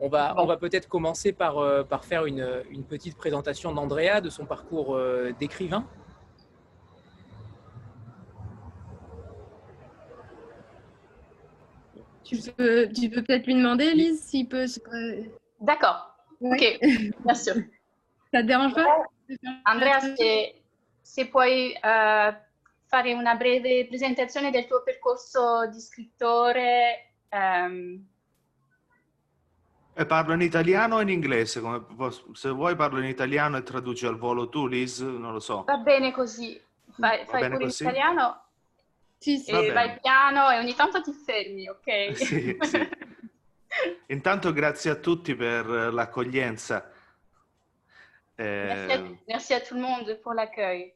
[0.00, 4.20] On va, on va peut-être commencer par, euh, par faire une, une, petite présentation d'Andrea,
[4.20, 5.84] de son parcours euh, d'écrivain.
[12.22, 14.66] Tu peux, tu peux peut-être lui demander, Lise, s'il peut.
[15.60, 16.14] D'accord.
[16.40, 16.78] Ok,
[17.24, 17.54] bien sûr.
[18.32, 18.84] Ça te dérange pas
[19.64, 20.52] Andrea, se,
[21.02, 22.34] se puoi uh,
[22.86, 27.14] fare una breve presentazione del tuo percorso di scrittore.
[27.32, 28.06] Um...
[29.98, 31.60] E parlo in italiano o in inglese?
[31.60, 31.84] Come,
[32.32, 35.64] se vuoi parlo in italiano e traduci al volo tu, Liz, non lo so.
[35.64, 36.56] Va bene così.
[36.92, 37.82] Fai, fai bene pure così?
[37.82, 38.44] in italiano
[39.18, 39.50] sì, sì.
[39.50, 42.12] e vai piano e ogni tanto ti fermi, ok?
[42.14, 42.88] Sì, sì.
[44.06, 46.92] Intanto grazie a tutti per l'accoglienza.
[48.36, 50.92] Eh, merci, a, a tout le monde pour l'accueil.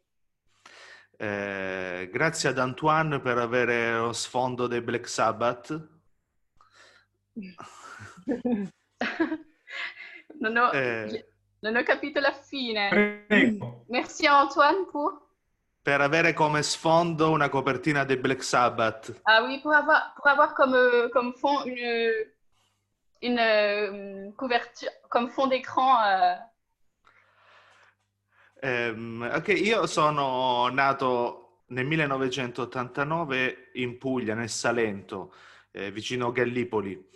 [1.16, 5.88] Eh, grazie ad Antoine per avere lo sfondo dei Black Sabbath.
[10.40, 11.26] non, ho, eh,
[11.60, 13.24] non ho capito la fine.
[13.26, 13.84] Prego.
[13.88, 15.20] Merci Antoine pour...
[15.82, 19.20] Per avere come sfondo una copertina dei Black Sabbath.
[19.24, 22.12] Ah oui, pour avoir, pour avoir comme, comme fond une,
[23.20, 25.96] une euh, couverture, comme fond d'écran.
[26.04, 26.36] Euh...
[28.64, 35.34] Um, ok, io sono nato nel 1989 in Puglia, nel Salento,
[35.72, 37.08] eh, vicino a Gallipoli,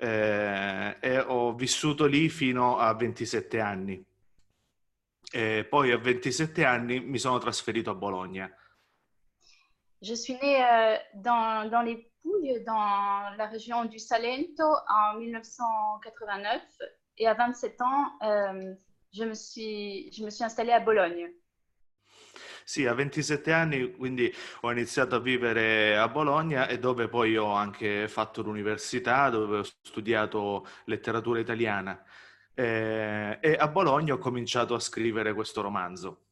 [0.00, 4.04] eh, e ho vissuto lì fino a 27 anni.
[5.30, 8.50] E poi a 27 anni mi sono trasferito a Bologna.
[10.00, 16.62] Je suis née euh, dans, dans, les Pouilles, dans la région du Salento, en 1989.
[17.18, 18.74] Et à 27 ans, euh,
[19.12, 21.32] je, me suis, je me suis installée à Bologne.
[22.68, 24.30] Sì, a 27 anni quindi
[24.60, 29.62] ho iniziato a vivere a Bologna e dove poi ho anche fatto l'università, dove ho
[29.62, 31.98] studiato letteratura italiana.
[32.52, 36.26] Eh, e a Bologna ho cominciato a scrivere questo romanzo.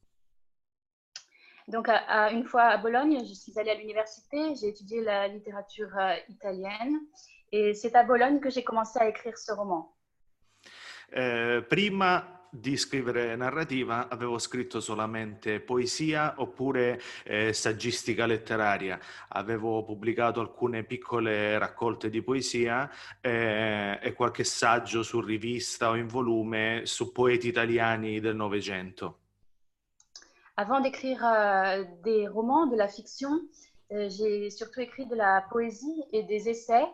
[1.65, 5.27] Donc, à, à, une fois à Bologne, je suis allée à l'université, j'ai étudié la
[5.27, 6.99] littérature euh, italienne
[7.51, 9.91] et c'est à Bologne que j'ai commencé à écrire ce roman.
[11.11, 18.99] Eh, prima di scrivere narrativa avevo scritto solamente poesia oppure eh, saggistica letteraria.
[19.29, 22.89] Avevo pubblicato alcune piccole raccolte di poesia
[23.21, 29.19] eh, e qualche saggio su rivista o in volume su poeti italiani del Novecento.
[30.59, 33.29] Avant d'écrire euh, des romans, de la fiction,
[33.91, 36.85] euh, j'ai surtout écrit de la poésie et des essais,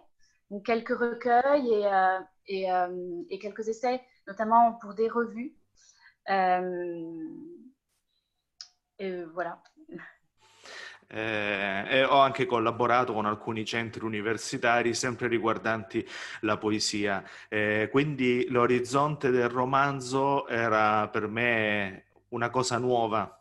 [0.52, 5.54] donc quelques recueils et, euh, et, euh, et, quelques essais, notamment pour des revues.
[6.30, 6.74] Euh,
[9.34, 9.62] voilà.
[11.16, 16.04] Eh, ho anche collaborato con alcuni centri universitari sempre riguardanti
[16.42, 17.24] la poesia.
[17.50, 23.40] Eh, quindi l'orizzonte del romanzo era per me una cosa nuova,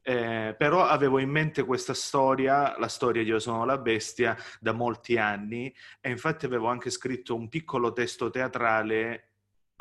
[0.00, 4.72] eh, però avevo in mente questa storia, la storia di Io sono la bestia, da
[4.72, 9.31] molti anni e infatti avevo anche scritto un piccolo testo teatrale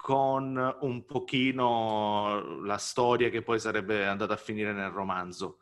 [0.02, 5.60] con un pochino la storia che poi sarebbe andata a finire nel romanzo,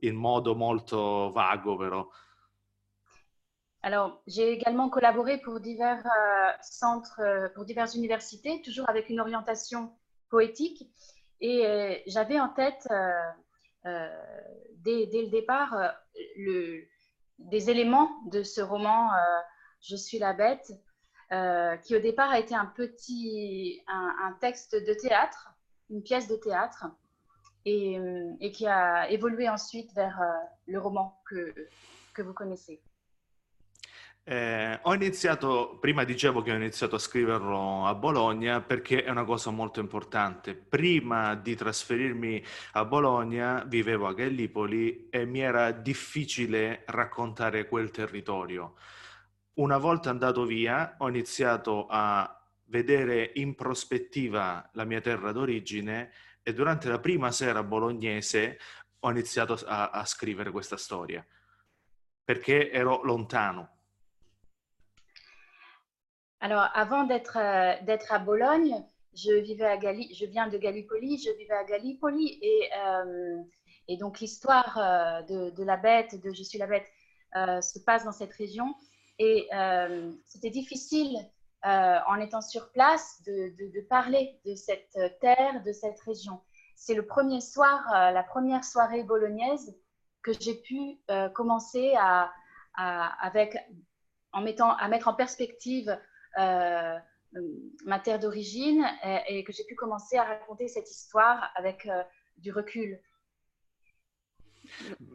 [0.00, 2.08] in modo molto vago però.
[3.84, 9.18] Alors, j'ai également collaboré pour divers euh, centres, euh, pour diverses universités, toujours avec une
[9.18, 9.92] orientation
[10.28, 10.88] poétique.
[11.40, 13.10] Et euh, j'avais en tête euh,
[13.86, 14.08] Euh,
[14.76, 15.88] dès, dès, le départ euh,
[16.36, 16.84] le,
[17.38, 19.10] des éléments de ce roman
[19.80, 20.70] Je suis la bête,
[21.82, 25.54] qui au départ a été un petit un, un, texte de théâtre,
[25.88, 26.86] une pièce de théâtre,
[27.64, 27.98] et,
[28.40, 30.20] et qui a évolué ensuite vers
[30.66, 31.54] le roman que,
[32.12, 32.82] que vous connaissez.
[34.24, 39.24] Eh, ho iniziato, prima dicevo che ho iniziato a scriverlo a Bologna perché è una
[39.24, 40.54] cosa molto importante.
[40.54, 42.42] Prima di trasferirmi
[42.72, 48.74] a Bologna vivevo a Gallipoli e mi era difficile raccontare quel territorio.
[49.54, 56.10] Una volta andato via ho iniziato a vedere in prospettiva la mia terra d'origine
[56.42, 58.58] e durante la prima sera bolognese
[59.00, 61.24] ho iniziato a, a scrivere questa storia
[62.24, 63.68] perché ero lontano
[66.38, 68.84] Alors, avant euh, d'être à Bologne,
[69.14, 73.42] je vivais à Gali je viens de Gallipoli, je vivais à Gallipoli et, euh,
[73.86, 76.90] et donc l'histoire euh, de, de, la bête, de Je suis la bête,
[77.36, 78.74] euh, se passe dans cette région.
[79.24, 81.16] Et euh, c'était difficile,
[81.64, 86.40] euh, en étant sur place, de, parler de cette terre, de cette région.
[86.74, 89.78] C'est le premier soir, la première soirée bolognaise
[90.24, 90.98] que j'ai pu
[91.36, 92.32] commencer à,
[92.74, 93.56] avec,
[94.32, 95.96] en mettant, à mettre en perspective
[96.40, 96.98] euh,
[97.84, 98.84] ma terre d'origine
[99.28, 101.88] et, que j'ai pu commencer à raconter cette histoire avec
[102.38, 102.98] du recul.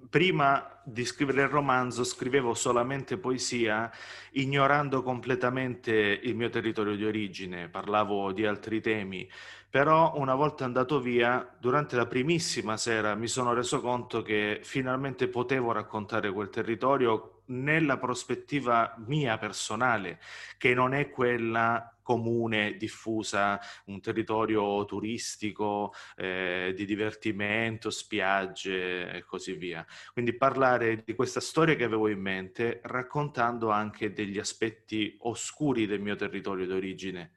[0.09, 3.91] Prima di scrivere il romanzo scrivevo solamente poesia,
[4.31, 9.29] ignorando completamente il mio territorio di origine, parlavo di altri temi,
[9.69, 15.27] però una volta andato via, durante la primissima sera mi sono reso conto che finalmente
[15.27, 20.19] potevo raccontare quel territorio nella prospettiva mia personale,
[20.57, 29.53] che non è quella comune, diffusa, un territorio turistico, eh, di divertimento, spiagge e così
[29.55, 29.85] via.
[30.13, 35.99] Quindi parlare di questa storia che avevo in mente, raccontando anche degli aspetti oscuri del
[35.99, 37.31] mio territorio d'origine,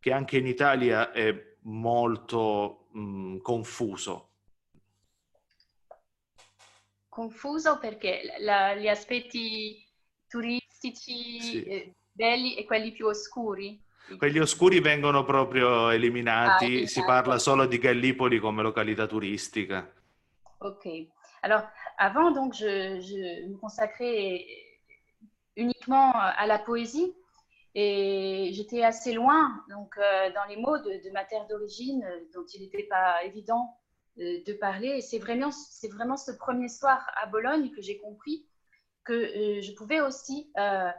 [0.00, 4.27] che anche in Italia è molto mh, confuso.
[7.18, 9.84] Confuso perché la, gli aspetti
[10.28, 11.64] turistici sì.
[11.64, 13.82] eh, belli e quelli più oscuri.
[14.16, 19.92] Quelli oscuri vengono proprio eliminati, ah, si parla solo di Gallipoli come località touristica.
[20.58, 21.08] Ok.
[21.40, 24.44] Alors, avant, donc, je, je me consacrais
[25.56, 27.12] uniquement à la poésie
[27.74, 32.46] et j'étais assez loin donc, euh, dans les mots de, de ma terre d'origine, dont
[32.54, 33.87] il n'était pas évident euh,
[34.18, 34.88] de parler.
[34.88, 38.46] Et c'est vraiment, c'est vraiment ce premier soir à Bologne que j'ai compris
[39.08, 40.90] que euh, je pouvais aussi euh,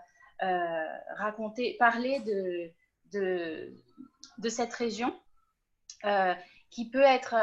[0.42, 0.86] euh,
[1.16, 2.71] raconter, parler de,
[4.39, 5.16] de, cette région
[6.71, 7.36] qui peut être,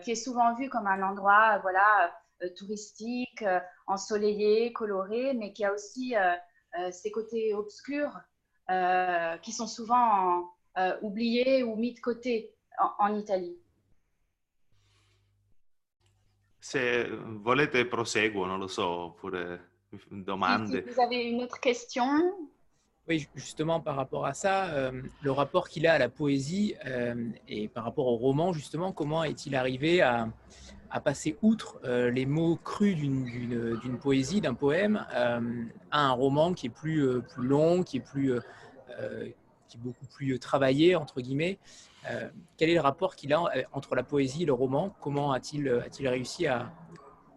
[0.00, 2.12] qui est souvent vue comme un endroit, voilà,
[2.56, 3.44] touristique,
[3.86, 6.14] ensoleillé, coloré, mais qui a aussi
[6.90, 8.18] ses côtés obscurs
[9.42, 10.50] qui sont souvent
[11.02, 12.52] oubliés ou mis de côté
[12.98, 13.56] en Italie.
[16.60, 17.08] Se
[17.42, 19.70] volete proseguo, non lo so, oppure
[20.10, 20.84] domande.
[20.84, 22.04] Si, vous avez une autre question?
[23.08, 27.30] Oui, justement, par rapport à ça, euh, le rapport qu'il a à la poésie euh,
[27.48, 30.28] et par rapport au roman, justement, comment est-il arrivé à,
[30.90, 35.40] à, passer outre euh, les mots crus d'une poésie, d'un poème, à
[35.90, 38.38] un roman qui est plus, plus long, qui est, plus,
[39.66, 41.58] qui est beaucoup plus travaillé, entre guillemets
[42.56, 43.42] Quel est le rapport qu'il a
[43.72, 44.90] entre la poésie et le roman?
[45.00, 46.72] Comment a-t-il a -il réussi à,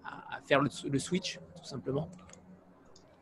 [0.04, 2.10] à faire le, le switch, tout simplement?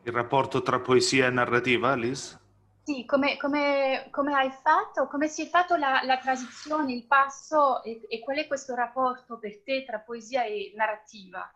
[0.04, 2.38] Il rapporto tra poesia e narrativa, Liz?
[2.84, 7.80] Sì, come, come, come hai fatto, come si è fatto la, la transizione, il passo
[7.84, 11.48] e, e, qual è questo rapporto per te tra poesia e narrativa?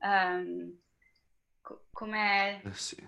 [0.00, 0.78] Um,
[1.92, 2.62] come...
[2.62, 3.06] Eh sì.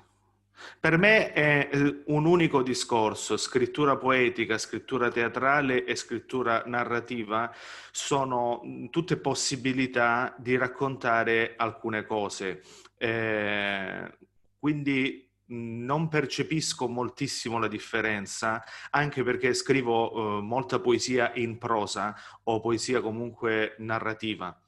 [0.79, 7.53] Per me è eh, un unico discorso, scrittura poetica, scrittura teatrale e scrittura narrativa
[7.91, 8.61] sono
[8.91, 12.63] tutte possibilità di raccontare alcune cose.
[12.97, 14.19] Eh,
[14.59, 22.15] quindi non percepisco moltissimo la differenza, anche perché scrivo uh, molta poesia in prosa
[22.45, 24.62] o poesia comunque narrativa.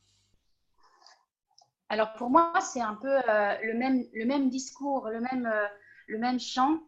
[1.94, 5.64] Alors pour moi, c'est un peu euh, le, même, discours, le même, euh,
[6.08, 6.80] le même chant,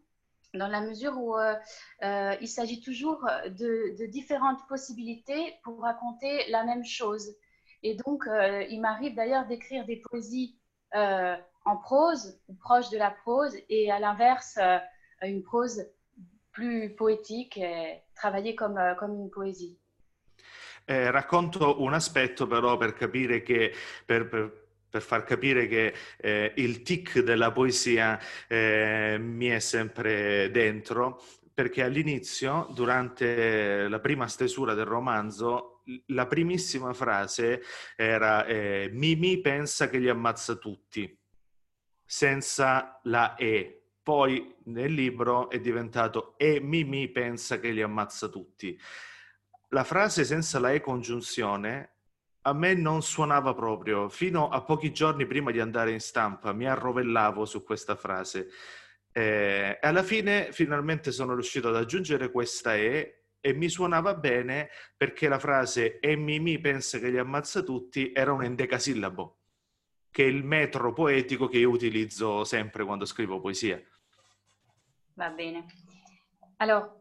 [0.52, 1.54] dans la mesure où euh,
[2.02, 7.36] euh il s'agit toujours de, différentes possibilités pour raconter la même chose.
[7.84, 8.24] Et donc,
[8.68, 10.58] il m'arrive d'ailleurs d'écrire des poésies
[10.92, 14.58] en prose ou proche de la prose et à l'inverse
[15.22, 15.86] une prose
[16.50, 17.60] plus poétique
[18.16, 19.78] travaillée comme, comme une poésie.
[20.88, 23.72] Eh, racconto un aspetto però per capire che
[24.88, 31.82] per far capire che eh, il tic della poesia eh, mi è sempre dentro, perché
[31.82, 37.62] all'inizio, durante la prima stesura del romanzo, la primissima frase
[37.96, 41.18] era eh, Mimi pensa che li ammazza tutti
[42.04, 43.72] senza la E.
[44.02, 48.78] Poi nel libro è diventato E Mimi pensa che li ammazza tutti.
[49.70, 51.95] La frase senza la E congiunzione
[52.46, 54.08] a me non suonava proprio.
[54.08, 58.48] Fino a pochi giorni prima di andare in stampa mi arrovellavo su questa frase.
[59.12, 65.28] Eh, alla fine finalmente sono riuscito ad aggiungere questa E e mi suonava bene perché
[65.28, 69.38] la frase E Mimi pensa che li ammazza tutti era un endecasillabo
[70.10, 73.78] che è il metro poetico che io utilizzo sempre quando scrivo poesia.
[75.12, 75.66] Va bene.
[76.56, 77.00] Alors,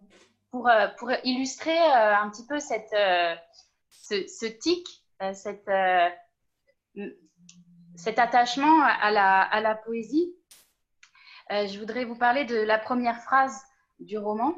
[0.49, 3.37] pour, euh, pour illustrer euh, un peu cette, euh,
[4.59, 5.69] tic, cette,
[7.95, 10.34] cet attachement à la, poésie,
[11.50, 13.62] je voudrais vous parler de la première phrase
[14.00, 14.55] du roman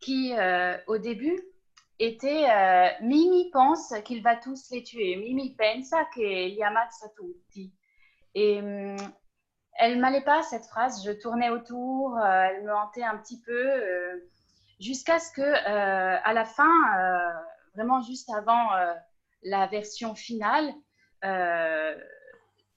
[0.00, 0.32] qui,
[0.86, 1.38] au début,
[1.98, 2.46] était
[3.00, 5.16] Mimi pense qu'il va tous les tuer.
[5.16, 7.74] Mimi pensa che li ammazza tutti.
[8.34, 8.96] Et hum,
[9.78, 11.04] elle m'allait pas cette phrase.
[11.04, 13.52] Je tournais autour, euh, elle me hantait un petit peu.
[13.52, 14.16] Euh,
[14.80, 17.32] jusqu'à ce que, euh, à la fin, euh,
[17.74, 18.94] vraiment juste avant euh,
[19.42, 20.72] la version finale,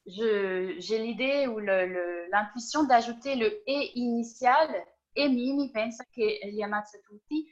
[0.05, 4.69] j'ai l'idée ou l'intuition d'ajouter le et initial
[5.15, 6.63] et Mimi pensa che li
[7.03, 7.47] tutti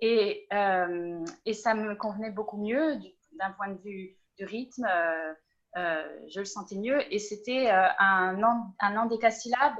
[0.00, 0.46] et,
[1.44, 2.98] et ça me convenait beaucoup mieux
[3.32, 4.86] d'un point de vue du rythme.
[5.74, 8.40] je le sentais mieux et c'était un,
[8.78, 9.78] un endécasyllabe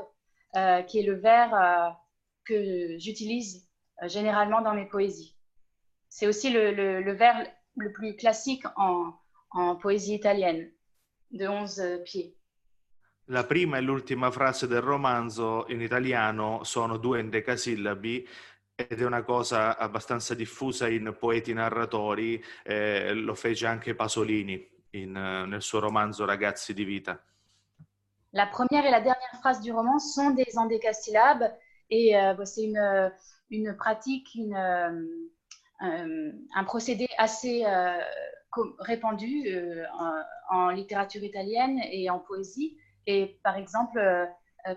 [0.86, 1.96] qui est le vers
[2.44, 3.68] que j'utilise
[4.02, 5.36] euh, généralement dans mes poésies.
[6.08, 7.46] C'est aussi le, le, le, vers
[7.80, 9.14] le plus classique en,
[9.50, 10.70] en poésie italienne,
[11.30, 12.34] de 11 pieds.
[13.26, 18.28] La prima e l'ultima frase del romanzo in italiano sono due endecasillabi
[18.74, 25.12] ed è una cosa abbastanza diffusa in poeti narratori, eh, lo fece anche Pasolini in,
[25.12, 27.22] nel suo romanzo Ragazzi di vita.
[28.32, 31.52] La première et la dernière phrase du roman sont des endécasyllabes
[31.88, 33.12] et euh, c'est une,
[33.50, 35.30] une pratique, une, euh,
[35.80, 37.98] un procédé assez euh,
[38.80, 39.48] répandu
[39.94, 42.76] en, en, littérature italienne et en poésie.
[43.06, 44.00] Et par exemple,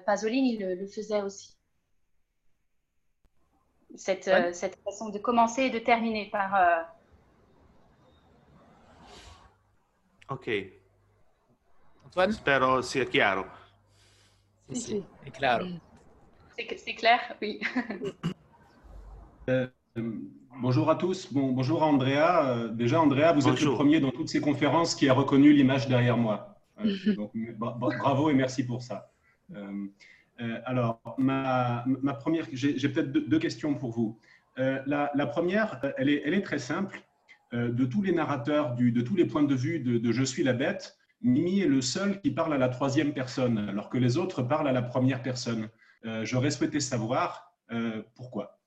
[0.05, 1.57] Pasolini le, le faisait aussi.
[3.95, 4.53] Cette, ouais.
[4.53, 6.87] cette, façon de commencer et de terminer par.
[10.29, 10.49] Ok.
[12.05, 12.31] Antoine?
[12.31, 13.45] Spero sia chiaro.
[14.69, 15.67] Sì, sì, è chiaro.
[16.55, 17.59] C'est clair, oui.
[19.49, 19.67] Euh,
[20.61, 21.31] bonjour à tous.
[21.31, 22.45] Bon, bonjour à Andrea.
[22.47, 23.53] Euh, déjà, Andrea, vous bonjour.
[23.53, 26.55] êtes le premier dans toutes ces conférences qui a reconnu l'image derrière moi.
[26.83, 29.11] Euh, donc, bravo et merci pour ça.
[30.65, 34.19] alors, ma, ma première, j'ai peut-être deux, deux, questions pour vous.
[34.57, 37.01] La, la, première, elle est, elle est très simple.
[37.51, 40.43] de tous les narrateurs, du, de tous les points de vue de, de Je suis
[40.43, 44.17] la bête, Mimi est le seul qui parle à la troisième personne, alors que les
[44.17, 45.69] autres parlent à la première personne.
[46.23, 47.53] J'aurais souhaité savoir
[48.15, 48.59] pourquoi.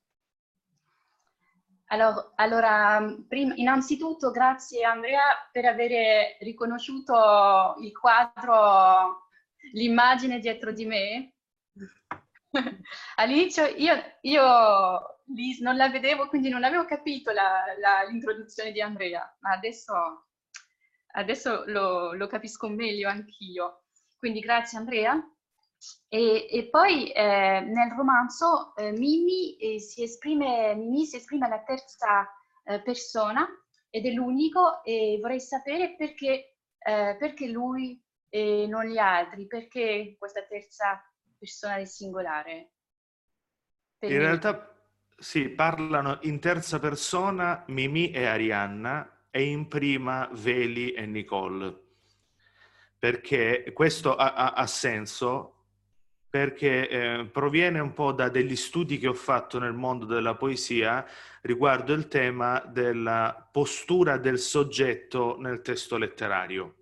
[1.89, 9.29] Allora, allora prima, innanzitutto grazie Andrea per aver riconosciuto il quadro,
[9.73, 11.35] l'immagine dietro di me.
[13.17, 15.21] All'inizio io, io
[15.61, 20.27] non la vedevo, quindi non avevo capito l'introduzione di Andrea, ma adesso,
[21.13, 23.85] adesso lo, lo capisco meglio anch'io.
[24.19, 25.23] Quindi grazie Andrea.
[26.09, 31.63] E, e poi eh, nel romanzo eh, Mimi, eh, si esprime, Mimi si esprime alla
[31.63, 32.29] terza
[32.65, 33.47] eh, persona
[33.91, 40.17] ed è l'unico e vorrei sapere perché, eh, perché lui e non gli altri, perché
[40.19, 41.03] questa terza
[41.39, 42.71] persona del singolare.
[43.99, 44.75] Per in realtà
[45.19, 51.85] sì, parlano in terza persona Mimi e Arianna e in prima Veli e Nicole.
[52.99, 55.56] Perché questo ha, ha, ha senso
[56.29, 61.07] perché eh, proviene un po' da degli studi che ho fatto nel mondo della poesia
[61.43, 66.75] riguardo il tema della postura del soggetto nel testo letterario.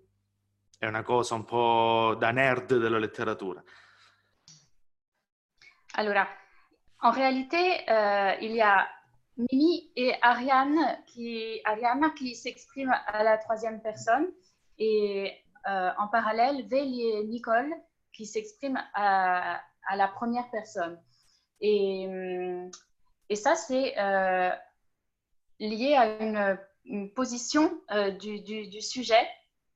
[0.77, 3.63] È una cosa un po' da nerd della letteratura.
[5.97, 6.27] Allora,
[7.01, 8.85] en réalité, euh, il y a
[9.37, 14.27] Mimi et Ariane qui, Ariana qui s'exprime à la troisième personne
[14.77, 17.73] et euh, en parallèle, Véli et Nicole
[18.15, 19.61] qui s'exprime à,
[19.95, 20.99] la première personne.
[21.61, 22.07] Et,
[23.29, 24.49] et ça, c'est euh,
[25.59, 29.27] lié à une, position euh, du, sujet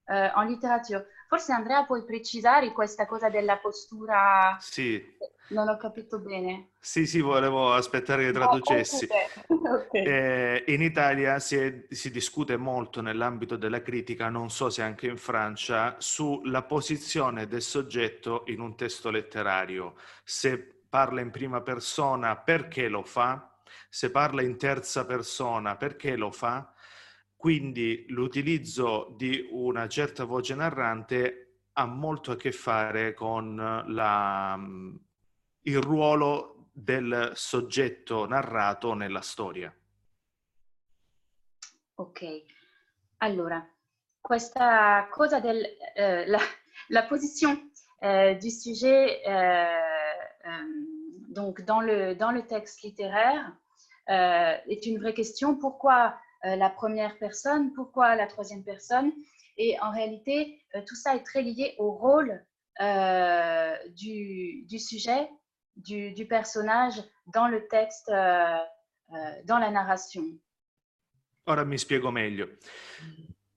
[0.10, 1.03] euh, en littérature.
[1.29, 4.58] Forse Andrea puoi precisare questa cosa della postura?
[4.60, 5.01] Sì.
[5.50, 6.70] Non ho capito bene.
[6.79, 9.08] Sì, sì, volevo aspettare che traducessi.
[9.48, 10.03] No, okay.
[10.03, 15.08] eh, in Italia si, è, si, discute molto nell'ambito della critica, non so se anche
[15.08, 19.96] in Francia, sulla posizione del soggetto in un testo letterario.
[20.24, 23.60] Se parla in prima persona, perché lo fa?
[23.89, 26.74] Se parla in terza persona, perché lo fa?
[27.36, 34.60] Quindi l'utilizzo di una certa voce narrante ha molto a che fare con la,
[35.69, 39.73] il ruolo del soggetto narrato nella storia.
[41.95, 42.43] Ok,
[43.17, 43.67] allora,
[44.21, 46.25] questa cosa del eh,
[46.88, 47.71] la, position
[48.01, 49.31] euh, du sujet euh,
[50.45, 50.65] euh,
[51.27, 53.55] donc dans le, dans le texte littéraire
[54.07, 55.55] est une vraie question.
[55.55, 59.11] Pourquoi Euh, la première personne, pourquoi la troisième personne?
[59.57, 62.45] Et en réalité, euh, tout ça est très lié au rôle
[62.79, 65.29] euh, du, du, sujet,
[65.83, 70.39] du, du, personnage dans le texte, dans la narration.
[71.45, 72.57] Ora mi spiego meglio.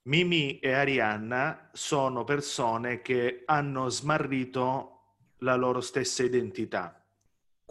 [0.05, 4.88] Mimi e Arianna sono persone che hanno smarrito
[5.38, 7.02] la loro stessa identità.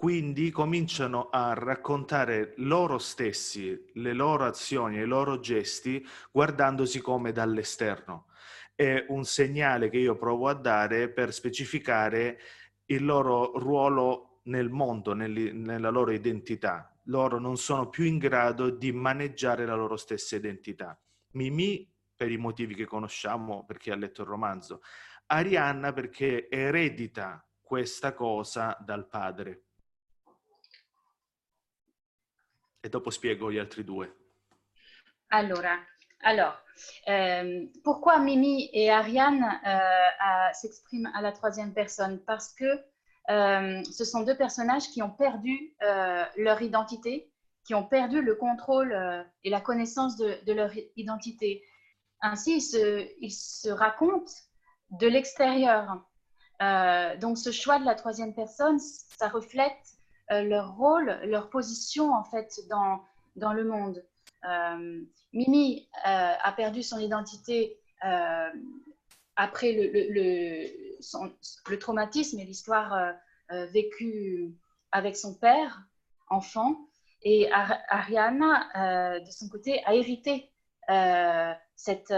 [0.02, 8.26] quindi cominciano a raccontare loro stessi, le loro azioni, i loro gesti, guardandosi come dall'esterno.
[8.74, 12.40] È un segnale che io provo a dare per specificare
[12.86, 16.96] il loro ruolo nel mondo, nel, nella loro identità.
[17.06, 21.00] Loro non sono più in grado di maneggiare la loro stessa identità.
[21.32, 24.82] Mimì per i motivi che conosciamo, per chi ha letto il romanzo.
[25.28, 29.64] Arianna perché eredita questa cosa dal padre.
[32.80, 34.16] E dopo spiego gli altri due.
[35.28, 35.84] Allora,
[36.24, 36.54] alors,
[37.08, 42.54] euh, pourquoi Mimi et Ariane euh, s'expriment à troisième personne Parce
[43.30, 47.32] Euh, ce sont deux personnages qui ont perdu euh, leur identité,
[47.66, 51.64] qui ont perdu le contrôle euh, et la connaissance de, leur identité.
[52.22, 52.58] Ainsi,
[53.20, 54.32] ils se, racontent
[54.92, 56.04] de l'extérieur.
[57.20, 59.98] donc, ce choix de la troisième personne, ça reflète
[60.30, 63.04] leur rôle, leur position en fait dans,
[63.36, 64.06] dans le monde.
[65.34, 67.80] Mimi a perdu son identité
[69.36, 70.91] après le, le
[71.80, 73.12] traumatisme et l'histoire euh,
[73.52, 74.56] euh, vécue
[74.92, 75.84] avec son père,
[76.30, 76.88] enfant,
[77.24, 80.52] et Ariana, euh, de son côté, a hérité
[81.76, 82.14] cette,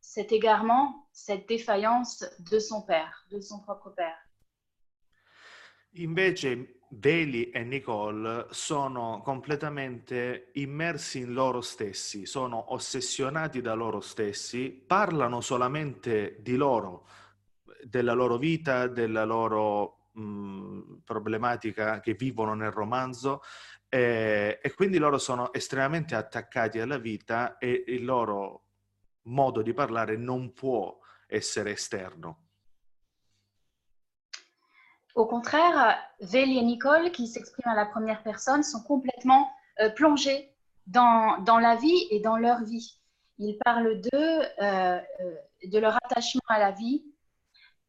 [0.00, 4.16] cet égarement, cette défaillance de son père, de son propre père.
[5.98, 14.70] Invece, Veli e Nicole sono completamente immersi in loro stessi, sono ossessionati da loro stessi,
[14.70, 17.06] parlano solamente di loro,
[17.82, 23.42] della loro vita, della loro mh, problematica che vivono nel romanzo
[23.88, 28.62] e, e quindi loro sono estremamente attaccati alla vita e il loro
[29.24, 32.38] modo di parlare non può essere esterno.
[35.14, 40.54] Au contraire, Véli et Nicole, qui s'expriment à la première personne, sont complètement euh, plongés
[40.86, 42.98] dans, dans, la vie et dans leur vie.
[43.38, 47.04] Ils parlent d'eux, euh, euh, de leur attachement à la vie,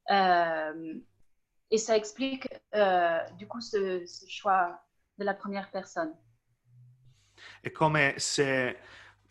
[0.10, 4.80] et ça explique euh, du coup ce, ce, choix
[5.18, 6.14] de la première personne.
[7.62, 8.78] È come se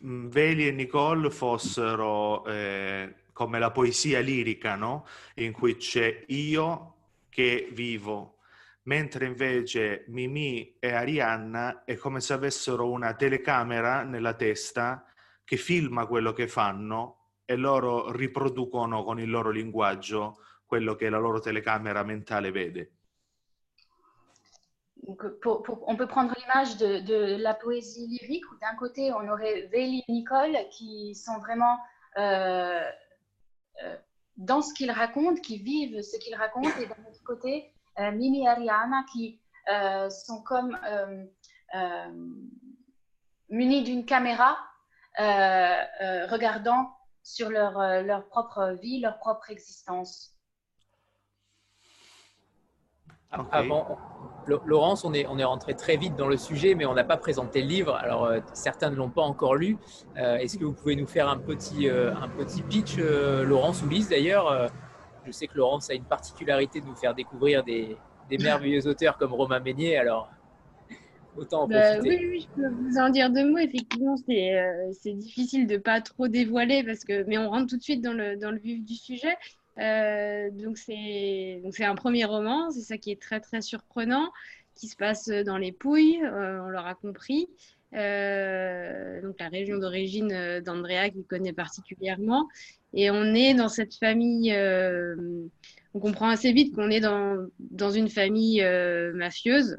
[0.05, 5.07] mm, Veli e Nicole fossero eh, come la poesia lirica, no?
[5.37, 6.95] In cui c'è io
[7.29, 8.39] che vivo,
[8.85, 15.07] mentre invece Mimi e Arianna è come se avessero una telecamera nella testa
[15.45, 20.39] che filma quello che fanno e loro riproducono con il loro linguaggio
[20.73, 22.93] quello che la loro telecamera mentale vede.
[25.05, 30.13] On peut prendre l'image de, la poésie lyrique où d'un côté on aurait Véli et
[30.13, 31.77] Nicole qui sont vraiment
[32.17, 32.81] euh,
[33.83, 33.97] euh,
[34.39, 38.45] dans ce qu'ils racontent, qui vivent ce qu'ils racontent, et d'un autre côté euh, Mimi
[38.45, 39.41] et Ariana qui
[40.09, 40.79] sont comme
[43.51, 44.57] munis d'une caméra
[45.19, 50.32] regardant sur leur, leur propre vie, leur propre existence.
[53.33, 53.99] Avant,
[54.47, 57.17] Laurence, on est, on est rentré très vite dans le sujet, mais on n'a pas
[57.17, 57.95] présenté le livre.
[57.95, 59.79] Alors, euh, certains ne l'ont pas encore lu.
[60.17, 63.89] Euh, est-ce que vous pouvez nous faire un petit, euh, un petit pitch, Laurence ou
[63.89, 64.71] Lise d'ailleurs
[65.25, 67.97] Je sais que Laurence a une particularité de nous faire découvrir des,
[68.29, 69.97] des merveilleux auteurs comme Romain Meignet.
[69.97, 70.29] Alors,
[71.37, 72.19] autant en bah, profiter.
[72.19, 73.59] Oui, oui, je peux vous en dire deux mots.
[73.59, 77.83] Effectivement, c'est difficile de ne pas trop dévoiler, parce que, mais on rentre tout de
[77.83, 79.37] suite dans le, dans le vif du sujet.
[79.79, 84.31] Euh, donc c'est un premier roman, c'est ça qui est très très surprenant,
[84.75, 87.49] qui se passe dans les Pouilles, euh, on l'aura compris.
[87.95, 92.49] Euh, donc la région d'origine d'Andrea qui connaît particulièrement.
[92.95, 94.55] Et on est dans cette famille,
[95.95, 98.63] on comprend assez vite qu'on est dans, une famille
[99.15, 99.79] mafieuse,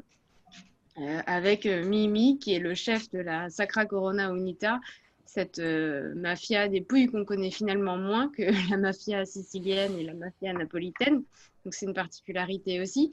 [1.26, 4.80] avec Mimi qui est le chef de la Sacra Corona Unita,
[5.26, 10.14] cette euh, mafia des pouilles qu'on connaît finalement moins que la mafia sicilienne et la
[10.14, 11.22] mafia napolitaine.
[11.64, 13.10] Donc c'est une particularité aussi.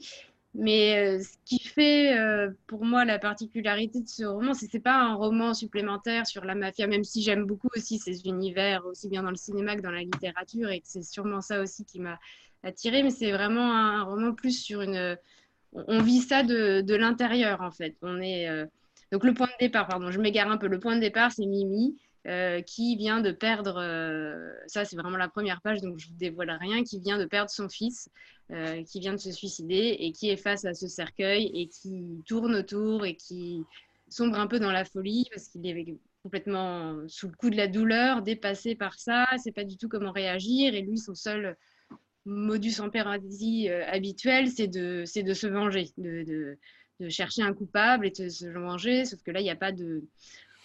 [0.54, 4.72] Mais euh, ce qui fait euh, pour moi la particularité de ce roman, c'est que
[4.72, 8.26] ce n'est pas un roman supplémentaire sur la mafia, même si j'aime beaucoup aussi ces
[8.26, 11.62] univers, aussi bien dans le cinéma que dans la littérature, et que c'est sûrement ça
[11.62, 12.18] aussi qui m'a
[12.62, 13.02] attiré.
[13.02, 15.16] Mais c'est vraiment un, roman plus sur une.
[15.72, 17.96] On vit ça de, de l'intérieur en fait.
[18.02, 18.66] On est.
[19.12, 20.66] Donc le point de départ, pardon, je m'égare un peu.
[20.66, 21.96] Le point de départ, c'est Mimi
[22.28, 26.14] euh, qui vient de perdre, euh, ça c'est vraiment la première page, donc je vous
[26.14, 28.08] dévoile rien, qui vient de perdre son fils,
[28.52, 32.22] euh, qui vient de se suicider et qui est face à ce cercueil et qui
[32.24, 33.64] tourne autour et qui
[34.08, 37.66] sombre un peu dans la folie parce qu'il est complètement sous le coup de la
[37.66, 41.56] douleur, dépassé par ça, sait pas du tout comment réagir et lui son seul
[42.24, 46.58] modus operandi habituel c'est de, de se venger, de, de,
[47.02, 49.04] de chercher un coupable et de se venger.
[49.04, 50.02] Sauf que là, il n'y a pas de.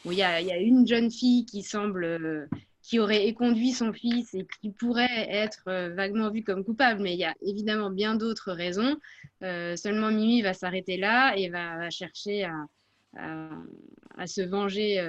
[0.05, 2.47] il, y a, une jeune fille qui semble.
[2.81, 5.63] qui aurait éconduit son fils et qui pourrait être
[5.95, 8.95] vaguement vue comme coupable, mais il y a évidemment bien d'autres raisons.
[9.41, 13.49] seulement Mimi va s'arrêter là et va, chercher à,
[14.17, 15.01] à, se venger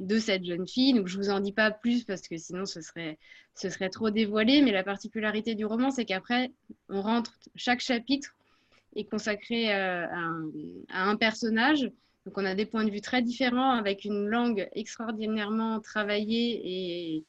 [0.00, 0.94] de cette jeune fille.
[0.94, 3.18] Donc je vous en dis pas plus parce que sinon ce serait,
[3.54, 4.62] ce serait trop dévoilé.
[4.62, 6.52] Mais la particularité du roman, c'est qu'après,
[6.88, 8.34] on rentre, chaque chapitre
[8.96, 11.90] est consacré euh, à, un, personnage.
[12.24, 17.24] Donc on a des points de vue très différents avec une langue extraordinairement travaillée et,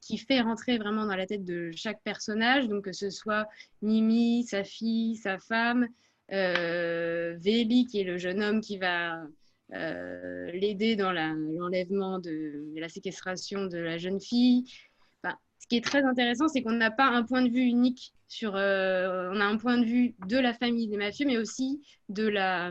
[0.00, 2.68] qui fait rentrer vraiment dans la tête de chaque personnage.
[2.68, 3.48] Donc que ce soit
[3.82, 5.88] Mimi, sa fille, sa femme,
[6.32, 9.20] euh, Véli qui est le jeune homme qui va
[9.72, 14.64] euh, l'aider dans l'enlèvement de, la séquestration de la jeune fille.
[15.70, 18.56] Qui est très intéressant, c'est qu'on n'a pas un point de vue unique sur.
[18.56, 21.80] Euh, on a un point de vue de la famille des mafieux, mais aussi
[22.10, 22.70] de, la,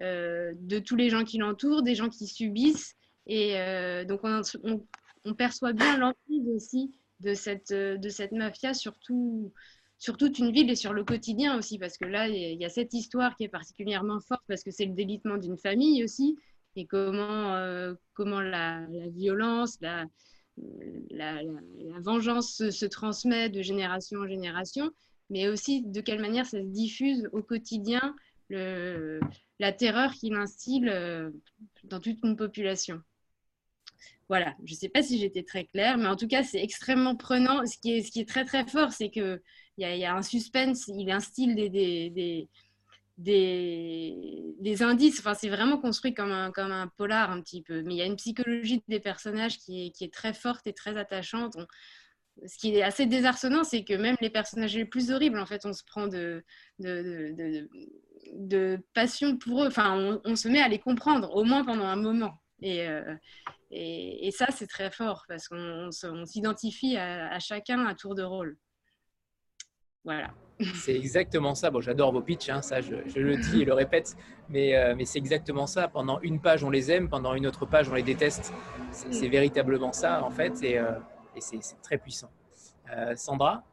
[0.00, 2.94] euh, de tous les gens qui l'entourent, des gens qui subissent.
[3.26, 3.54] Et
[4.06, 9.50] donc, on, perçoit bien l'emprise aussi de cette, de cette mafia, surtout
[9.98, 12.68] sur toute une ville et sur le quotidien aussi, parce que là, il y a
[12.68, 16.36] cette histoire qui est particulièrement forte, parce que c'est le délitement d'une famille aussi,
[16.76, 20.04] et comment, euh, comment la, violence, la,
[21.10, 21.40] la,
[22.00, 24.90] vengeance se, transmet de génération en génération,
[25.30, 28.14] mais aussi de quelle manière ça se diffuse au quotidien,
[28.50, 29.20] le,
[29.58, 31.30] la terreur qu'il instille euh,
[31.84, 33.00] dans toute une population.
[34.28, 37.14] Voilà, je ne sais pas si j'étais très claire, mais en tout cas, c'est extrêmement
[37.14, 37.64] prenant.
[37.66, 39.42] Ce qui est, très très fort, c'est que
[39.76, 42.48] il y, a un suspense, il instille des,
[43.18, 45.20] des, indices.
[45.20, 47.82] Enfin, c'est vraiment construit comme un, comme un polar un petit peu.
[47.82, 50.72] Mais il y a une psychologie des personnages qui est, qui est très forte et
[50.72, 51.56] très attachante.
[52.46, 55.64] ce qui est assez désarçonnant, c'est que même les personnages les plus horribles, en fait,
[55.66, 56.44] on se prend de,
[56.80, 57.68] de,
[58.32, 59.68] de, passion pour eux.
[59.68, 62.40] Enfin, on, se met à les comprendre, au moins pendant un moment.
[62.62, 63.14] Et, euh,
[63.70, 65.90] et, ça, c'est très fort parce qu'on
[66.26, 68.56] s'identifie à, à, chacun à tour de rôle.
[70.04, 70.34] Voilà.
[70.74, 71.70] C'est exactement ça.
[71.70, 74.16] Bon, j'adore vos pitchs, hein, ça je, le dis et le répète,
[74.48, 75.88] mais, euh, mais c'est exactement ça.
[75.88, 78.52] Pendant une page, on les aime, pendant une autre page, on les déteste.
[78.92, 80.92] C'est véritablement ça, en fait, et, euh,
[81.36, 82.30] et c'est très puissant.
[82.92, 83.64] Euh, Sandra?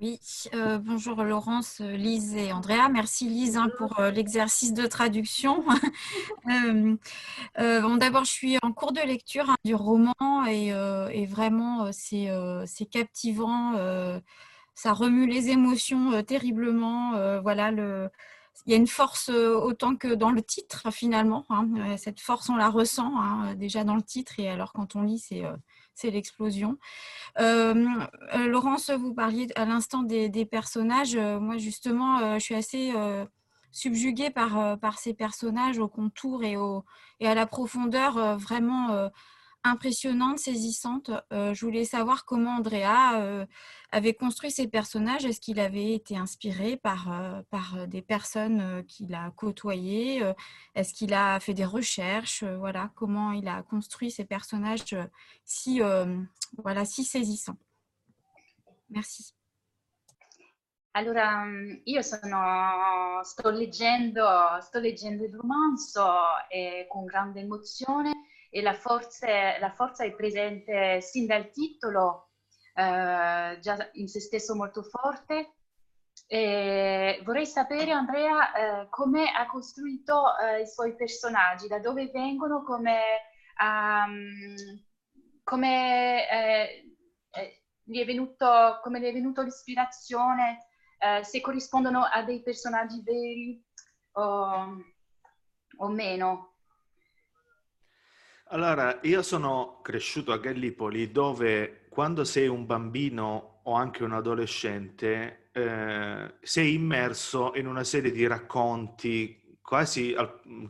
[0.00, 0.18] Oui,
[0.54, 2.88] euh, bonjour Laurence, Lise et Andrea.
[2.90, 5.62] Merci Lise hein, pour euh, l'exercice de traduction.
[6.48, 6.96] euh,
[7.98, 10.14] D'abord, je suis en cours de lecture hein, du roman
[10.48, 13.74] et, euh, vraiment, c'est captivant.
[14.74, 17.40] ça remue les émotions terriblement.
[17.42, 21.44] voilà, il y a une force autant que dans le titre finalement.
[21.50, 21.96] Hein.
[21.98, 25.44] Cette force, on la ressent déjà dans le titre et alors quand on lit, c'est
[25.94, 26.78] c'est l'explosion.
[27.38, 27.86] Euh,
[28.34, 31.16] euh, Laurence, vous parliez à l'instant des, personnages.
[31.16, 32.92] Euh, moi, justement, je suis assez
[33.72, 36.56] subjuguée par, ces personnages au contour et
[37.26, 39.10] à la profondeur vraiment
[39.64, 41.10] impressionnante, saisissante.
[41.32, 43.46] Euh, je voulais savoir comment Andrea euh,
[43.92, 45.24] avait construit ses personnages.
[45.24, 50.22] Est-ce qu'il avait été inspiré par, euh, par des personnes qu'il a côtoyées
[50.74, 54.96] Est-ce qu'il a fait des recherches Voilà, comment il a construit ses personnages
[55.44, 55.80] si,
[56.58, 57.58] voilà, si saisissants?
[58.88, 59.34] Merci.
[60.92, 61.44] Allora,
[61.84, 64.26] io sono, sto leggendo,
[64.60, 66.04] sto leggendo il romanzo
[66.48, 68.10] e con grande emozione
[68.50, 72.30] e la forza, la forza è presente sin dal titolo,
[72.74, 75.54] eh, già in se stesso molto forte.
[76.26, 82.62] E vorrei sapere, Andrea, eh, come ha costruito eh, i suoi personaggi, da dove vengono,
[82.62, 83.22] come,
[83.60, 84.34] um,
[85.44, 86.96] come eh,
[87.30, 90.66] eh, gli, è venuto, come gli è venuto l'ispirazione,
[90.98, 93.64] eh, se corrispondono a dei personaggi veri
[94.12, 94.76] o,
[95.78, 96.49] o meno.
[98.52, 105.50] Allora, io sono cresciuto a Gallipoli dove quando sei un bambino o anche un adolescente
[105.52, 110.16] eh, sei immerso in una serie di racconti quasi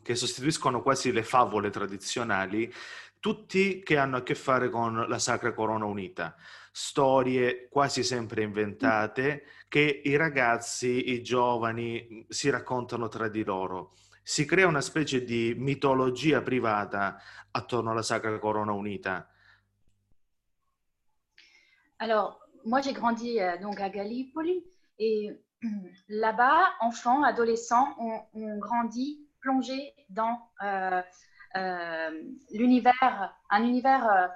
[0.03, 2.71] che sostituiscono quasi le favole tradizionali,
[3.19, 6.37] tutti che hanno a che fare con la Sacra Corona Unita.
[6.71, 13.95] Storie quasi sempre inventate che i ragazzi, i giovani si raccontano tra di loro
[14.31, 19.29] si crea una specie di mitologia privata attorno alla Sacra Corona Unita.
[21.97, 24.65] Alors, moi j'ai grandi euh, donc à Gallipoli
[25.01, 25.37] et
[26.07, 31.03] là-bas, enfants, adolescents, on, on grandit plongé dans euh,
[31.57, 34.31] euh, l'univers, un univers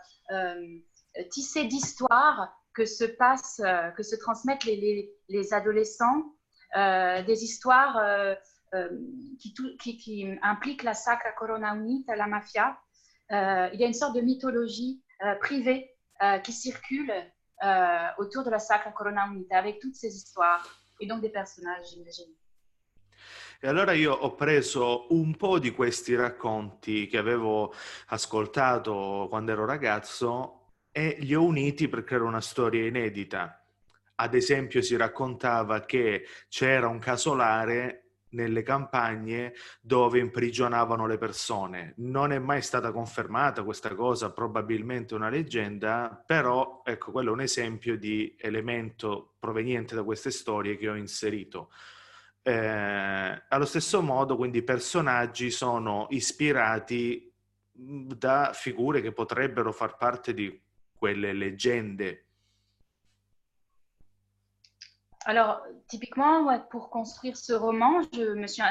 [1.30, 6.34] tissé d'histoires que se passent, euh, que se transmettent les adolescents
[6.74, 8.36] des histoires
[9.38, 12.78] qui, qui, qui, impliquent la Sacra Corona Unita, la mafia.
[13.30, 15.02] il y a une sorte de mythologie
[15.40, 15.90] privée
[16.42, 17.12] qui circule
[18.18, 20.66] autour de la Sacra Corona Unita avec toutes ces histoires
[21.00, 22.34] et donc des personnages, j'imagine.
[23.60, 27.72] E allora io ho preso un po' di questi racconti che avevo
[28.08, 33.66] ascoltato quando ero ragazzo e li ho uniti per creare una storia inedita.
[34.16, 38.03] Ad esempio si raccontava che c'era un casolare
[38.34, 41.94] nelle campagne dove imprigionavano le persone.
[41.98, 47.40] Non è mai stata confermata questa cosa, probabilmente una leggenda, però ecco, quello è un
[47.40, 51.70] esempio di elemento proveniente da queste storie che ho inserito.
[52.42, 57.32] Eh, allo stesso modo, quindi, i personaggi sono ispirati
[57.72, 60.62] da figure che potrebbero far parte di
[60.94, 62.26] quelle leggende.
[65.26, 68.00] Alors, typiquement, pour construire ce roman,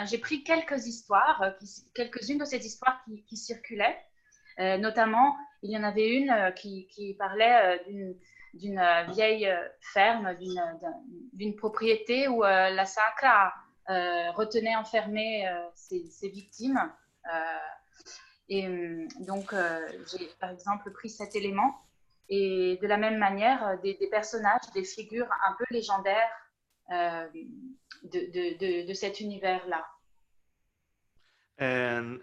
[0.06, 1.52] j'ai pris quelques histoires, euh,
[1.96, 3.98] quelques-unes de ces histoires qui, circulaient.
[4.60, 8.14] Euh, notamment, il y en avait une euh, qui, parlait euh,
[8.54, 10.36] d'une vieille ferme,
[11.34, 13.52] d'une propriété où la Sacra
[13.90, 16.80] euh, retenait enfermé euh, ses, victimes.
[17.34, 17.58] Euh,
[18.48, 19.54] et donc,
[20.12, 21.82] j'ai par exemple pris cet élément
[22.30, 26.30] et de la même manière, des, personnages, des figures un peu légendaires
[26.88, 29.88] de, de, cet univers-là.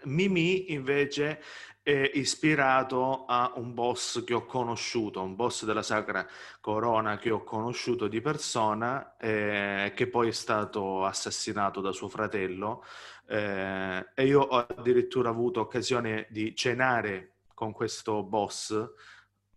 [0.03, 1.41] Mimi invece
[1.81, 6.27] è ispirato a un boss che ho conosciuto, un boss della Sacra
[6.59, 12.83] Corona che ho conosciuto di persona, eh, che poi è stato assassinato da suo fratello.
[13.27, 18.87] Eh, e io ho addirittura avuto occasione di cenare con questo boss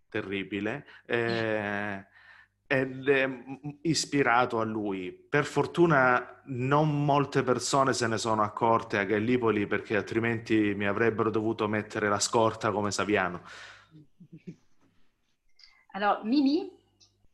[0.09, 0.85] terribile.
[1.05, 2.07] Eh,
[2.79, 3.29] ed è
[3.81, 5.11] ispirato a lui.
[5.11, 11.29] Per fortuna non molte persone se ne sono accorte a Gallipoli perché altrimenti mi avrebbero
[11.29, 13.41] dovuto mettere la scorta come Saviano.
[15.93, 16.69] Alors, Mimi,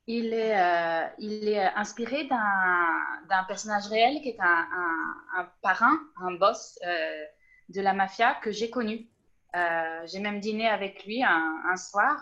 [0.06, 5.99] il est, euh, il est inspiré d'un personnage réel qui est un, un, un parrain,
[6.17, 7.25] un boss euh,
[7.69, 9.08] de mafia que j'ai connu.
[9.56, 12.17] Euh, j'ai même dîné avec lui un, un soir.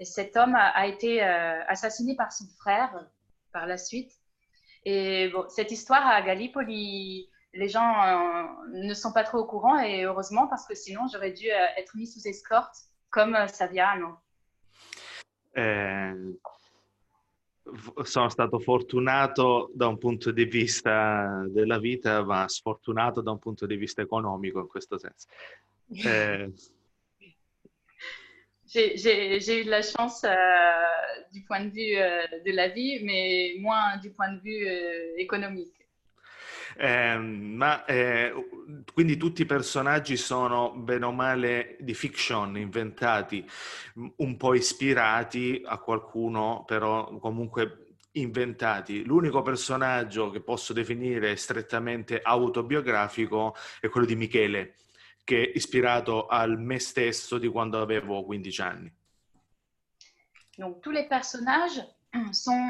[0.00, 3.06] Et cet homme a, été euh, assassiné par son frère
[3.52, 4.12] par la suite.
[4.84, 9.78] Et bon, cette histoire à Gallipoli, les gens euh, ne sont pas trop au courant
[9.78, 14.22] et heureusement parce que sinon j'aurais dû euh, être mis sous escorte comme Saviano.
[15.52, 16.38] Eh,
[18.04, 23.66] sono stato fortunato da un punto di vista della vita, ma sfortunato da un punto
[23.66, 25.26] di vista economico in questo senso.
[28.72, 30.30] Eh, j'ai eu de la chance euh,
[31.32, 35.16] du point de vue euh, de la vie, mais moins du point de vue euh,
[35.18, 35.74] économique.
[36.78, 38.32] Eh, ma eh,
[38.94, 43.44] quindi tutti i personaggi sono bene o male di fiction inventati,
[44.16, 49.04] un po' ispirati a qualcuno, però comunque inventati.
[49.04, 54.76] L'unico personaggio che posso definire strettamente autobiografico è quello di Michele,
[55.30, 58.92] che è ispirato al me stesso di quando avevo 15 anni.
[60.58, 61.80] Donc tous les personnages
[62.32, 62.68] sont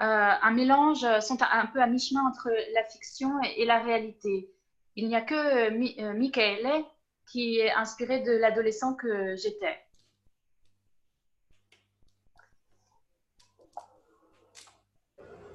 [0.00, 4.50] euh, un mélange, sont un peu à mi-chemin entre la fiction et, et, la réalité.
[4.96, 6.82] Il n'y a que euh, Michele
[7.30, 9.78] qui est inspiré de l'adolescent que j'étais.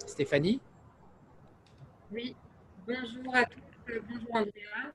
[0.06, 0.62] Stéphanie?
[2.12, 2.36] Oui,
[2.86, 4.94] bonjour à tous, bonjour Andrea.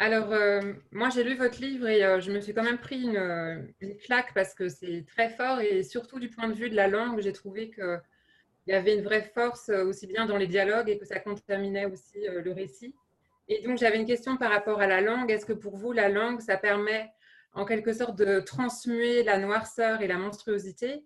[0.00, 3.02] Alors, euh, moi, j'ai lu votre livre et euh, je me suis quand même pris
[3.02, 3.66] une,
[4.04, 7.20] claque parce que c'est très fort et surtout du point de vue de la langue,
[7.20, 8.00] j'ai trouvé qu'il
[8.68, 11.86] y avait une vraie force euh, aussi bien dans les dialogues et que ça contaminait
[11.86, 12.94] aussi le récit.
[13.48, 15.32] Et donc, j'avais une question par rapport à la langue.
[15.32, 17.10] Est-ce que pour vous, la langue, ça permet
[17.52, 21.02] en quelque sorte de transmuer la noirceur et la monstruosité?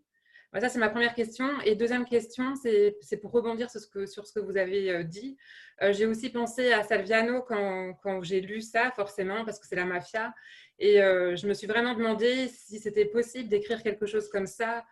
[0.60, 1.48] Ça, c'est ma première question.
[1.64, 5.38] Et deuxième question, c'est pour rebondir sur ce, que, vous avez euh, dit.
[5.80, 9.76] Euh, j'ai aussi pensé à Salviano quand, quand j'ai lu ça, forcément, parce que c'est
[9.76, 10.34] la mafia.
[10.78, 14.84] Et euh, je me suis vraiment demandé si c'était possible d'écrire quelque chose comme ça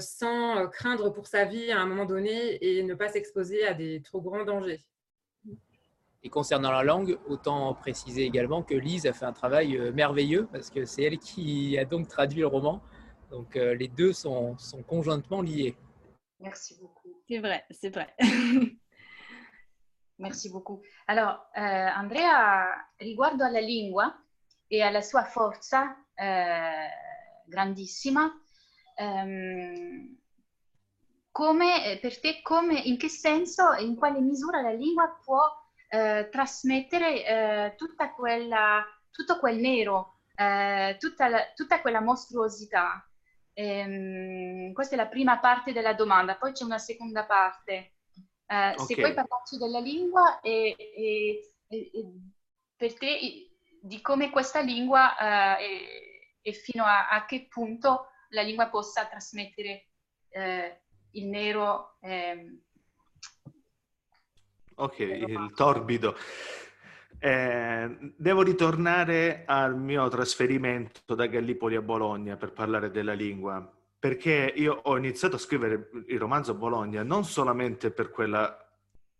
[0.00, 4.02] sans craindre pour sa vie à un moment donné et ne pas s'exposer à des
[4.02, 4.80] trop grands dangers.
[6.24, 10.70] Et concernant la langue, autant préciser également que Lise a fait un travail merveilleux parce
[10.70, 12.82] que c'est elle qui a donc traduit le roman.
[13.30, 15.76] Donc euh, les deux sont, sont, conjointement liés.
[16.40, 17.22] Merci beaucoup.
[17.28, 18.14] C'est vrai, c'est vrai.
[20.18, 20.82] Merci beaucoup.
[21.06, 24.22] Alors, eh, Andrea, riguardo alla lingua
[24.66, 26.88] e alla sua forza eh,
[27.46, 28.30] grandissima,
[28.96, 30.16] ehm,
[31.30, 35.40] come, per te, come, in che senso e in quale misura la lingua può
[35.88, 43.09] eh, trasmettere eh, tutta quella, tutto quel nero, eh, tutta, la, tutta, quella mostruosità?
[43.60, 47.96] Ehm, questa è la prima parte della domanda, poi c'è una seconda parte.
[48.46, 48.78] Okay.
[48.78, 52.04] Se puoi parlarci della lingua e, e, e,
[52.74, 53.48] per te
[53.80, 59.90] di come questa lingua e, fino a, a, che punto la lingua possa trasmettere
[60.30, 60.80] eh,
[61.12, 61.96] il nero.
[62.00, 62.62] Eh,
[64.74, 66.16] ok, il torbido.
[67.22, 74.50] Eh, devo ritornare al mio trasferimento da Gallipoli a Bologna per parlare della lingua, perché
[74.56, 78.66] io ho iniziato a scrivere il romanzo Bologna non solamente per quella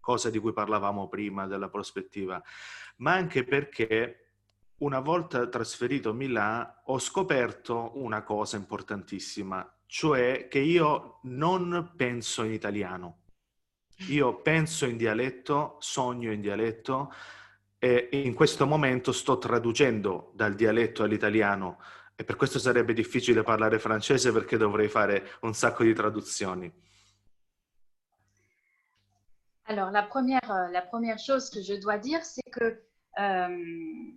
[0.00, 2.42] cosa di cui parlavamo prima, della prospettiva,
[2.96, 4.28] ma anche perché
[4.78, 12.44] una volta trasferito a Milano ho scoperto una cosa importantissima, cioè che io non penso
[12.44, 13.18] in italiano.
[14.08, 17.12] Io penso in dialetto, sogno in dialetto
[17.82, 21.78] e in questo momento sto traducendo dal dialetto all'italiano
[22.14, 26.70] e per questo sarebbe difficile parlare francese perché dovrei fare un sacco di traduzioni.
[29.62, 32.82] Alors, la première, la première chose que je dois dire, c'est que
[33.18, 34.12] euh,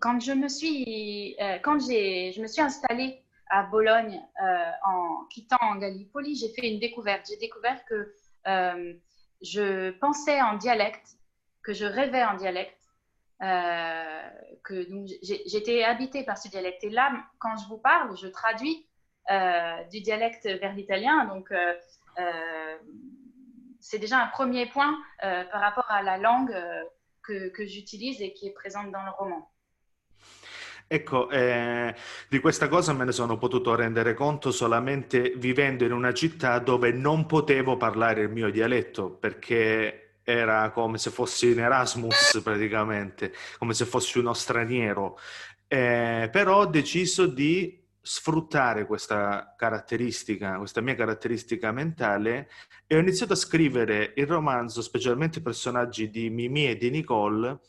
[0.00, 5.76] quand je me suis, euh, quand je me suis installée à Bologne euh, en quittant
[5.76, 7.26] Gallipoli, j'ai fait une découverte.
[7.28, 8.14] J'ai découvert que
[8.46, 8.94] euh,
[9.42, 11.18] je pensais en dialecte,
[11.62, 12.81] que je rêvais en dialecte,
[13.42, 14.86] que
[15.22, 16.84] j'étais habitée par ce dialecte.
[16.84, 18.86] Et là, quand je vous parle, je traduis
[19.90, 21.24] du dialecte vers l'italien.
[21.26, 21.52] Donc,
[23.80, 26.54] c'est déjà un premier point par rapport à la langue
[27.22, 29.48] que, que j'utilise et qui est présente dans le roman.
[30.92, 31.94] Ecco, eh,
[32.28, 36.92] di questa cosa me ne sono potuto rendere conto solamente vivendo in una città dove
[36.92, 43.74] non potevo parlare il mio dialetto perché era come se fossi in Erasmus praticamente, come
[43.74, 45.18] se fossi uno straniero.
[45.66, 52.50] Eh, però ho deciso di sfruttare questa caratteristica, questa mia caratteristica mentale
[52.86, 57.60] e ho iniziato a scrivere il romanzo, specialmente i personaggi di Mimi e di Nicole,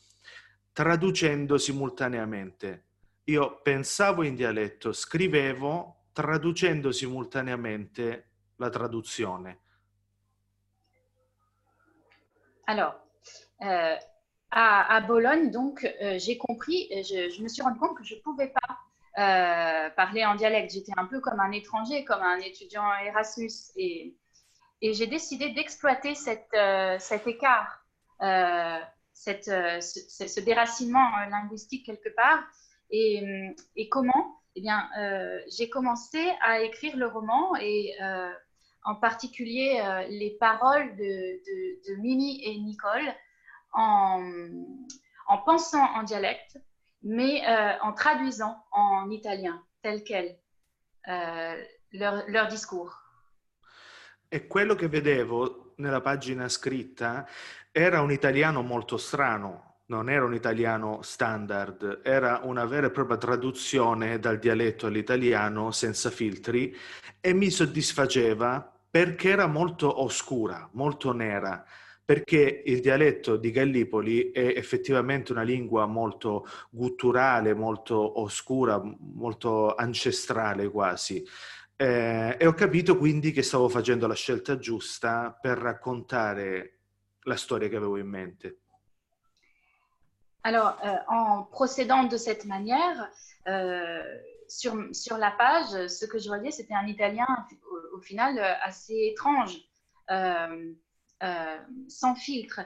[0.71, 2.85] traducendo simultaneamente
[3.25, 9.59] io pensavo in dialetto, scrivevo traducendo simultaneamente la traduzione.
[12.67, 12.95] Alors,
[13.61, 13.95] euh,
[14.51, 18.49] à, Bologne, donc, euh, j'ai compris, je, me suis rendu compte que je ne pouvais
[18.49, 18.77] pas
[19.17, 20.71] euh, parler en dialecte.
[20.73, 23.51] J'étais un peu comme un étranger, comme un étudiant Erasmus.
[23.75, 24.15] Et,
[24.81, 26.51] j'ai décidé d'exploiter cet
[27.25, 27.85] écart,
[29.13, 32.43] cette, ce, déracinement linguistique quelque part,
[32.89, 33.23] et,
[33.77, 34.41] et comment?
[34.55, 34.89] Eh bien,
[35.47, 37.95] j'ai commencé à écrire le roman et
[38.85, 41.41] en particulier euh, les paroles de,
[41.87, 43.13] de, Mimi et Nicole
[43.73, 44.21] en,
[45.27, 46.59] en pensant en dialecte,
[47.01, 50.37] mais euh, en traduisant en italien tel quel
[51.07, 52.99] euh, leur, leur discours.
[54.29, 57.27] E quello che vedevo nella pagina scritta
[57.71, 63.17] era un italiano molto strano, non era un italiano standard, era una vera e propria
[63.17, 66.75] traduzione dal dialetto all'italiano senza filtri
[67.21, 71.65] e mi soddisfaceva perché era molto oscura, molto nera,
[72.05, 80.69] perché il dialetto di Gallipoli è effettivamente una lingua molto gutturale, molto oscura, molto ancestrale
[80.69, 81.25] quasi.
[81.75, 86.81] Eh, e ho capito quindi che stavo facendo la scelta giusta per raccontare
[87.21, 88.57] la storia che avevo in mente.
[90.41, 93.09] Alors, euh, en procédant de cette manière,
[93.47, 94.03] euh,
[94.47, 97.25] sur, sur, la page, ce que je voyais, c'était un italien
[97.93, 99.57] au, final assez étrange,
[100.09, 100.73] euh,
[101.87, 102.61] sans filtre.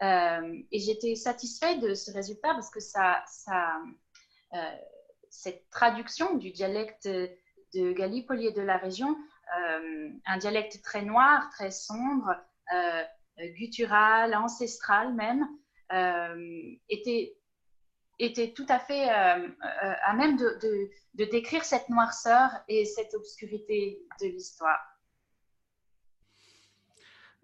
[0.00, 3.80] et j'étais satisfaite de ce résultat parce que ça, ça
[5.30, 9.16] cette traduction du dialecte de Gallipoli et de la région,
[10.26, 12.34] un dialecte très noir, très sombre,
[13.56, 15.46] guttural, ancestral même,
[15.92, 17.37] euh, était,
[18.18, 22.84] était tout à fait euh, euh, à même de, de, de décrire cette noirceur et
[22.84, 24.80] cette obscurité de l'histoire.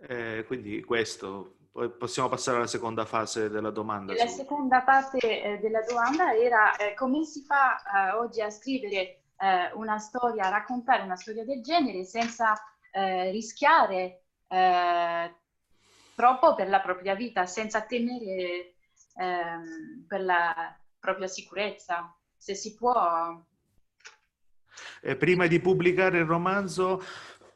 [0.08, 4.12] Eh, quindi questo, poi possiamo passare alla seconda fase della domanda.
[4.14, 4.36] La su...
[4.36, 9.20] seconda parte eh, della domanda era eh, come si fa eh, oggi a scrivere
[9.74, 12.54] una storia, a raccontare una storia del genere senza
[13.30, 14.22] rischiare
[16.14, 18.73] troppo per la propria vita, senza temere
[19.16, 22.14] ehm, per la propria sicurezza.
[22.36, 23.42] Se si può.
[25.00, 27.00] Eh, prima di pubblicare il romanzo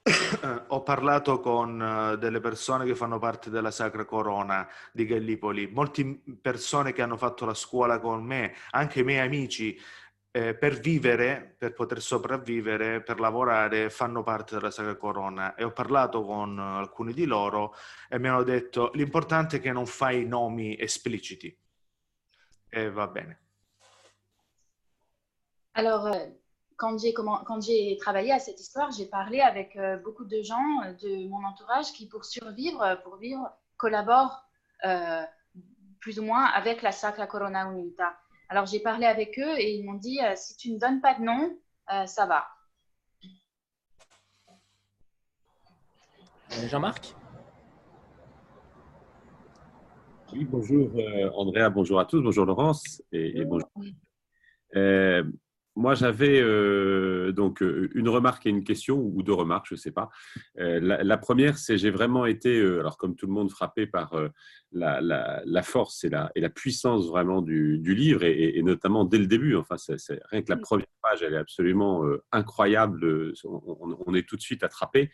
[0.69, 6.21] ho parlato con uh, delle persone che fanno parte della Sacra Corona di Gallipoli, molte
[6.41, 9.79] persone che hanno fatto la scuola con me, anche miei amici,
[10.31, 15.55] eh, per vivere, per poter sopravvivere, per lavorare, fanno parte della Sacra Corona.
[15.55, 17.75] E ho parlato con alcuni di loro
[18.09, 21.57] e mi hanno detto l'importante è che non fai nomi espliciti.
[22.71, 23.35] Et va bien.
[25.73, 26.27] Alors, euh,
[26.77, 30.93] quand j'ai, quand j'ai travaillé à cette histoire, j'ai parlé avec euh, beaucoup de gens
[31.01, 34.45] de mon entourage qui, pour survivre, pour vivre, collaborent
[34.85, 35.25] euh,
[36.01, 36.51] plus ou moins
[36.83, 38.19] la Sacra Corona Unita.
[38.49, 41.23] Alors, j'ai parlé avec eux et ils m'ont dit si tu ne donnes pas de
[41.23, 41.57] nom,
[42.07, 42.47] ça va.
[46.67, 47.15] Jean-Marc?
[50.33, 53.69] Oui, bonjour euh, Andrea, bonjour à tous, bonjour Laurence et, bonjour.
[55.79, 59.79] Euh, moi, j'avais euh, donc une remarque et une question, ou deux remarques, je ne
[59.79, 60.11] sais pas.
[60.57, 64.15] La, première, c'est j'ai vraiment été, alors comme tout le monde, frappé par
[64.73, 69.55] la, force et la, et la, puissance vraiment du, livre, et, notamment dès le début.
[69.57, 72.03] Enfin, c'est, rien que la première page, elle est absolument
[72.33, 73.33] incroyable.
[73.45, 75.11] On, on, est tout de suite attrapé.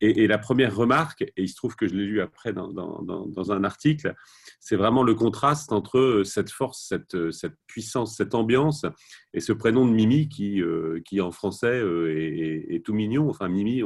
[0.00, 3.64] Et, la première remarque, et il se trouve que je l'ai lu après dans, un
[3.64, 4.14] article,
[4.60, 8.86] c'est vraiment le contraste entre euh, cette force, cette, euh, cette, puissance, cette ambiance
[9.34, 13.28] et ce prénom de Mimi qui, euh, qui en français est, tout mignon.
[13.28, 13.82] Enfin, Mimi,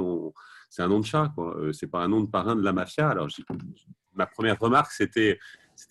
[0.69, 1.57] c'est un nom de chat, quoi.
[1.73, 3.09] C'est pas un nom de parrain de la mafia.
[3.09, 3.29] Alors,
[4.15, 5.39] ma première remarque, c'était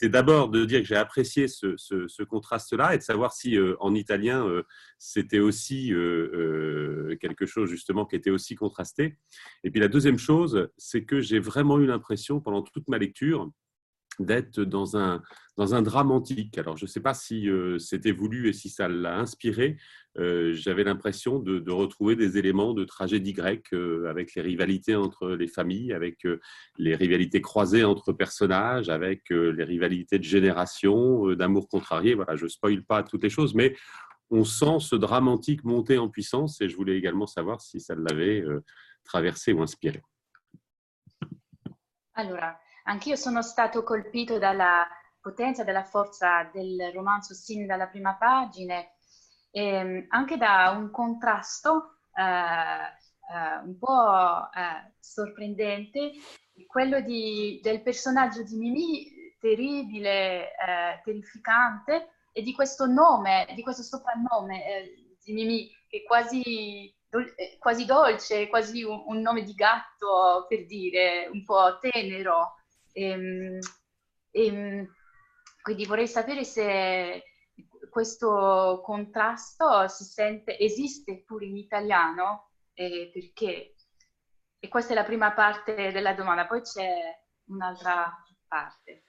[0.02, 3.94] c'était d'abord de dire que j'ai apprécié ce, contraste-là et de savoir si euh, en
[3.94, 4.64] italien euh,
[4.98, 9.20] c'était aussi euh, quelque chose justement qui était aussi contrasté.
[9.64, 13.52] Et puis la deuxième chose, c'est que j'ai vraiment eu l'impression pendant toute ma lecture
[14.22, 15.22] d'être dans un,
[15.58, 16.58] dans un drame antique.
[16.58, 19.78] Alors, je ne sais pas si euh, c'était voulu et si ça l'a inspiré.
[20.18, 25.30] Euh, j'avais l'impression de, retrouver des éléments de tragédie grecque euh, avec les rivalités entre
[25.30, 26.26] les familles, avec
[26.78, 32.14] les rivalités croisées entre personnages, avec les rivalités de génération, d'amour contrarié.
[32.14, 33.76] Voilà, je ne spoil pas toutes les choses, mais
[34.30, 37.96] on sent ce drame antique monter en puissance et je voulais également savoir si ça
[37.96, 38.44] l'avait
[39.04, 40.02] traversé ou inspiré.
[42.14, 44.88] Alors, Anch'io sono stato colpito dalla
[45.20, 48.90] potenza, dalla forza del romanzo sin dalla prima pagina e
[49.52, 56.12] ehm, anche da un contrasto eh, eh, un po' eh, sorprendente,
[56.68, 60.52] quello di, del personaggio di Mimi terribile,
[61.04, 66.94] terrificante e di questo nome, di questo soprannome di Mimi che è quasi
[67.60, 72.56] quasi dolce, quasi un, un, nome di gatto per dire, un po' tenero.
[72.92, 73.60] E, ehm,
[74.32, 74.88] e, ehm,
[75.62, 77.24] quindi vorrei sapere se
[77.90, 83.76] questo contrasto sente, esiste pure in italiano e perché.
[84.64, 86.90] E questa è la prima parte della domanda, poi c'è
[87.46, 88.16] un'altra
[88.48, 89.06] parte.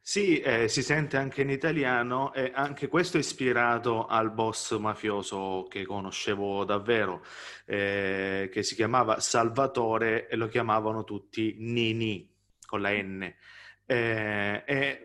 [0.00, 5.66] Sì, eh, si sente anche in italiano e anche questo è ispirato al boss mafioso
[5.68, 7.22] che conoscevo davvero,
[7.66, 12.37] eh, che si chiamava Salvatore e lo chiamavano tutti Nini
[12.68, 13.22] con la N.
[13.86, 15.02] Eh, è,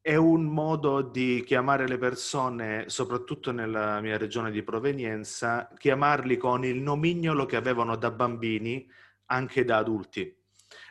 [0.00, 6.64] è, un modo di chiamare le persone, soprattutto nella mia regione di provenienza, chiamarli con
[6.64, 8.90] il nomignolo che avevano da bambini
[9.26, 10.34] anche da adulti.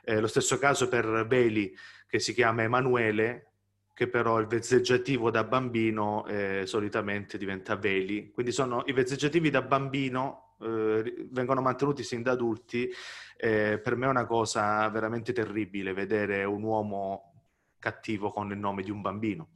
[0.04, 1.76] Eh, lo stesso caso per Beli,
[2.08, 3.48] che si chiama Emanuele,
[3.96, 8.30] che però il vezzeggiativo da bambino eh, solitamente diventa Veli.
[8.32, 12.90] Quindi sono i vezzeggiativi da bambino eh, vengono mantenuti sin da adulti
[13.38, 17.34] eh, per me è una cosa veramente terribile vedere un uomo
[17.80, 19.48] cattivo con il nome di un bambino.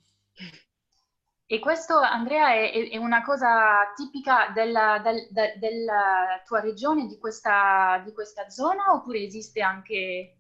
[1.50, 7.18] E questo, Andrea, è, è una cosa tipica della, del, de, della tua regione, di
[7.18, 10.34] questa, di questa, zona, oppure esiste anche...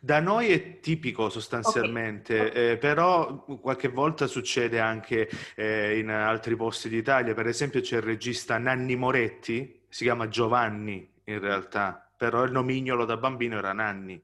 [0.00, 2.70] Da noi è tipico sostanzialmente, okay.
[2.70, 7.34] Eh, però qualche volta succede anche eh, in altri posti d'Italia.
[7.34, 13.04] Per esempio c'è il regista Nanni Moretti, si chiama Giovanni in realtà, però le nomignolo
[13.04, 14.22] da bambino era Nanni.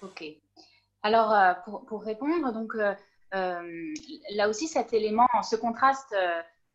[0.00, 0.36] Ok.
[1.00, 2.94] Alors, euh, pour, pour, répondre, donc euh,
[3.32, 3.94] euh,
[4.34, 6.14] là aussi cet élément, ce contraste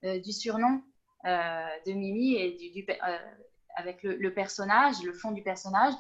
[0.02, 0.82] du surnom
[1.24, 2.84] de Mimi et du,
[3.76, 5.94] avec le, personnage, le fond du personnage,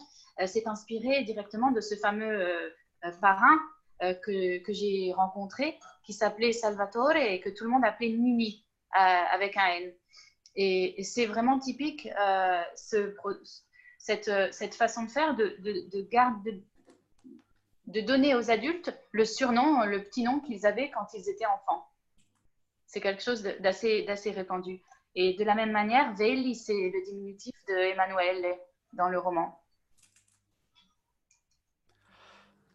[0.47, 2.73] s'est inspiré directement de ce fameux
[3.21, 3.59] parrain
[3.99, 9.55] que, que j'ai rencontré, qui s'appelait Salvatore et que tout le monde appelait Mimi avec
[9.55, 9.93] un N.
[10.55, 12.09] Et c'est vraiment typique
[12.75, 13.13] ce,
[14.01, 16.43] cette, euh, cette façon de faire, de, de, de, garde,
[17.87, 21.87] de, donner aux adultes le surnom, le petit nom qu'ils avaient quand ils étaient enfants.
[22.85, 24.81] C'est quelque chose d'assez répandu.
[25.15, 28.57] Et de la même manière, Veli, c'est le diminutif de Emanuele.
[28.91, 29.57] dans le roman.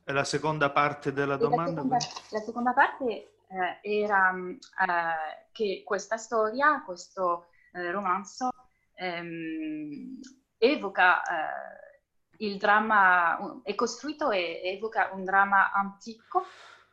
[0.05, 1.83] E la seconda parte della domanda?
[1.83, 1.99] La seconda,
[2.31, 8.51] la seconda parte eh, era eh, che questa storia, questo eh, romanzo,
[8.95, 10.21] ehm,
[10.59, 16.45] evoca eh, il dramma, è costruito e evoca un dramma antico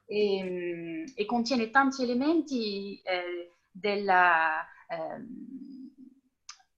[0.05, 5.91] e, mm, e contiene tanti elementi eh, della, ehm,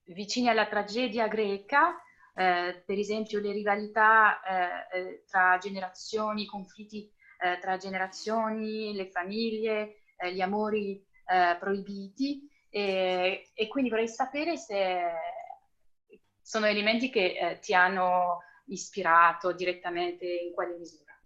[0.06, 1.96] vicini alla tragedia greca,
[2.34, 7.10] eh, per esempio le rivalità eh, eh tra generazioni, i conflitti
[7.40, 11.04] eh, tra generazioni, le famiglie, eh, gli amori
[11.60, 12.48] proibiti.
[12.70, 15.02] E, e, quindi vorrei sapere se
[16.46, 21.20] sono elementi che ti hanno ispirato direttamente in quale misura.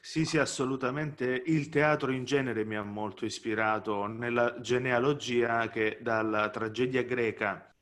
[0.00, 1.40] Sì, sì, assolutamente.
[1.46, 7.72] Il teatro in genere mi ha molto ispirato nella genealogia che dalla tragedia greca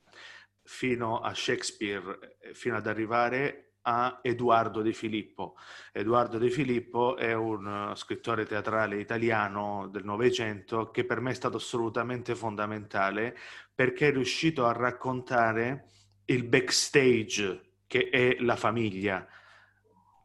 [0.63, 5.57] fino a Shakespeare, eh, fino ad arrivare a Edoardo De Filippo.
[5.93, 11.35] Edoardo De Filippo è un uh, scrittore teatrale italiano del Novecento che per me è
[11.35, 13.37] stato assolutamente fondamentale
[13.75, 15.89] perché è riuscito a raccontare
[16.27, 19.27] il backstage che è la famiglia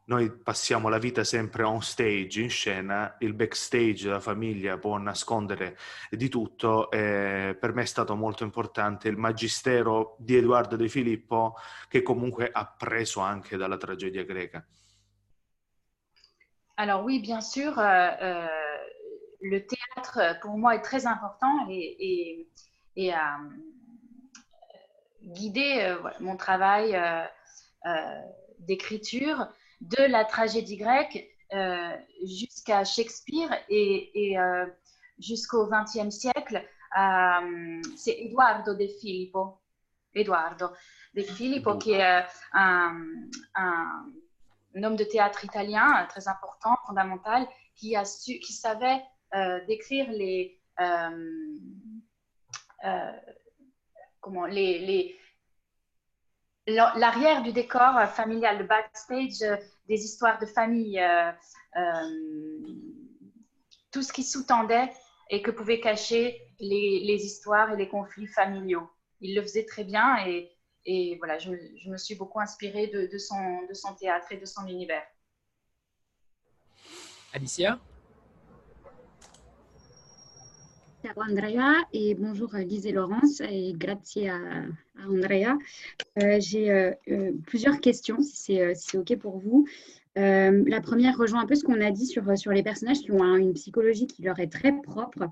[0.09, 5.77] noi passiamo la vita sempre on stage, in scena, il backstage, la famiglia può nascondere
[6.09, 6.89] di tutto.
[6.89, 11.53] Eh, per me è stato molto importante il magistero di Edoardo De Filippo,
[11.87, 14.65] che comunque ha preso anche dalla tragedia greca.
[16.75, 18.47] Alors oui, bien sûr, euh, euh,
[19.41, 22.49] le théâtre pour moi est très important et, et,
[22.95, 23.37] et a
[25.21, 27.25] guidé euh, mon travail euh,
[27.85, 28.21] euh,
[28.57, 29.49] d'écriture.
[29.81, 34.65] De la tragédie grecque euh, jusqu'à Shakespeare et, euh,
[35.17, 36.63] jusqu'au XXe siècle,
[36.97, 39.59] euh, c'est Eduardo De Filippo.
[40.13, 40.67] Eduardo
[41.15, 42.93] De Filippo, qui est un,
[44.75, 47.95] homme de théâtre italien très important, fondamental, qui,
[48.51, 49.01] savait
[49.67, 50.59] décrire les,
[56.69, 59.57] l'arrière du décor euh, familial, le backstage euh,
[59.87, 61.31] des histoires de famille, euh,
[63.91, 64.91] tout ce qui sous-tendait
[65.29, 68.89] et que pouvaient cacher les, histoires et les conflits familiaux.
[69.21, 70.51] Il le faisait très bien et,
[70.85, 74.65] et voilà, je, me suis beaucoup inspirée de, son, de son théâtre et de son
[74.67, 75.03] univers.
[77.33, 77.79] Alicia?
[81.01, 84.37] Ciao Andrea et bonjour Lise et Laurence et grazie à,
[85.07, 85.57] Andrea.
[86.21, 89.65] Euh, j'ai euh, euh, plusieurs questions si c'est OK pour vous.
[90.15, 93.37] la première rejoint un peu ce qu'on a dit sur, sur les personnages qui ont
[93.37, 95.29] une psychologie qui leur est très propre.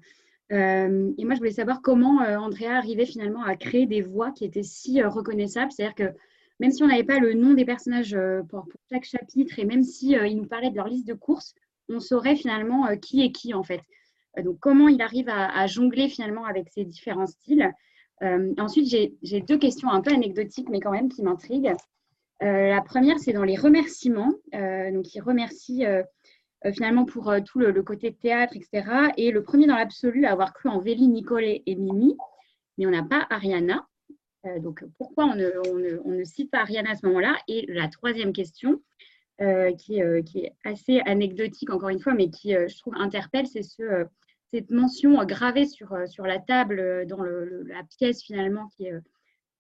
[0.52, 4.64] et moi, je voulais savoir comment Andrea arrivait finalement à créer des voix qui étaient
[4.64, 5.74] si reconnaissables.
[5.74, 6.18] C'est-à-dire que
[6.62, 10.12] même si on n'avait pas le nom des personnages pour, chaque chapitre et même si
[10.14, 11.56] il nous parlait de leur liste de courses,
[11.90, 13.82] on saurait finalement qui est qui en fait.
[14.38, 17.72] Euh, donc, comment il arrive à, jongler finalement avec ces différents styles?
[18.24, 18.88] Euh, ensuite,
[19.22, 21.76] j'ai deux questions un peu anecdotiques, mais quand même qui m'intriguent.
[22.44, 24.34] Euh, la première, c'est dans les remerciements.
[24.54, 25.84] donc, il remercie
[26.74, 29.12] finalement pour tout le, côté théâtre, etc.
[29.18, 32.18] Et le premier dans l'absolu à avoir cru en Véli, Nicolet et Mimi,
[32.78, 33.88] mais on n'a pas Ariana.
[34.60, 35.52] donc, pourquoi on ne,
[36.04, 37.38] on, ne, cite pas Ariana à ce moment-là?
[37.48, 38.82] Et la troisième question,
[39.40, 44.08] qui, qui, est assez anecdotique encore une fois, mais qui, je trouve, interpelle, c'est ce,
[44.54, 48.94] cette mention gravée sur, euh, sur la table euh, dans la pièce finalement qui est,
[48.94, 49.02] euh,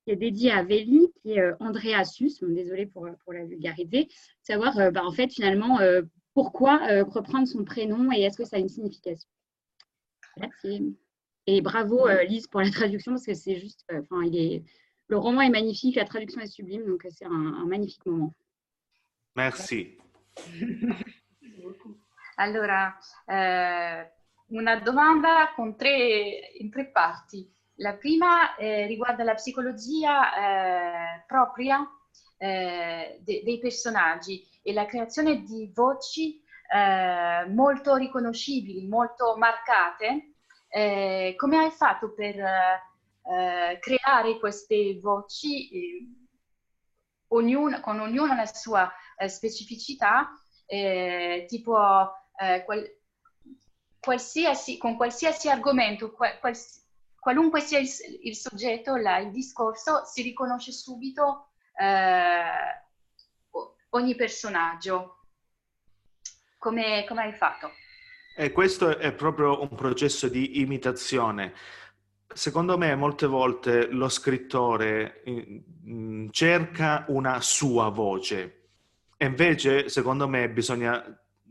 [0.03, 4.07] qui est dédiée à Véli, qui est Andrea Sus, désolée pour, pour la vulgarité,
[4.41, 5.79] savoir bah, en fait finalement
[6.33, 9.27] pourquoi reprendre son prénom et est-ce que ça a une signification?
[11.45, 14.63] Et bravo Lise pour la traduction parce que c'est juste, enfin il est,
[15.09, 18.33] le roman est magnifique, la traduction est sublime, donc c'est un, un magnifique moment.
[19.35, 19.97] Merci.
[22.37, 22.95] Allora,
[23.29, 24.05] eh,
[24.49, 27.49] una domanda tre, in tre parti.
[27.75, 31.87] La prima eh, riguarda la psicologia eh, propria
[32.37, 36.41] eh, de, dei personaggi e la creazione di voci
[36.73, 40.33] eh, molto riconoscibili, molto marcate.
[40.69, 46.15] Eh, come hai fatto per eh, creare queste voci,
[47.27, 48.91] ognuna, con ognuna la sua
[49.27, 50.29] specificità,
[51.47, 52.11] tipo
[52.65, 52.97] quel,
[53.99, 56.37] qualsiasi, con qualsiasi argomento, qual,
[57.19, 57.89] qualunque sia il,
[58.23, 62.85] il soggetto, la, il discorso, si riconosce subito eh,
[63.89, 65.19] ogni personaggio.
[66.57, 67.71] Come, come hai fatto?
[68.35, 71.53] E questo è proprio un processo di imitazione.
[72.33, 78.69] secondo me molte volte lo scrittore mm, cerca una sua voce
[79.17, 81.03] e invece secondo me bisogna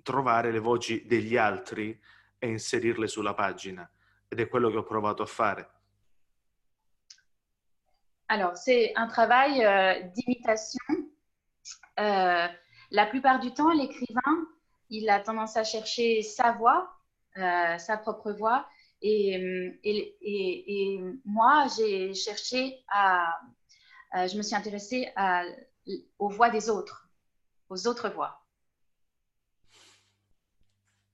[0.02, 1.98] trovare le voci degli altri
[2.38, 3.88] e inserirle sulla pagina
[4.28, 5.70] ed è quello che ho provato a fare.
[8.28, 10.80] Alors, c'est un travail euh, d'imitation.
[11.98, 12.48] Euh,
[12.90, 14.48] la plupart du temps, l'écrivain,
[14.90, 16.90] il a tendance à chercher sa voix,
[17.36, 18.66] euh, sa propre voix.
[19.00, 19.38] Et,
[21.24, 23.40] moi, j'ai cherché à,
[24.12, 25.12] je me suis intéressée
[26.18, 27.08] aux voix des autres,
[27.68, 28.45] aux autres voix.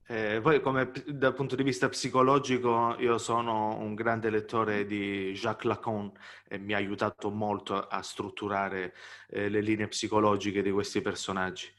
[0.08, 5.64] Eh, poi, come dal punto di vista psicologico, io sono un grande lettore di Jacques
[5.64, 6.12] Lacan
[6.48, 8.94] e mi ha aiutato molto a strutturare
[9.28, 11.72] eh, le linee psicologiche di questi personaggi.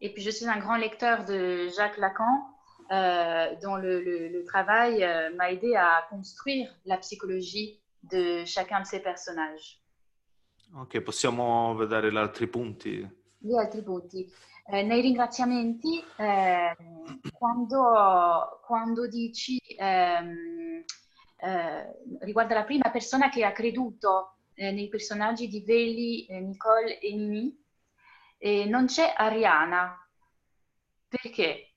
[0.00, 2.56] Et puis, je suis un grand lecteur de Jacques Lacan,
[2.90, 8.80] euh, dont le, le, le travail euh, m'a aidé à construire la psychologie de chacun
[8.80, 9.78] de ces personnages.
[10.74, 13.06] Ok, possiamo vedere gli altri punti?
[13.38, 14.32] Gli altri punti.
[14.66, 16.76] Eh, nei ringraziamenti, eh,
[17.32, 20.84] quando, quando, dici ehm,
[21.36, 26.98] eh, riguardo alla prima persona che ha creduto eh, nei personaggi di Veli, eh, Nicole
[26.98, 27.58] e Mimi,
[28.68, 29.96] non c'è Ariana.
[31.08, 31.72] Perché?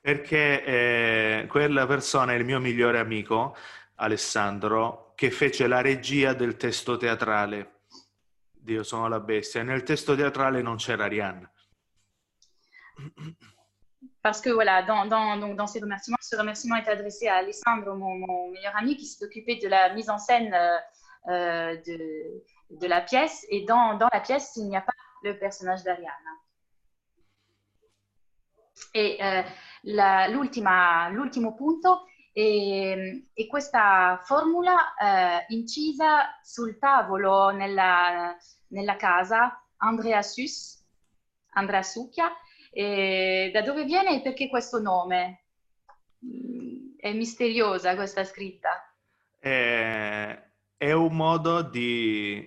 [0.00, 3.56] Perché eh, quella persona è il mio migliore amico,
[3.96, 7.80] Alessandro, che fece la regia del testo teatrale.
[8.52, 9.62] Dio sono la bestia.
[9.62, 11.50] Nel testo teatrale non c'era Arianna.
[14.22, 15.06] Parce que voilà, dans,
[15.38, 19.24] donc dans ces remerciements, ce remerciement est adressé à Alessandro, mon, meilleur ami, qui s'est
[19.24, 20.78] occupé de la mise en scène euh,
[21.28, 23.46] euh, de, de, la pièce.
[23.50, 24.92] Et dans, dans la pièce, il n'y a pas
[25.22, 26.40] le personnage d'Ariana.
[28.92, 29.44] E eh,
[30.32, 38.36] l'ultimo punto è, è, questa formula eh, incisa sul tavolo nella,
[38.68, 40.84] nella casa Andrea Sus,
[41.52, 42.30] Andrea Succhia,
[42.78, 45.44] e da dove viene e perché questo nome?
[46.26, 48.94] Mm, è misteriosa questa scritta.
[49.38, 50.42] È,
[50.76, 52.46] è un modo di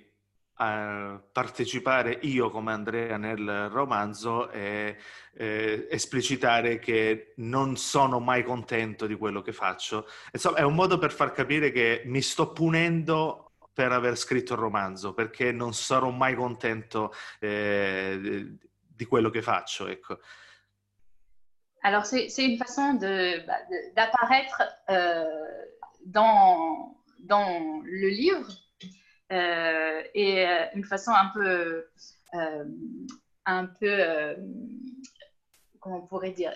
[0.56, 4.98] uh, partecipare io come Andrea nel romanzo e
[5.34, 10.06] eh, esplicitare che non sono mai contento di quello che faccio.
[10.32, 14.60] Insomma, è un modo per far capire che mi sto punendo per aver scritto il
[14.60, 18.58] romanzo, perché non sarò mai contento eh,
[19.00, 19.88] di quello che faccio.
[19.88, 20.20] Ecco.
[21.82, 22.96] Alors, c'est une façon
[23.96, 25.24] d'apparaître euh,
[26.06, 28.50] dans, dans le livre
[29.32, 31.88] euh, et euh, une façon un peu,
[32.34, 32.66] euh,
[33.46, 34.36] un peu
[35.80, 36.52] comment on pourrait dire,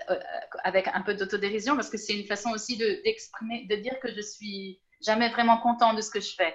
[0.65, 4.11] avec un peu d'autodérision, parce que c'est une façon aussi d'exprimer, de, de dire que
[4.11, 6.53] je suis jamais vraiment content de ce que je fais.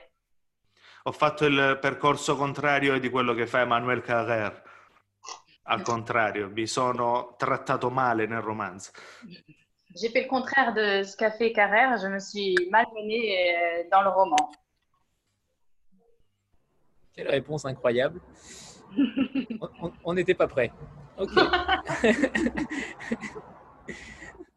[1.05, 4.68] Ho fatto il percorso contrario di quello che fa Emmanuel Carrère.
[5.71, 8.91] Al contrario, mi sono trattato male nel romanzo.
[9.95, 14.01] J'ai fait le contraire de ce qu'a fait Carrère, je me suis malmenée euh, dans
[14.01, 14.51] le roman.
[17.13, 18.19] Quelle réponse incroyable.
[20.05, 20.73] On n'était pas prêt.
[21.19, 21.33] Ok.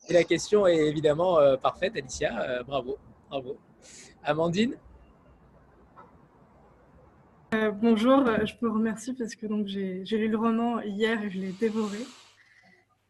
[0.07, 2.41] Et la question est évidemment euh, parfaite, Alicia.
[2.41, 2.97] Euh, bravo,
[3.30, 3.59] bravo.
[4.24, 4.78] Amandine
[7.53, 11.37] Euh, bonjour, euh, je vous remercie parce que j'ai lu le roman hier et je
[11.37, 11.99] l'ai dévoré.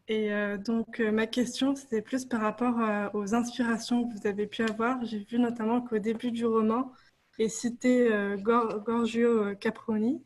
[0.07, 2.75] Et euh, donc ma question, c'était plus par rapport
[3.13, 5.03] aux inspirations que vous avez pu avoir.
[5.05, 6.91] J'ai vu notamment qu'au début du roman
[7.37, 10.23] est cité Gorgio Caproni.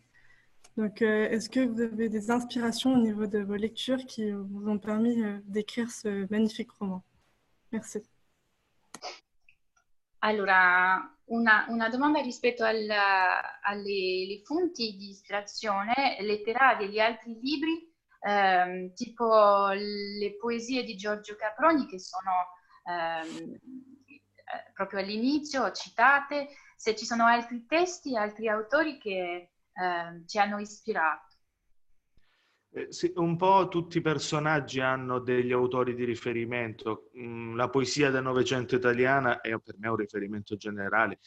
[0.77, 4.79] Donc est-ce que vous avez des inspirations au niveau de vos lectures qui vous ont
[4.79, 7.03] permis d'écrire ce magnifique roman?
[7.71, 7.99] Merci.
[10.25, 18.93] Allora, una, una domanda rispetto al, alle fonti di ispirazione letterarie di altri libri, ehm,
[18.95, 22.31] tipo le poesie di Giorgio Caproni che sono
[22.85, 30.39] ehm, eh, proprio all'inizio citate, se ci sono altri testi, altri autori che ehm, ci
[30.39, 31.34] hanno ispirato.
[32.77, 37.09] Eh, sì, un po' tutti i personaggi hanno degli autori di riferimento.
[37.17, 41.19] Mm, la poesia del Novecento italiana è per me un riferimento generale,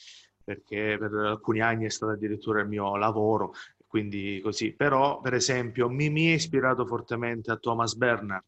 [0.45, 3.55] perché per alcuni anni è stato addirittura il mio lavoro,
[3.87, 4.75] quindi così.
[4.75, 8.45] Però, per esempio, Mimi è ispirato fortemente a Thomas Bernard,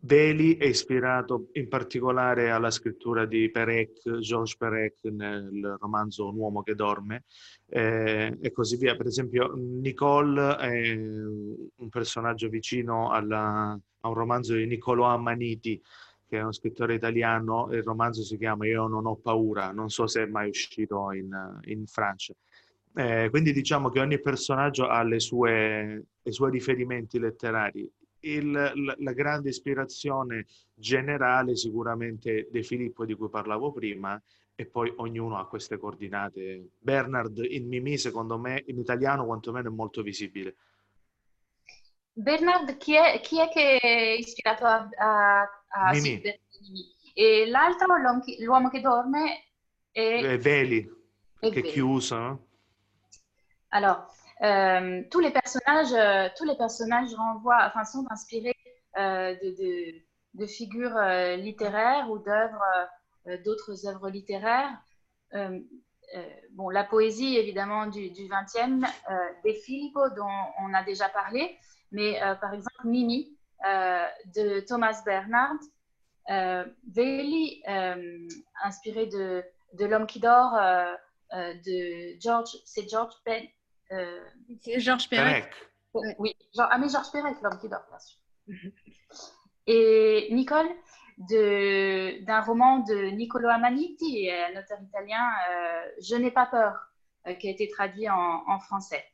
[0.00, 6.62] Veli è ispirato in particolare alla scrittura di Perec, Georges Perec nel romanzo Un uomo
[6.62, 7.24] che dorme
[7.68, 8.96] eh, e così via.
[8.96, 15.82] Per esempio Nicole è un personaggio vicino alla, a un romanzo di Niccolò Ammaniti
[16.28, 20.06] che è uno scrittore italiano, il romanzo si chiama Io non ho paura, non so
[20.06, 21.30] se è mai uscito in,
[21.64, 22.34] in Francia.
[22.94, 27.90] Eh, quindi diciamo che ogni personaggio ha sue, i suoi riferimenti letterari.
[28.20, 34.20] Il, la, la, grande ispirazione generale sicuramente De Filippo di cui parlavo prima
[34.54, 36.70] e poi ognuno ha queste coordinate.
[36.78, 40.56] Bernard in Mimì secondo me in italiano quantomeno è molto visibile.
[42.12, 46.20] Bernard chi è, chi è che è ispirato a, a, a Mimì?
[47.14, 47.86] E l'altro,
[48.40, 49.44] l'uomo che dorme,
[49.92, 50.20] è...
[50.22, 50.80] è Veli,
[51.38, 51.68] è che Veli.
[51.68, 52.46] è chiuso.
[53.68, 54.06] Alors,
[54.42, 58.54] euh, tous, les personnages, tous les personnages renvoient, enfin, sont inspirés
[58.98, 59.34] euh,
[60.34, 64.76] de, figures euh, littéraires ou euh, d'autres œuvres littéraires.
[65.34, 65.60] Euh,
[66.52, 68.86] bon, la poésie, évidemment, du, 20e,
[69.44, 70.26] des Filippo, dont
[70.60, 71.56] on a déjà parlé,
[71.92, 75.58] mais par exemple, Mimi, de Thomas Bernhard,
[76.28, 77.62] Veli,
[78.62, 79.44] inspiré de,
[79.78, 80.58] L'homme qui dort,
[81.32, 83.40] de George, c'est George euh,
[84.76, 85.52] Georges Perec.
[86.18, 88.18] Oui, genre, ah mais Georges Perec, l'homme qui dort, bien sûr.
[89.66, 90.68] Et Nicole,
[91.18, 96.90] d'un roman de Niccolo Amaniti, un auteur italien, euh, Je n'ai pas peur,
[97.26, 99.04] euh, qui a été traduit en, en français.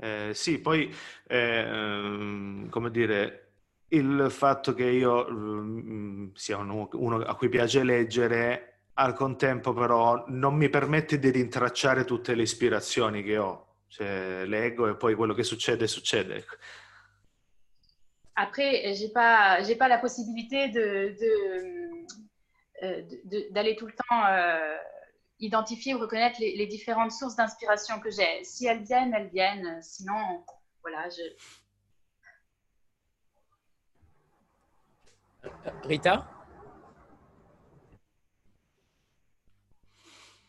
[0.00, 0.90] Eh, sì, poi,
[1.28, 3.52] eh, come dire,
[3.88, 10.24] il fatto che io mm, sia uno, uno a cui piace leggere al contempo però
[10.28, 13.66] non mi permette di rintracciare tutte le ispirazioni che ho.
[13.88, 16.44] Cioè, leggo e poi quello che succede, succede.
[18.34, 21.14] Après, j'ai pas, j'ai pas la possibilité de,
[22.80, 24.78] de, d'aller tout le temps euh,
[25.38, 28.42] identifier ou reconnaître les, les différentes sources d'inspiration que j'ai.
[28.44, 29.82] Si elles viennent, elles viennent.
[29.82, 30.42] Sinon,
[30.80, 31.22] voilà, je...
[35.84, 36.41] Rita?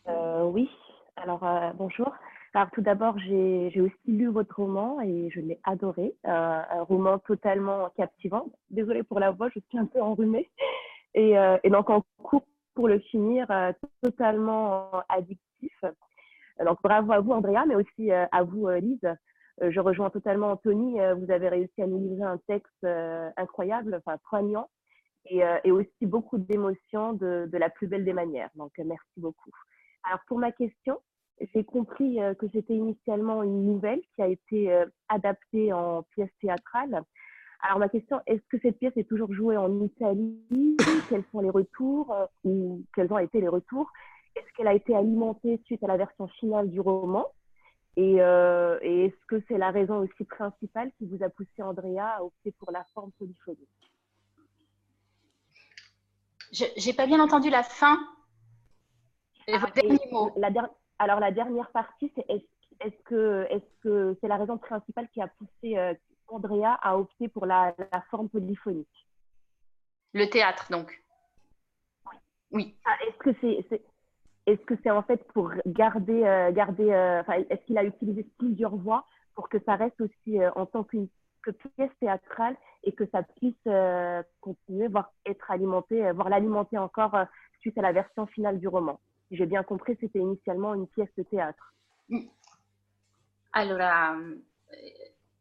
[0.08, 0.70] Euh, oui,
[1.16, 2.12] alors euh, bonjour.
[2.52, 6.14] Alors tout d'abord, j'ai aussi lu votre roman et je l'ai adoré.
[6.26, 8.46] Euh, un roman totalement captivant.
[8.70, 10.50] Désolée pour la voix, je suis un peu enrhumée.
[11.14, 12.44] Et, euh, et donc en cours
[12.74, 15.84] pour le finir, euh, totalement addictif.
[16.64, 19.08] Donc bravo à vous Andrea, mais aussi euh, à vous Lise.
[19.60, 20.98] je rejoins totalement Anthony.
[21.16, 22.86] vous avez réussi à nous livrer un texte
[23.36, 24.68] incroyable, enfin poignant,
[25.26, 28.50] et, et aussi beaucoup d'émotions de, de la plus belle des manières.
[28.56, 29.50] Donc merci beaucoup.
[30.04, 31.00] Alors pour ma question,
[31.40, 36.30] j'ai compris euh, que c'était initialement une nouvelle qui a été euh, adaptée en pièce
[36.40, 37.02] théâtrale.
[37.62, 40.76] Alors ma question, est-ce que cette pièce est toujours jouée en Italie?
[41.08, 43.90] Quels sont les retours euh, ou quels ont été les retours?
[44.36, 47.26] Est-ce qu'elle a été alimentée suite à la version finale du roman?
[47.96, 52.50] Et, est-ce que c'est la raison aussi principale qui vous a poussé, Andrea, à opter
[52.58, 53.68] pour la forme polyphonique?
[56.50, 58.00] Je n'ai pas bien entendu la fin.
[59.48, 60.68] La der
[60.98, 62.44] alors la dernière partie, c'est est-ce
[62.80, 65.94] est que est-ce c'est la raison principale qui a poussé euh,
[66.28, 69.08] Andrea à opter pour la, la, forme polyphonique?
[70.12, 71.02] Le théâtre, donc.
[72.52, 72.76] Oui.
[72.84, 73.76] Ah, est-ce que c'est
[74.46, 78.26] est, ce que c'est en fait pour garder euh, garder euh, est-ce qu'il a utilisé
[78.38, 81.08] plusieurs voix pour que ça reste aussi en tant qu'une
[81.42, 87.16] que pièce théâtrale et que ça puisse euh, continuer, voire être alimenté, voire l'alimenter encore
[87.60, 89.00] suite à la version finale du roman?
[89.34, 91.74] Si j'ai bien compris, c'était initialement une pièce de théâtre.
[93.52, 94.16] Allora,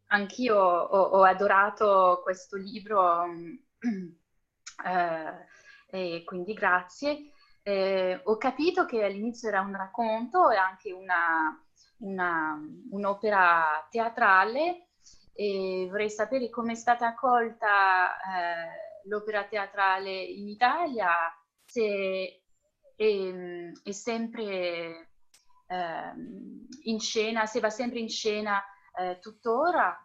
[0.07, 3.23] anch'io ho, ho adorato questo libro
[4.85, 5.45] eh,
[5.89, 7.31] e quindi grazie.
[7.61, 11.57] Eh, ho capito che all'inizio era un racconto e anche una,
[11.99, 12.59] una,
[12.91, 14.89] un'opera teatrale
[15.33, 21.11] e vorrei sapere come è stata accolta eh, l'opera teatrale in Italia,
[21.65, 22.42] se
[22.95, 25.09] è, è sempre
[25.67, 26.13] eh,
[26.83, 28.61] in scena, se va sempre in scena
[28.95, 29.97] eh, tuttora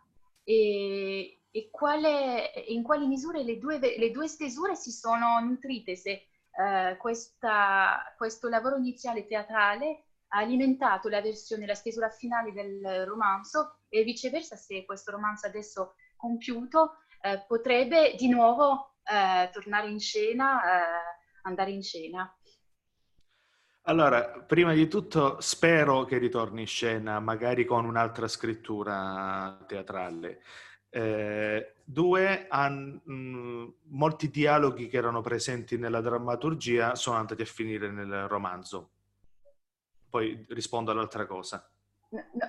[0.45, 6.27] e, e quale, in quali misure le due, le due stesure si sono nutrite, se
[6.51, 13.79] eh, questa, questo lavoro iniziale teatrale ha alimentato la versione, la stesura finale del romanzo
[13.89, 20.61] e viceversa se questo romanzo adesso compiuto eh, potrebbe di nuovo eh, tornare in scena,
[20.63, 22.31] eh, andare in scena.
[23.89, 30.43] Allora, prima di tutto spero che ritorni in scena, magari con un'altra scrittura teatrale.
[30.91, 37.91] Eh, due, han, mh, molti dialoghi che erano presenti nella drammaturgia sono andati a finire
[37.91, 38.91] nel romanzo.
[40.11, 41.67] Poi rispondo all'altra cosa.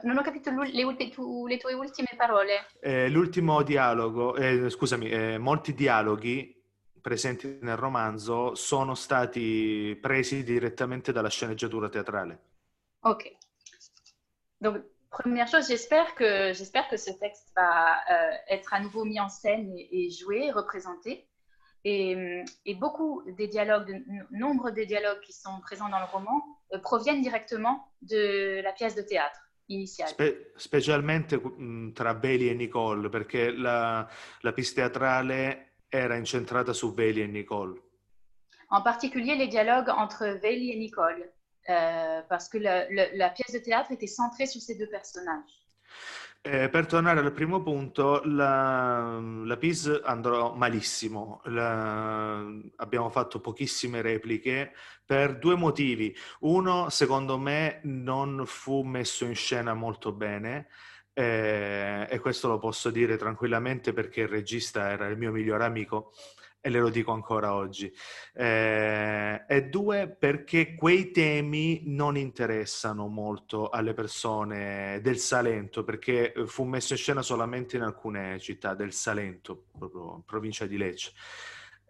[0.04, 2.66] non ho capito le, le, tue, le tue ultime parole.
[2.82, 6.59] Eh, l'ultimo dialogo, eh, scusami, eh, molti dialoghi
[7.10, 12.40] presenti nel romanzo sono stati presi direttamente dalla sceneggiatura teatrale.
[13.00, 13.36] Ok.
[14.60, 19.20] Donc, première chose, j'espère que, j'espère que ce texte va euh, être à nouveau mis
[19.20, 21.28] en scène et, et joué, représenté.
[21.84, 26.44] Et, et, beaucoup des dialogues, de, nombre des dialogues qui sont présents dans le roman
[26.74, 29.50] euh, proviennent directement de la pièce de théâtre.
[29.70, 30.10] iniziale.
[30.10, 34.08] Spe- specialmente mh, tra Bailey e Nicole, perché la,
[34.42, 37.82] la pista teatrale era incentrata su Bailey e Nicole.
[38.72, 41.32] En particulier les dialogues entre Bailey et Nicole,
[41.70, 45.60] euh, parce que le, le, la pièce de théâtre était centrée sur ces deux personnages.
[46.42, 51.42] Eh, per tornare al primo punto, la, la PIS andrò malissimo.
[51.46, 52.46] La,
[52.78, 54.72] abbiamo fatto pochissime repliche
[55.06, 56.16] per due motivi.
[56.42, 60.70] Uno, secondo me, non fu messo in scena molto bene.
[61.20, 66.14] Eh, e questo lo posso dire tranquillamente perché il regista era il mio migliore amico
[66.62, 67.92] e le lo dico ancora oggi.
[68.34, 76.64] Eh, e due, perché quei temi non interessano molto alle persone del Salento, perché fu
[76.64, 81.12] messo in scena solamente in alcune città del Salento, proprio provincia di Lecce.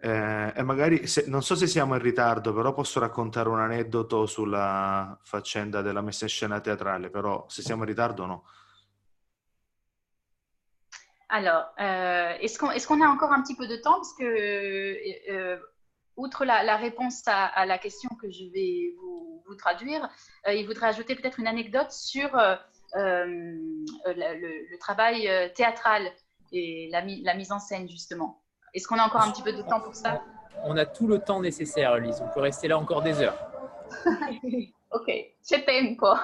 [0.01, 4.25] Eh, e magari, se, non so se siamo in ritardo, però posso raccontare un aneddoto
[4.25, 8.43] sulla faccenda della messa in scena teatrale, però se siamo in ritardo no.
[11.29, 13.95] Alors, euh, est-ce qu'on est qu a encore un petit peu de temps?
[13.95, 14.25] Parce que,
[15.31, 15.57] euh,
[16.17, 20.09] outre la, la réponse à, à, la question que je vais vous, vous traduire,
[20.47, 22.55] euh, il voudrait ajouter peut-être une anecdote sur euh,
[22.95, 26.11] le, le, travail théâtral
[26.51, 28.41] et la, la, mise en scène, justement.
[28.73, 30.23] Est-ce qu'on a encore un petit peu de temps pour ça?
[30.63, 32.21] On a tout le temps nécessaire, Lise.
[32.21, 33.37] On peut rester là encore des heures.
[34.91, 35.11] ok,
[35.41, 36.15] c'è tempo.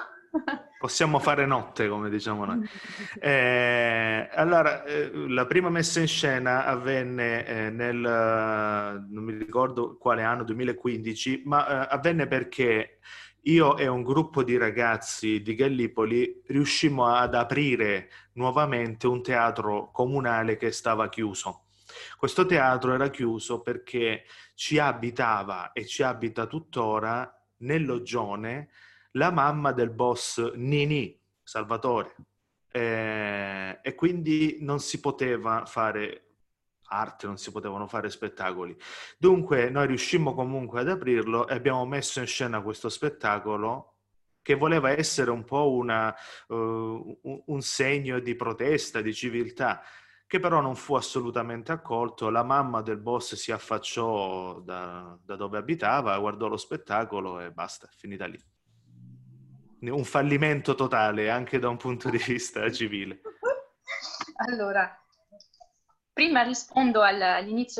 [0.78, 2.68] Possiamo fare notte, come diciamo noi.
[3.18, 10.22] Eh, allora, eh, la prima messa in scena avvenne eh, nel, non mi ricordo quale
[10.22, 12.98] anno, 2015, ma eh, avvenne perché
[13.42, 20.56] io e un gruppo di ragazzi di Gallipoli riuscimmo ad aprire nuovamente un teatro comunale
[20.56, 21.66] che stava chiuso.
[22.16, 24.24] Questo teatro era chiuso perché
[24.54, 28.68] ci abitava e ci abita tuttora nell'Oggione
[29.16, 32.14] la mamma del boss Nini, Salvatore.
[32.70, 36.22] Eh, e quindi non si poteva fare
[36.88, 38.76] arte, non si potevano fare spettacoli.
[39.18, 43.94] Dunque noi riuscimmo comunque ad aprirlo e abbiamo messo in scena questo spettacolo
[44.42, 46.14] che voleva essere un po' una,
[46.48, 49.82] uh, un segno di protesta, di civiltà,
[50.26, 52.30] che però non fu assolutamente accolto.
[52.30, 57.88] La mamma del boss si affacciò da, da dove abitava, guardò lo spettacolo e basta,
[57.96, 58.38] finita lì
[59.80, 61.76] un fallimento totale anche da un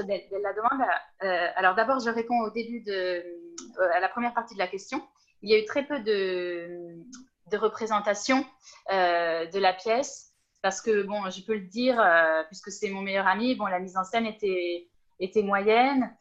[0.03, 0.91] de, della domanda.
[1.23, 4.69] Euh, alors d'abord, je réponds au début de, euh, à la première partie de la
[4.69, 5.03] question.
[5.41, 7.03] Il y a eu très peu de,
[7.51, 8.45] de représentation
[8.93, 13.01] euh, de la pièce parce que, bon, je peux le dire, euh, puisque c'est mon
[13.01, 14.89] meilleur ami, bon, la mise en scène était,
[15.21, 16.15] était moyenne.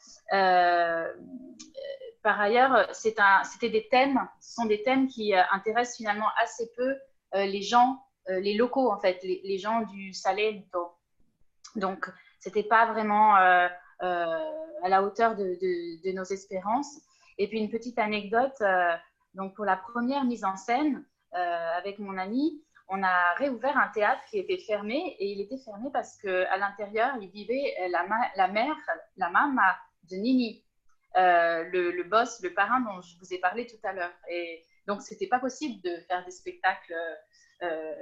[2.25, 6.95] Par ailleurs, c'était des thèmes, ce sont des thèmes qui euh, intéressent finalement assez peu
[7.35, 7.99] euh, les gens,
[8.29, 10.97] euh, les locaux en fait, les, gens du Salento.
[11.75, 13.69] Donc, c'était pas vraiment à
[14.87, 16.99] la hauteur de, nos espérances.
[17.37, 18.59] Et puis une petite anecdote,
[19.35, 24.23] donc pour la première mise en scène avec mon ami, on a réouvert un théâtre
[24.31, 28.03] qui était fermé et il était fermé parce que à l'intérieur il vivait la,
[28.35, 28.75] la mère,
[29.17, 29.61] la maman
[30.09, 30.64] de Nini.
[31.17, 34.13] Euh, le, boss, le parrain dont je vous ai parlé tout à l'heure.
[34.29, 36.93] Et donc, ce n'était pas possible de faire des spectacles
[37.63, 37.93] euh,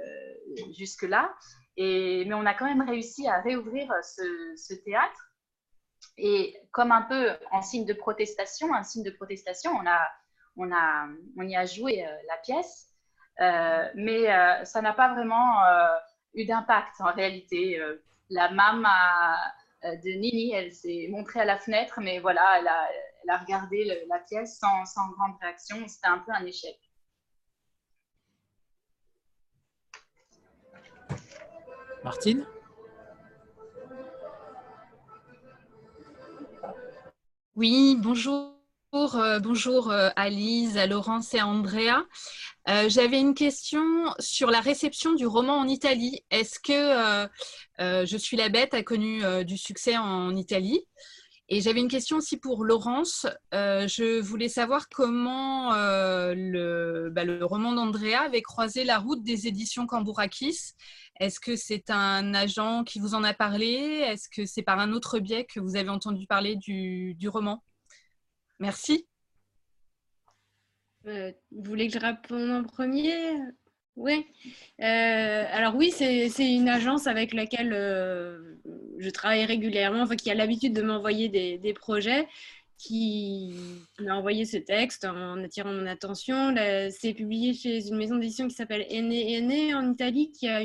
[0.76, 1.32] jusque-là.
[1.76, 5.30] Mais on a quand même réussi à réouvrir ce, théâtre.
[6.16, 10.08] Et comme un peu en signe de protestation, un signe de protestation, on, a,
[10.56, 11.08] on, a,
[11.38, 12.90] on y a joué euh, la pièce.
[13.94, 14.26] Mais
[14.64, 15.54] ça n'a pas vraiment
[16.34, 17.80] eu d'impact en réalité.
[18.30, 19.36] la MAM a,
[19.84, 20.52] de Nini.
[20.52, 22.88] Elle s'est montrée à la fenêtre, mais voilà, elle a,
[23.22, 25.76] elle a regardé le, la pièce sans, sans grande réaction.
[25.88, 26.78] C'était un peu un échec.
[32.02, 32.46] Martine?
[37.56, 38.53] Oui, bonjour.
[38.94, 42.06] Euh, bonjour euh, à Lise, à Laurence et à Andrea.
[42.68, 43.82] Euh, J'avais une question
[44.20, 46.20] sur la réception du roman en Italie.
[46.30, 47.26] Est-ce que euh,
[47.80, 50.86] euh, Je suis la bête a connu du succès en Italie?
[51.48, 53.26] Et j'avais une question aussi pour Laurence.
[53.52, 59.24] Euh, je voulais savoir comment euh, le, bah, le, roman d'Andrea avait croisé la route
[59.24, 60.74] des éditions Cambourakis.
[61.18, 64.04] Est-ce que c'est un agent qui vous en a parlé?
[64.06, 67.60] Est-ce que c'est par un autre biais que vous avez entendu parler du roman?
[68.58, 69.06] Merci.
[71.06, 73.12] Euh, vous voulez que je réponde en premier?
[73.96, 74.26] Oui.
[74.80, 78.56] Euh, alors oui, c'est une agence avec laquelle euh,
[78.98, 82.26] je travaille régulièrement, enfin, qui a l'habitude de m'envoyer des, projets,
[82.78, 83.54] qui,
[84.00, 86.54] m'a envoyé ce texte en attirant mon attention.
[86.90, 90.62] C'est publié chez une maison d'édition qui s'appelle Ene Ene en Italie, qui a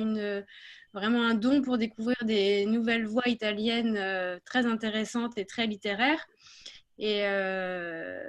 [0.94, 6.26] vraiment un don pour découvrir des nouvelles voix italiennes très intéressantes et très littéraires.
[7.00, 8.22] Et, euh,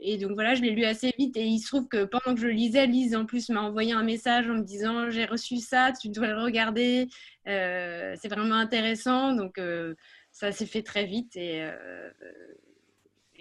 [0.00, 1.36] et, donc voilà, je l'ai lu assez vite.
[1.36, 4.02] Et il se trouve que pendant que je lisais, Lise en plus m'a envoyé un
[4.02, 7.08] message en me disant j'ai reçu ça, tu dois le regarder,
[7.48, 9.34] euh, c'est vraiment intéressant.
[9.34, 9.94] Donc euh,
[10.32, 11.34] ça s'est fait très vite.
[11.36, 11.66] Et,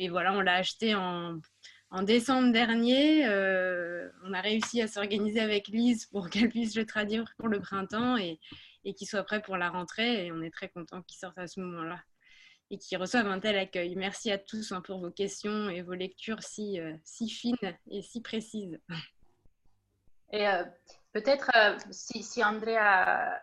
[0.10, 1.40] voilà, on l'a acheté en,
[1.92, 3.26] en, décembre dernier.
[3.28, 8.16] on a réussi à s'organiser avec Lise pour qu'elle puisse le traduire pour le printemps
[8.18, 8.40] et,
[8.86, 10.28] et qu'il soit prêt pour la rentrée.
[10.28, 12.00] Et on est très content qu'il sorte à ce moment-là
[12.72, 13.96] et qui reçoivent un tel accueil.
[13.96, 16.94] Merci à tous hein, pour vos questions et vos lectures si, euh,
[17.28, 17.56] fines
[17.90, 18.80] et si précises.
[20.32, 20.64] Et euh,
[21.14, 23.40] peut-être euh, si, Andrea,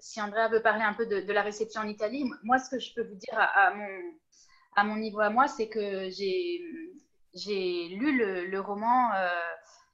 [0.00, 3.02] si veut parler un peu de, la réception en Italie, moi ce que je peux
[3.02, 9.10] vous dire à, mon, niveau à moi, c'est que j'ai lu le, roman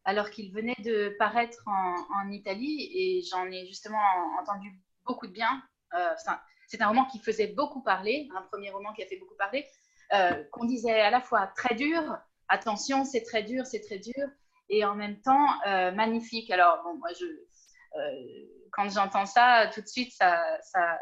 [0.05, 3.99] alors qu'il venait de paraître en Italie et j'en ai justement
[4.39, 5.63] entendu beaucoup de bien.
[6.67, 9.67] C'est un roman qui faisait beaucoup parler, un premier roman qui a fait beaucoup parler,
[10.13, 14.29] euh, qu'on disait à la fois très dur, attention, c'est très dur, c'est très dur,
[14.69, 16.51] et en même temps euh, magnifique.
[16.51, 18.01] Alors, moi, euh,
[18.73, 20.99] quand j'entends ça, tout de suite, ça, ça,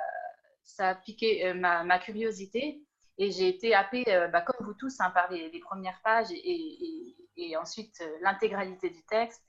[0.78, 2.82] a piqué ma, curiosité.
[3.18, 8.02] Et j'ai été happée, bah, comme vous tous, hein, par les, premières pages et, ensuite
[8.20, 9.44] l'intégralité du texte.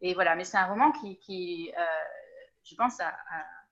[0.00, 1.72] Et, voilà, mais c'est un roman qui, qui
[2.64, 3.63] je pense, a, a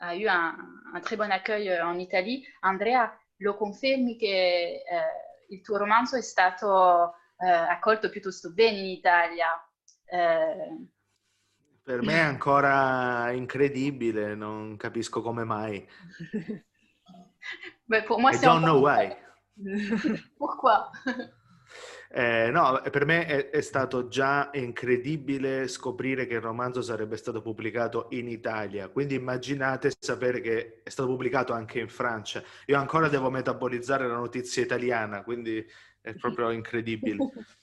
[0.00, 0.56] a eu un,
[0.94, 2.46] un, très bon accueil euh, en Italie.
[2.62, 8.86] Andrea, lo confermi che eh, il tuo romanzo è stato eh, accolto piuttosto bene in
[8.86, 9.46] Italia?
[10.06, 10.86] Eh...
[11.82, 15.86] Per me è ancora incredibile, non capisco come mai.
[17.84, 19.16] Beh, pour moi, I don't know why.
[20.36, 20.72] Pourquoi
[22.12, 27.40] Eh, no, per me è, è, stato già incredibile scoprire che il romanzo sarebbe stato
[27.40, 32.42] pubblicato in Italia, quindi immaginate sapere che è stato pubblicato anche in Francia.
[32.66, 35.64] Io ancora devo metabolizzare la notizia italiana, quindi
[36.00, 37.18] è proprio incredibile.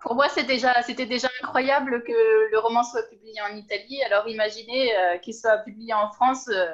[0.00, 4.02] Pour moi, c'était déjà, déjà, incroyable que le roman soit publié en Italie.
[4.02, 6.46] Alors imaginez euh, qu'il soit publié en France.
[6.48, 6.66] Euh,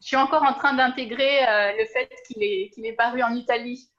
[0.00, 3.34] je suis encore en train d'intégrer euh, le fait qu'il est, qu'il est paru en
[3.34, 3.89] Italie.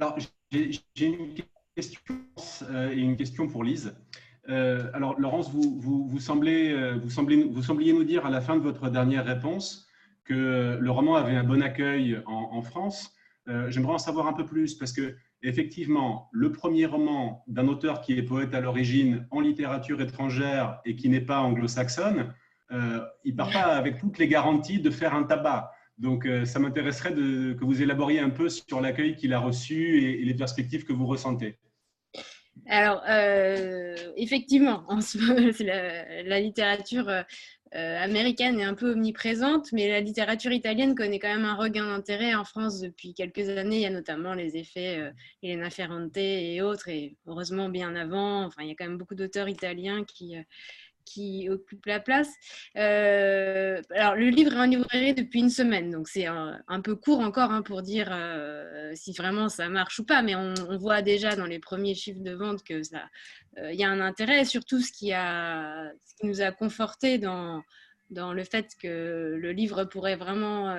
[0.00, 0.18] Alors,
[0.50, 1.34] j'ai une
[1.74, 2.16] question
[2.70, 3.96] euh, et une question pour Lise.
[4.48, 8.40] Euh, alors, Laurence, vous, vous, semblez, euh, vous, semblez, vous sembliez nous dire à la
[8.40, 9.86] fin de votre dernière réponse
[10.24, 13.14] que le roman avait un bon accueil en, France.
[13.46, 18.12] J'aimerais en savoir un peu plus parce que, effectivement, le premier roman d'un auteur qui
[18.12, 22.34] est poète à l'origine en littérature étrangère et qui n'est pas anglo-saxonne,
[22.70, 25.72] il ne part pas avec toutes les garanties de faire un tabac.
[25.98, 30.24] Donc, euh, ça m'intéresserait que vous élaboriez un peu sur l'accueil qu'il a reçu et,
[30.24, 31.58] les perspectives que vous ressentez.
[32.66, 34.84] Alors, euh, effectivement,
[35.60, 37.24] la, la, littérature euh,
[37.72, 42.34] américaine est un peu omniprésente, mais la littérature italienne connaît quand même un regain d'intérêt
[42.34, 43.76] en France depuis quelques années.
[43.76, 45.00] Il y a notamment les effets
[45.42, 48.44] Elena Ferrante et autres, et heureusement bien avant.
[48.44, 50.36] Enfin, il y a quand même beaucoup d'auteurs italiens qui
[51.08, 52.28] qui occupe la place.
[52.76, 57.20] Euh, alors, le livre est en librairie depuis une semaine, donc c'est un, peu court
[57.20, 61.34] encore hein, pour dire euh, si vraiment ça marche ou pas, mais on, voit déjà
[61.34, 63.08] dans les premiers chiffres de vente que ça,
[63.58, 64.44] euh, il y a un intérêt.
[64.44, 67.62] surtout, ce qui, a, ce qui nous a conforté dans,
[68.10, 70.76] dans le fait que le livre pourrait vraiment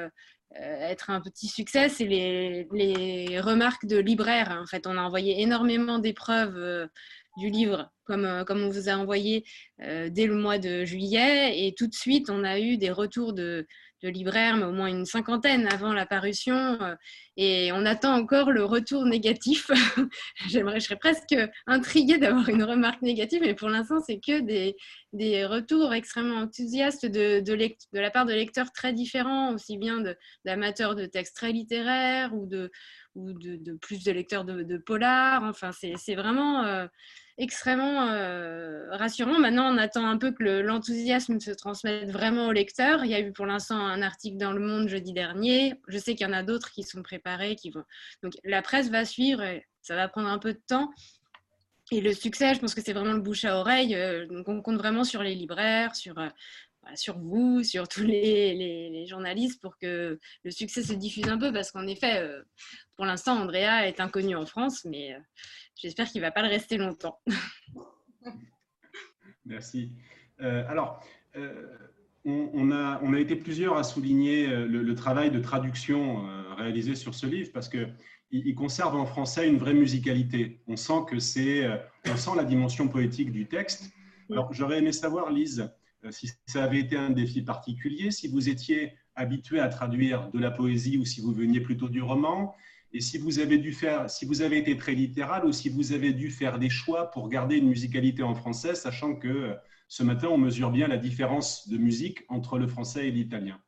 [0.56, 4.58] être un petit succès, c'est les, les, remarques de libraires.
[4.62, 6.90] En fait, on a envoyé énormément d'épreuves
[7.38, 9.45] du livre, comme, euh, comme on vous a envoyé
[9.84, 11.66] euh, dès le mois de juillet.
[11.66, 13.68] Et tout de suite, on a eu des retours de,
[14.01, 16.55] de libraires, mais au moins une cinquantaine avant la parution.
[16.55, 16.95] Euh,
[17.38, 19.70] et on attend encore le retour négatif.
[20.49, 21.36] J'aimerais, je serais presque
[21.68, 24.76] intriguée d'avoir une remarque négative, mais pour l'instant, c'est que des,
[25.14, 30.03] des, retours extrêmement enthousiastes de, de, la part de lecteurs très différents, aussi bien
[30.45, 32.72] d'amateurs de, textes très littéraires ou de,
[33.16, 35.43] ou de, plus de lecteurs de, polar.
[35.43, 36.88] Enfin, c'est vraiment
[37.40, 39.40] extrêmement euh, rassurant.
[39.40, 43.06] Maintenant, on attend un peu que l'enthousiasme se transmette vraiment au lecteur.
[43.06, 45.76] Il y a eu pour l'instant un article dans Le Monde jeudi dernier.
[45.88, 47.86] Je sais qu'il y en a d'autres qui sont préparés, qui vont.
[48.22, 49.42] Donc la presse va suivre.
[49.42, 50.92] Et ça va prendre un peu de temps.
[51.92, 53.96] Et le succès, je pense que c'est vraiment le bouche à oreille.
[53.96, 56.28] Euh, donc on compte vraiment sur les libraires, sur euh,
[56.96, 61.52] sur vous, sur tous les, les, journalistes pour que le succès se diffuse un peu
[61.52, 62.42] parce qu'en effet, euh,
[62.96, 65.20] pour l'instant, Andrea est inconnu en France, mais euh,
[65.76, 67.20] j'espère qu'il ne va pas le rester longtemps.
[69.46, 69.94] Merci.
[70.42, 71.04] Euh, alors,
[72.26, 77.26] on, a, on, a, été plusieurs à souligner le, travail de traduction réalisé sur ce
[77.26, 77.88] livre parce que
[78.32, 80.62] il, conserve en français une vraie musicalité.
[80.68, 81.68] On sent que c'est,
[82.06, 83.92] on sent la dimension poétique du texte.
[84.30, 85.72] Alors, j'aurais aimé savoir, Lise,
[86.12, 90.52] si ça avait été un défi particulier, si vous étiez habitué à traduire de la
[90.52, 92.56] poésie ou si vous veniez plutôt du roman,
[92.91, 95.91] et si vous avez dû faire, si vous avez été très littéral ou si vous
[95.91, 99.54] avez dû faire des choix pour garder une musicalité en français, sachant que euh,
[99.88, 103.62] ce matin on mesure bien la différence de musique entre le français et l'italien.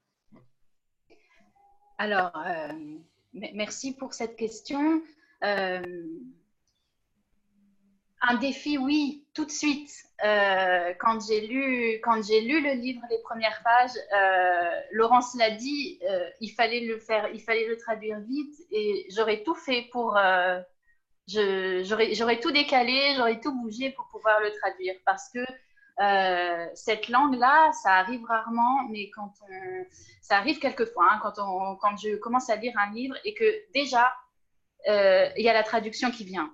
[1.97, 2.97] Alors, euh,
[3.33, 5.03] merci pour cette question.
[5.43, 5.83] un
[8.39, 9.91] défi, oui, tout de suite.
[10.23, 15.51] Euh, quand j'ai lu, quand j'ai lu le livre, les premières pages, euh, Laurence l'a
[15.51, 19.87] dit, euh, il fallait le faire, il fallait le traduire vite, et j'aurais tout fait
[19.91, 20.19] pour,
[21.27, 25.39] j'aurais tout décalé, j'aurais tout bougé pour pouvoir le traduire, parce que
[26.75, 29.85] cette langue-là, ça arrive rarement, mais quand on,
[30.21, 33.71] ça arrive quelquefois, hein, quand on, quand je commence à lire un livre et que
[33.73, 34.13] déjà
[34.87, 36.51] il y a la traduction qui vient.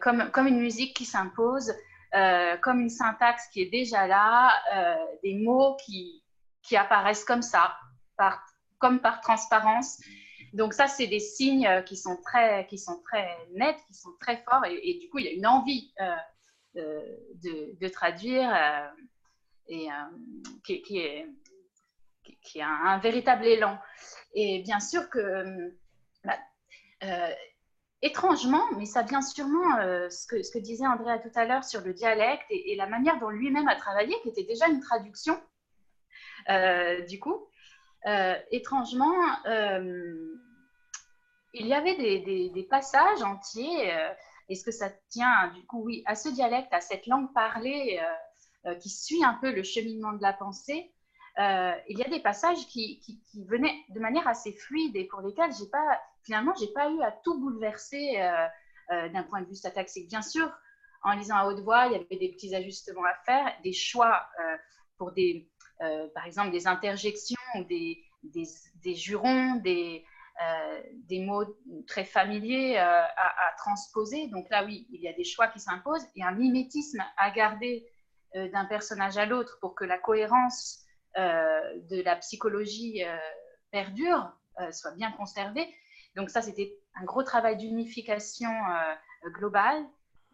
[0.00, 1.72] Comme, comme une musique qui s'impose,
[2.14, 6.22] euh, comme une syntaxe qui est déjà là, euh, des mots qui,
[6.62, 7.74] qui apparaissent comme ça,
[8.78, 9.98] comme par transparence.
[10.52, 14.36] Donc ça, c'est des signes qui sont très, qui sont très nets, qui sont très
[14.44, 15.94] forts, et, du coup, il y a une envie
[16.76, 17.00] euh,
[17.36, 18.54] de, traduire
[19.68, 19.88] et
[20.64, 21.26] qui, est
[22.60, 23.78] a un, véritable élan.
[24.34, 25.74] Et bien sûr que
[26.24, 26.38] bah,
[28.02, 31.94] étrangement, mais ça vient sûrement euh, ce, que, disait Andrea tout à l'heure sur le
[31.94, 35.40] dialecte et, la manière dont lui-même a travaillé, qui était déjà une traduction,
[36.50, 37.48] euh, du coup.
[38.06, 39.14] Euh, étrangement,
[41.54, 43.92] il y avait des, passages entiers.
[44.48, 48.00] Est-ce que ça tient, du coup, oui, à ce dialecte, à cette langue parlée
[48.80, 50.92] qui suit un peu le cheminement de la pensée
[51.38, 55.20] il y a des passages qui, qui, qui, venaient de manière assez fluide et pour
[55.20, 58.46] lesquels j'ai pas finalement, j'ai pas eu à tout bouleverser euh,
[58.90, 60.08] euh, d'un point de vue syntaxique.
[60.08, 60.50] Bien sûr,
[61.02, 64.26] en lisant à haute voix, il y avait des petits ajustements à faire, des choix
[64.40, 64.56] euh,
[64.98, 65.48] pour des,
[66.14, 67.36] par exemple, des interjections
[67.68, 70.04] des, des, jurons, des,
[71.08, 71.44] des mots
[71.88, 74.28] très familiers à, à, transposer.
[74.28, 77.84] Donc là, oui, il y a des choix qui s'imposent et un mimétisme à garder
[78.32, 80.84] d'un personnage à l'autre pour que la cohérence
[81.16, 83.02] de la psychologie
[83.72, 84.30] perdure,
[84.70, 85.66] soit bien conservée.
[86.16, 89.84] Donc ça, c'était un gros travail d'unification euh, globale.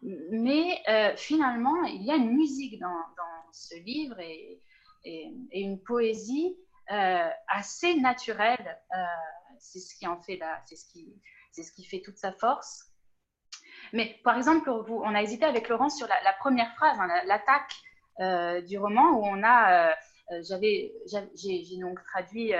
[0.01, 2.95] Mais euh, finalement, il y a une musique dans,
[3.51, 4.61] ce livre et,
[5.53, 6.55] une poésie
[6.91, 8.79] euh, assez naturelle.
[9.59, 10.39] c'est ce qui en fait
[10.91, 11.13] qui,
[11.51, 12.85] c'est ce qui fait toute sa force.
[13.93, 17.73] Mais par exemple, on a hésité avec Laurence sur la, première phrase, hein, l'attaque
[18.67, 19.95] du roman, où on a,
[20.41, 20.93] j'avais,
[21.35, 22.53] j'ai donc traduit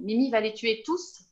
[0.00, 1.29] Mimi va les tuer tous.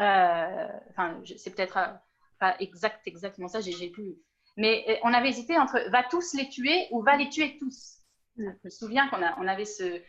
[0.00, 1.92] Euh, enfin, c'est peut-être euh,
[2.38, 4.16] pas exact, exactement ça, j'ai plus.
[4.56, 7.98] Mais euh, on avait hésité entre va tous les tuer ou va les tuer tous.
[8.36, 10.02] Je me souviens qu'on on avait ce.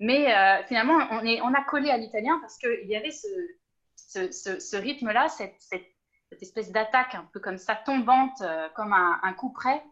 [0.00, 0.32] Mais
[0.66, 3.28] finalement, on, est, on a collé à l'italien parce qu'il y avait ce,
[3.96, 5.84] ce, ce, rythme-là, cette, cette,
[6.40, 8.42] espèce d'attaque un peu comme ça, tombante,
[8.74, 9.82] comme un, coup près,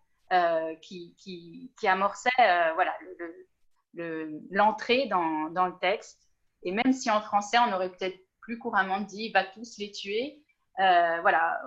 [0.80, 2.30] qui, qui, qui, amorçait
[2.74, 2.96] voilà,
[4.50, 6.30] l'entrée le, dans, dans, le texte.
[6.62, 8.18] Et même si en français, on aurait peut-être
[8.48, 10.42] plus couramment dit va tous les tuer.
[10.80, 11.60] Euh, voilà,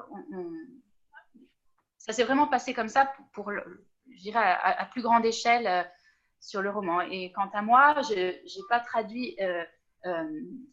[1.99, 5.83] ça s'est vraiment passé comme ça pour, je dirais, à, plus grande échelle euh,
[6.39, 7.01] sur le roman.
[7.01, 9.63] Et quant à moi, je n'ai pas traduit euh,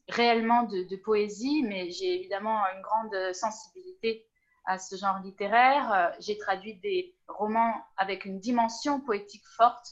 [0.09, 4.25] réellement de, poésie, mais j'ai évidemment une grande sensibilité
[4.65, 6.15] à ce genre littéraire.
[6.21, 9.87] j'ai traduit des romans avec une dimension poétique forte,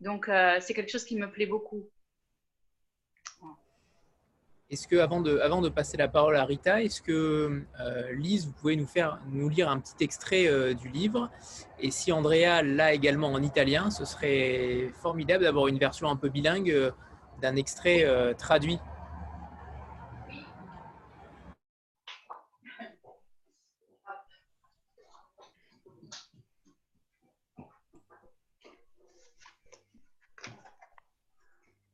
[0.00, 0.30] donc
[0.60, 1.90] c'est quelque chose qui me plaît beaucoup.
[4.70, 8.44] Est-ce que, avant de, avant de passer la parole à Rita, est-ce que euh, Lise,
[8.46, 11.30] vous pouvez nous faire nous lire un petit extrait euh, du livre?
[11.80, 16.28] Et si Andrea l'a également en italien, ce serait formidable d'avoir une version un peu
[16.28, 16.90] bilingue euh,
[17.40, 18.04] d'un extrait
[18.36, 18.78] traduit.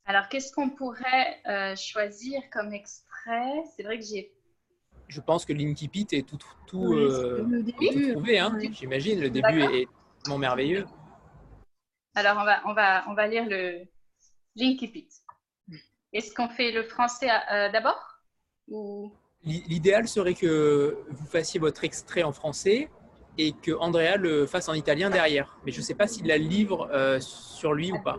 [0.06, 3.64] Alors, qu'est-ce qu'on pourrait euh, choisir comme extrait?
[3.74, 4.32] C'est vrai que j'ai.
[5.08, 9.20] Je pense que l'Inkipit est tout, tout, Oui, euh, le tout début, trouvé, hein, j'imagine.
[9.20, 9.88] Le début est
[10.22, 10.86] tellement merveilleux.
[12.14, 13.82] Alors, on va, on va, on va lire le
[14.56, 15.08] l'Inkipit.
[16.12, 18.00] Est-ce qu'on fait le français euh, d'abord?
[18.68, 19.12] Ou...
[19.42, 22.88] L'i- L'idéal serait que vous fassiez votre extrait en français
[23.36, 25.58] et que Andrea le fasse en italien derrière.
[25.64, 28.18] Mais je ne sais pas s'il la livre euh, sur lui ou pas.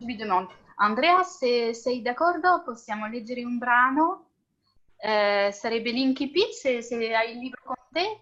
[0.00, 0.48] Je lui demande.
[0.80, 4.30] Andrea, se sei d'accordo, possiamo leggere un brano?
[4.96, 8.20] Eh, sarebbe l'Inkipit se, se hai il libro con te?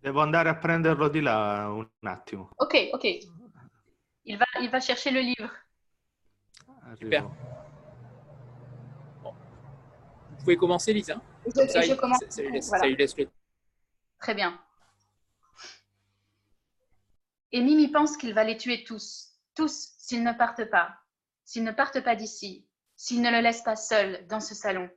[0.00, 2.50] Devo andare a prenderlo di là un attimo.
[2.56, 3.04] Ok, ok.
[4.22, 5.50] Il va, il va chercher le livre.
[6.82, 6.96] Arrivo.
[6.96, 7.22] Super.
[9.22, 11.20] Vous pouvez commencer, Lisa.
[11.44, 12.18] Je, ça, je il- commence.
[12.20, 12.82] ça- ça lui laisse- Voilà.
[12.84, 13.28] ça lui laisse le
[14.18, 14.60] Très bien.
[17.52, 20.96] Et Mimi pense qu'il va les tuer tous, tous, s'ils ne partent pas,
[21.46, 24.90] s'ils ne partent pas d'ici, s'ils ne le laissent pas seul dans ce salon.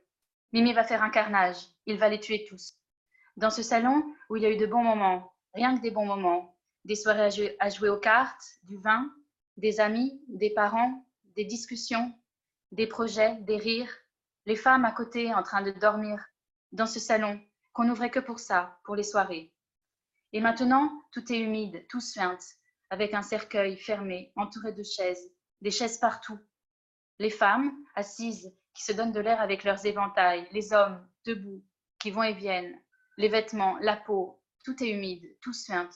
[0.52, 1.56] Mimi va faire un carnage,
[1.86, 2.74] il va les tuer tous.
[3.36, 6.04] Dans ce salon où il y a eu de bons moments, rien que des bons
[6.04, 9.08] moments, des soirées à jouer, aux cartes, du vin,
[9.56, 11.06] des amis, des parents,
[11.36, 12.12] des discussions,
[12.72, 13.94] des projets, des rires,
[14.44, 16.24] les femmes à côté en train de dormir,
[16.72, 17.40] dans ce salon
[17.72, 19.52] qu'on n'ouvrait que pour ça, pour les soirées.
[20.32, 22.42] Et maintenant, tout est humide, tout suinte,
[22.88, 25.30] avec un cercueil fermé, entouré de chaises,
[25.60, 26.38] des chaises partout.
[27.18, 31.62] Les femmes, assises, qui se donnent de l'air avec leurs éventails, les hommes, debout,
[31.98, 32.80] qui vont et viennent,
[33.16, 35.94] les vêtements, la peau, tout est humide, tout suinte,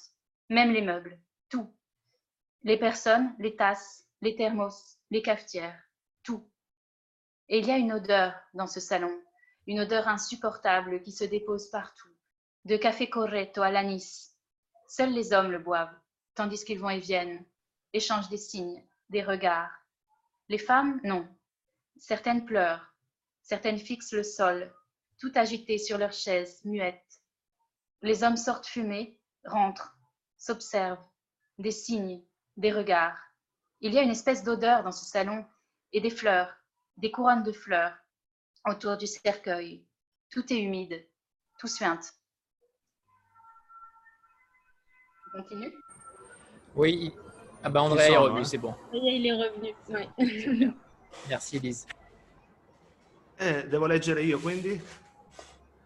[0.50, 1.18] même les meubles,
[1.48, 1.74] tout.
[2.62, 5.80] Les personnes, les tasses, les thermos, les cafetières,
[6.22, 6.48] tout.
[7.48, 9.14] Et il y a une odeur dans ce salon,
[9.66, 12.08] une odeur insupportable qui se dépose partout,
[12.64, 14.36] de café corretto à l'anis.
[14.88, 15.98] Seuls les hommes le boivent,
[16.34, 17.44] tandis qu'ils vont et viennent,
[17.92, 18.84] échangent des signes,
[19.14, 19.70] des regards.
[20.48, 21.26] Les femmes, non.
[21.96, 22.92] Certaines pleurent,
[23.42, 24.74] certaines fixent le sol,
[25.18, 27.20] tout agitées sur leurs chaises, muettes.
[28.02, 29.96] Les hommes sortent fumer, rentrent,
[30.36, 31.08] s'observent,
[31.58, 32.24] des signes,
[32.56, 33.16] des regards.
[33.80, 35.46] Il y a une espèce d'odeur dans ce salon
[35.92, 36.52] et des fleurs,
[36.96, 37.96] des couronnes de fleurs
[38.66, 39.86] autour du cercueil.
[40.30, 41.06] Tout est humide,
[41.60, 42.14] tout suinte.
[45.28, 45.72] On continue
[46.74, 47.14] Oui.
[47.66, 48.44] Ah bah Andrea est revenu, eh.
[48.44, 48.74] c'est bon.
[48.92, 49.74] Il est revenu.
[49.88, 50.08] Ouais.
[51.28, 51.86] Merci Lise.
[53.38, 54.78] Eh, devo leggere io quindi?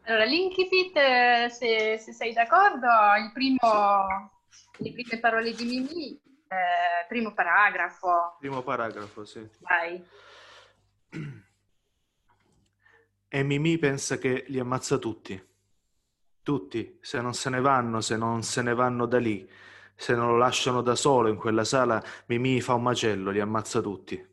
[0.07, 2.87] Allora, l'incipit, eh, se, se sei d'accordo,
[3.23, 4.33] il primo,
[4.79, 9.49] le prime parole di Mimì, eh, primo paragrafo, Primo paragrafo, sì.
[9.61, 10.05] vai.
[13.31, 15.39] E Mimì pensa che li ammazza tutti.
[16.43, 19.47] Tutti, se non se ne vanno, se non se ne vanno da lì,
[20.01, 23.81] se non lo lasciano da solo in quella sala, Mimì fa un macello, li ammazza
[23.81, 24.27] tutti.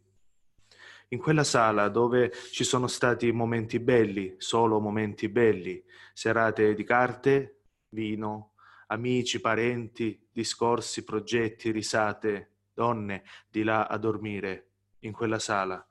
[1.08, 5.84] In quella sala dove ci sono stati momenti belli, solo momenti belli,
[6.14, 8.52] serate di carte, vino,
[8.88, 14.68] amici, parenti, discorsi, progetti, risate, donne di là a dormire,
[15.00, 15.84] in quella sala,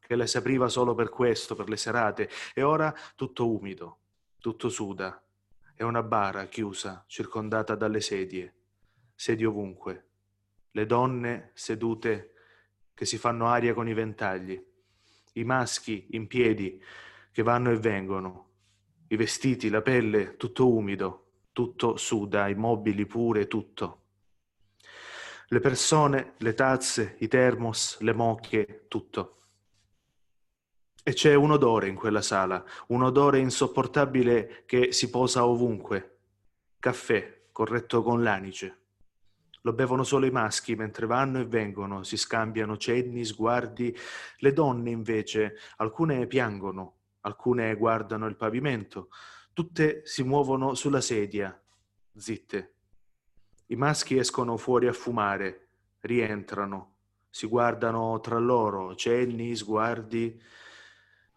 [0.00, 3.98] che le si apriva solo per questo, per le serate, e ora tutto umido,
[4.38, 5.22] tutto suda.
[5.74, 8.54] È una bara chiusa, circondata dalle sedie,
[9.18, 10.10] sedie ovunque.
[10.70, 12.34] Le donne sedute
[12.94, 14.64] che si fanno aria con i ventagli,
[15.32, 16.80] i maschi in piedi
[17.32, 18.50] che vanno e vengono,
[19.08, 24.02] i vestiti, la pelle, tutto umido, tutto suda, i mobili pure, tutto.
[25.48, 29.40] Le persone, le tazze, i termos, le mocche, tutto.
[31.02, 36.18] E c'è un odore in quella sala, un odore insopportabile che si posa ovunque.
[36.78, 38.82] Caffè, corretto con l'anice.
[39.62, 43.96] Lo bevono solo i maschi mentre vanno e vengono, si scambiano cenni, sguardi.
[44.38, 49.08] Le donne invece, alcune piangono, alcune guardano il pavimento,
[49.52, 51.60] tutte si muovono sulla sedia,
[52.14, 52.74] zitte.
[53.66, 55.68] I maschi escono fuori a fumare,
[56.00, 56.94] rientrano,
[57.28, 60.40] si guardano tra loro, cenni, sguardi.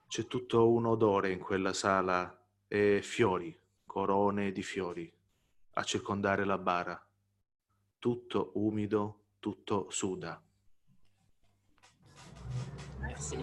[0.08, 5.12] C'è tutto un odore in quella sala e fiori, corone di fiori,
[5.74, 7.06] a circondare la bara.
[8.02, 10.42] Tutto umido, tutto suda.
[13.00, 13.36] Merci.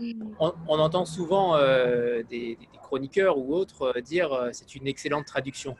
[0.00, 4.48] Hum, On, on entend souvent euh, des, des- des chroniqueurs ou autres euh, dire euh,
[4.52, 5.76] c'est une excellente traduction.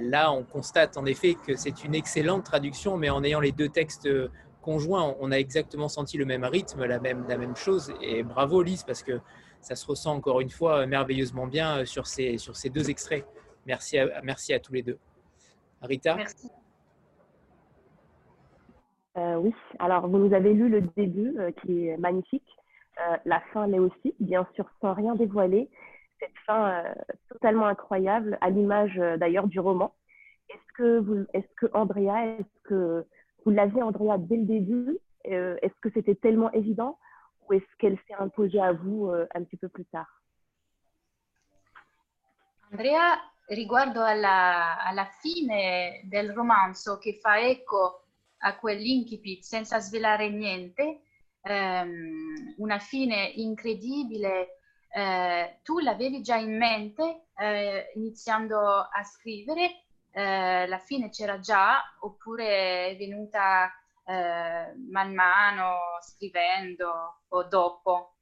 [0.00, 3.68] Là, on constate en effet que c'est une excellente traduction, mais en ayant les deux
[3.68, 4.08] textes
[4.62, 7.92] conjoints, on a exactement senti le même rythme, la même, la même chose.
[8.02, 9.20] Et bravo Lise, parce que
[9.60, 13.26] ça se ressent encore une fois merveilleusement bien sur ces, sur ces deux extraits.
[13.66, 14.98] Merci à, merci à tous les deux.
[15.82, 16.14] Rita?
[16.16, 16.48] Merci.
[19.18, 22.48] Euh, oui, alors vous nous avez lu le début euh, qui est magnifique.
[23.00, 25.68] Euh, la fin l'est aussi, bien sûr, sans rien dévoiler.
[26.20, 26.84] Cette fin
[27.28, 29.94] totalement incroyable, à l'image d'ailleurs du roman.
[30.48, 33.06] Est-ce que, vous, est-ce que Andrea, est-ce que
[33.44, 34.98] vous l'avez, Andrea, dès le début?
[35.22, 36.98] Est-ce que c'était tellement évident?
[37.42, 40.08] Ou est-ce qu'elle s'est imposée à vous un petit peu plus tard?
[42.72, 48.07] Andrea, riguardo alla, alla fine del romanzo che fa eco
[48.38, 51.02] a quell'incipit senza svelare niente,
[51.42, 54.60] ehm, una fine incredibile.
[54.90, 59.84] Eh, tu l'avevi già in mente eh, iniziando a scrivere?
[60.10, 63.70] Eh, la fine c'era già oppure è venuta
[64.06, 68.14] eh, man mano scrivendo o dopo?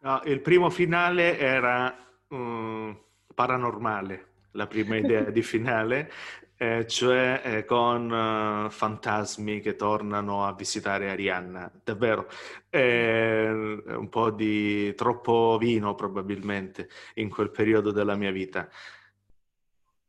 [0.00, 1.96] No, il primo finale era
[2.28, 2.98] um,
[3.32, 6.10] paranormale, la prima idea di finale,
[6.56, 11.70] eh, cioè eh, con uh, fantasmi che tornano a visitare Arianna.
[11.82, 12.28] Davvero,
[12.70, 18.68] eh, un po' di troppo vino probabilmente in quel periodo della mia vita.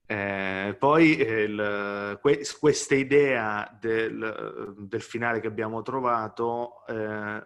[0.07, 7.43] Eh, poi il, que, questa idea del, del, finale che abbiamo trovato eh,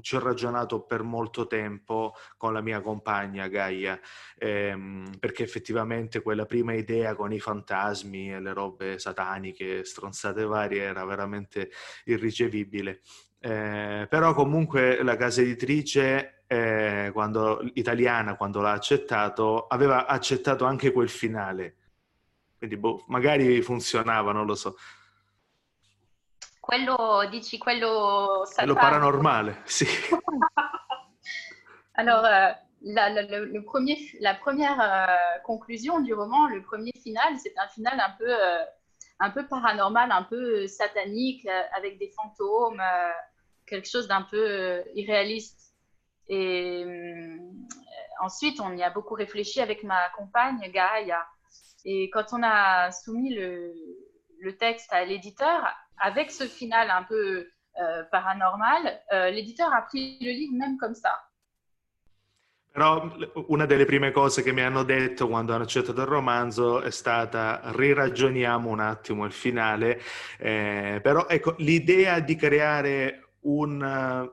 [0.00, 3.98] ci ho ragionato per molto tempo con la mia compagna Gaia,
[4.38, 10.82] ehm, perché effettivamente quella prima idea con i fantasmi e le robe sataniche, stronzate varie,
[10.82, 11.70] era veramente
[12.04, 13.02] irricevibile.
[13.38, 20.92] Eh, però comunque la casa editrice, eh, quando, italiana, quando l'ha accettato, aveva accettato anche
[20.92, 21.76] quel finale.
[22.56, 24.76] Quindi boh, magari funzionava, non lo so.
[26.66, 28.42] Quello, dici, quello...
[28.56, 29.84] Quello paranormale, sì.
[31.94, 36.92] Alors, euh, la, la, le, le premier, la première euh, conclusion du roman, le premier
[37.02, 38.64] final, c'est un final un peu, euh,
[39.20, 41.46] un peu paranormal, un peu satanique,
[41.76, 42.82] avec des fantômes,
[43.66, 45.74] quelque chose d'un peu irréaliste.
[46.28, 46.82] Et
[48.22, 51.26] ensuite, on y a beaucoup réfléchi avec ma compagne, Gaïa.
[51.84, 53.74] Et quand on a soumis le,
[54.40, 55.62] le texte à l'éditeur,
[55.98, 57.46] avec ce final un peu
[57.80, 61.30] euh, paranormal, euh, l'éditeur ha pris le livre même comme ça.
[62.74, 63.08] Però
[63.46, 67.60] una delle prime cose che mi hanno detto quando hanno accettato il romanzo è stata
[67.66, 70.00] riragioniamo un attimo il finale,
[70.38, 74.28] eh, però ecco l'idea di creare un,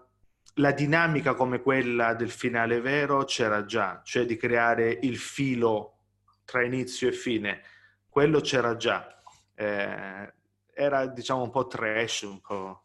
[0.55, 5.99] la dinamica come quella del finale vero c'era già, cioè di creare il filo
[6.43, 7.61] tra inizio e fine,
[8.09, 9.20] quello c'era già.
[9.55, 10.33] Eh,
[10.73, 12.83] era diciamo un po' trash, un po'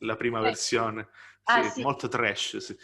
[0.00, 0.50] la prima Ouais.
[0.50, 1.08] versione.
[1.44, 1.82] Ah, Sì, sì.
[1.82, 2.76] molto trash, sì.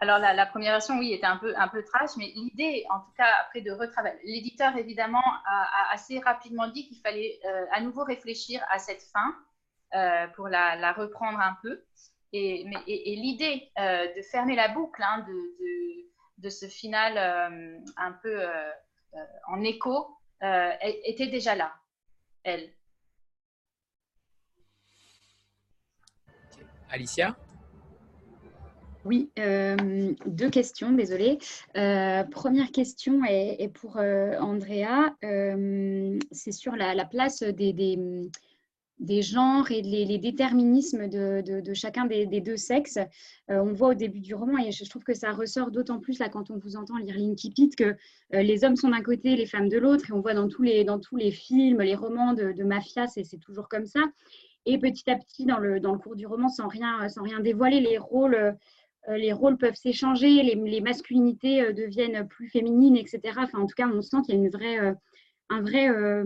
[0.00, 3.00] Alors, la, la première version, oui, était un peu, un peu trash, mais l'idée, en
[3.00, 7.64] tout cas, après de retravailler, l'éditeur, évidemment, a, a assez rapidement dit qu'il fallait euh,
[7.72, 9.34] à nouveau réfléchir à cette fin
[9.94, 11.82] euh, pour la, la reprendre un peu.
[12.32, 16.66] Et, mais- et- et l'idée euh, de fermer la boucle hein, de, de, de ce
[16.66, 17.16] final
[17.96, 18.38] un peu
[19.48, 20.14] en écho
[20.82, 21.72] était déjà là,
[22.48, 22.70] elle.
[26.90, 27.36] Alicia
[29.04, 31.38] Oui, euh, deux questions, désolée.
[31.76, 35.14] Euh, première question est, est pour euh, Andrea.
[35.24, 37.98] Euh, c'est sur la, la place des, des,
[39.00, 42.98] des genres et les, déterminismes de, chacun des, deux sexes.
[43.50, 46.18] Euh, on voit au début du roman, et je trouve que ça ressort d'autant plus
[46.18, 49.46] là quand on vous entend lire Linkipit, que euh, les hommes sont d'un côté, les
[49.46, 52.32] femmes de l'autre, et on voit dans tous les, dans tous les films, les romans
[52.32, 54.00] de, de mafia, c'est toujours comme ça.
[54.66, 57.40] Et petit à petit, dans le, dans le cours du roman, sans rien, sans rien
[57.40, 63.20] dévoiler, les rôles, euh, les rôles peuvent s'échanger, les, masculinités deviennent plus féminines, etc.
[63.38, 64.94] Enfin, en tout cas, on sent qu'il y a une vraie,
[65.50, 66.24] un vrai euh,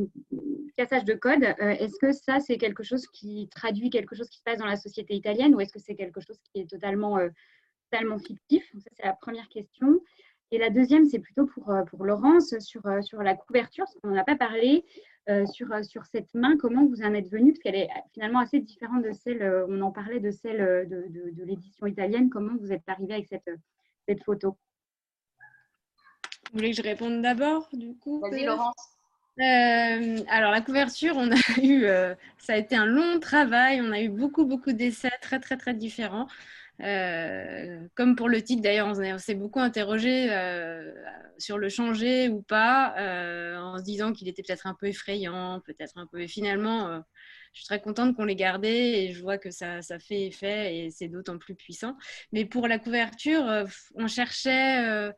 [0.76, 1.44] cassage de code.
[1.44, 4.66] Euh, est-ce que ça, c'est quelque chose qui traduit quelque chose qui se passe dans
[4.66, 7.28] la société italienne ou est-ce que c'est quelque chose qui est totalement, euh,
[7.90, 8.64] totalement fictif?
[8.78, 10.00] Ça, c'est la première question.
[10.50, 14.20] Et la deuxième, c'est plutôt pour, pour Laurence sur, sur la couverture, parce qu'on n'en
[14.20, 14.84] a pas parlé,
[15.30, 18.60] euh, sur, sur cette main, comment vous en êtes venu, parce qu'elle est finalement assez
[18.60, 22.70] différente de celle, on en parlait de celle de, de- de l'édition italienne, comment vous
[22.70, 23.48] êtes arrivé avec cette,
[24.06, 24.58] cette photo?
[26.50, 28.20] Vous voulez que je réponde d'abord, du coup?
[28.20, 28.98] Vas-y, Laurence.
[29.40, 33.90] Euh, alors la couverture, on a eu, euh, ça a été un long travail, on
[33.90, 36.28] a eu beaucoup beaucoup d'essais très très très différents.
[36.82, 40.28] Euh, comme pour le titre d'ailleurs, on s'est- beaucoup interrogé
[41.38, 42.94] sur le changer ou pas,
[43.60, 46.20] en se disant qu'il était peut-être un peu effrayant, peut-être un peu.
[46.20, 47.02] Et finalement,
[47.52, 50.76] je suis très contente qu'on l'ait gardé et je vois que ça, ça fait effet
[50.76, 51.96] et c'est d'autant plus puissant.
[52.32, 53.44] Mais pour la couverture,
[53.94, 55.12] on cherchait.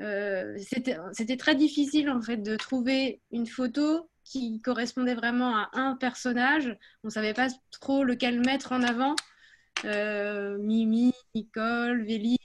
[0.00, 5.70] Euh, euh, c'était très difficile en fait de trouver une photo qui correspondait vraiment à
[5.72, 6.76] un personnage.
[7.04, 9.14] On ne savait pas trop lequel mettre en avant.
[9.84, 12.38] Mimi, Nicole, Véli.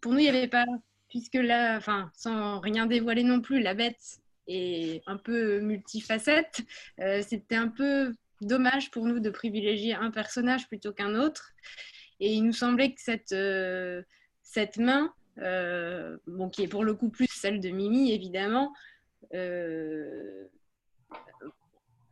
[0.00, 0.66] pour nous, il n'y avait pas,
[1.08, 6.60] puisque là, enfin, sans rien dévoiler non plus, la bête est un peu multifacette.
[7.22, 11.50] C'était un peu dommage pour nous de privilégier un personnage plutôt qu'un autre.
[12.20, 13.34] Et il nous semblait que cette,
[14.42, 18.72] cette main, bon, qui est pour le coup plus celle de Mimi, évidemment,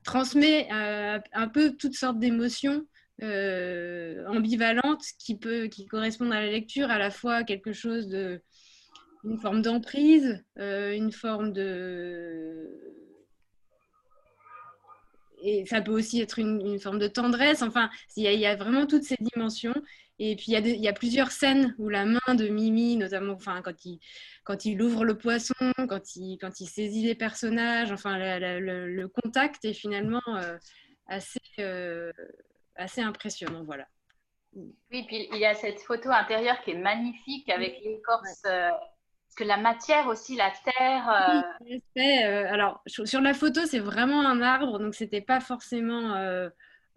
[0.05, 2.87] transmet euh, un peu toutes sortes d'émotions
[3.23, 8.41] euh, ambivalentes qui, peut, qui correspondent à la lecture, à la fois quelque chose de
[9.25, 12.71] une forme d'emprise, euh, une forme de
[15.47, 17.61] et ça peut aussi être une, forme de tendresse.
[17.61, 19.75] Enfin, il y, a, vraiment toutes ces dimensions.
[20.21, 23.85] Et puis, il y, a plusieurs scènes où la main de Mimi, notamment enfin, quand,
[23.85, 23.99] il,
[24.45, 29.65] quand il ouvre le poisson, quand il, quand il saisit les personnages, enfin, le, contact
[29.65, 30.57] est finalement euh,
[31.09, 32.13] assez, euh,
[32.77, 33.65] assez impressionnant.
[33.65, 33.89] Voilà.
[34.53, 38.43] Oui, puis il y a cette photo intérieure qui est magnifique avec l'écorce.
[38.47, 41.09] Euh, parce que la matière aussi, la terre.
[42.53, 46.15] alors, sur la photo, c'est vraiment un arbre, donc c'était pas forcément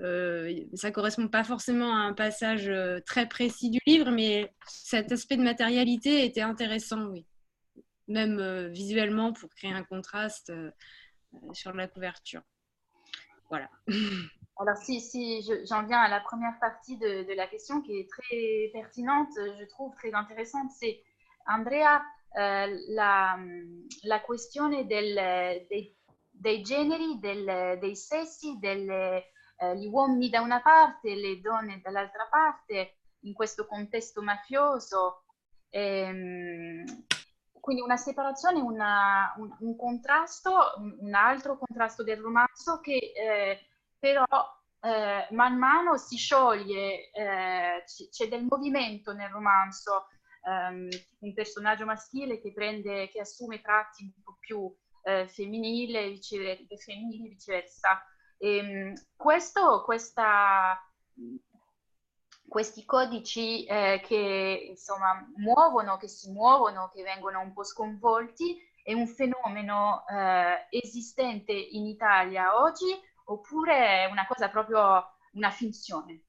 [0.01, 5.11] euh, ça correspond pas forcément à un passage euh, très précis du livre, mais cet
[5.11, 7.25] aspect de matérialité était intéressant, oui.
[8.07, 10.53] Même euh, visuellement pour créer un contraste
[11.51, 12.41] sur la couverture.
[13.49, 13.69] Voilà.
[14.59, 18.71] Alors, si, si j'en viens à la première partie de, la question qui est très
[18.73, 21.03] pertinente, je trouve très intéressante, c'est
[21.47, 22.01] Andrea,
[22.35, 23.37] la,
[24.03, 24.85] la question del,
[25.69, 25.95] dei,
[26.33, 29.23] dei generi, del, dei sessi, delle
[29.57, 35.23] eh, gli uomini da una parte e le donne dall'altra parte in questo contesto mafioso.
[35.69, 37.05] Ehm,
[37.59, 43.59] quindi una separazione, una, un, un, contrasto, un, altro contrasto del romanzo che eh,
[43.99, 44.25] però
[44.81, 50.07] eh, man mano si scioglie, eh, c'è del movimento nel romanzo,
[50.43, 50.88] um,
[51.19, 54.73] un personaggio maschile che, prende, che assume tratti un po' più
[55.03, 58.01] eh, femminile, viceversa, femminili viceversa.
[58.38, 60.80] E, ehm, questo, questa,
[62.47, 68.93] questi codici eh, che insomma muovono, che si muovono, che vengono un po' sconvolti, è
[68.93, 72.85] un fenomeno eh, esistente in Italia oggi
[73.26, 76.22] oppure è una cosa proprio una finzione?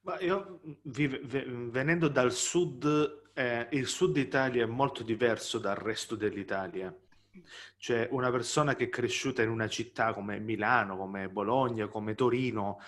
[0.00, 6.94] Ma io venendo dal sud, eh, il sud Italia è molto diverso dal resto dell'Italia.
[7.76, 12.80] Cioè una persona che è cresciuta in una città come Milano, come Bologna, come Torino,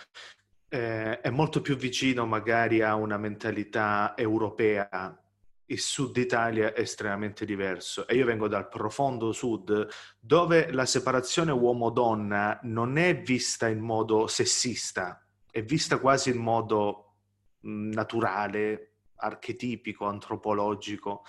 [0.68, 5.18] eh, è molto più vicino magari a una mentalità europea.
[5.66, 9.88] Il sud Italia è estremamente diverso e io vengo dal profondo sud
[10.18, 17.14] dove la separazione uomo-donna non è vista in modo sessista, è vista quasi in modo
[17.60, 21.24] mh, naturale, archetipico, antropologico.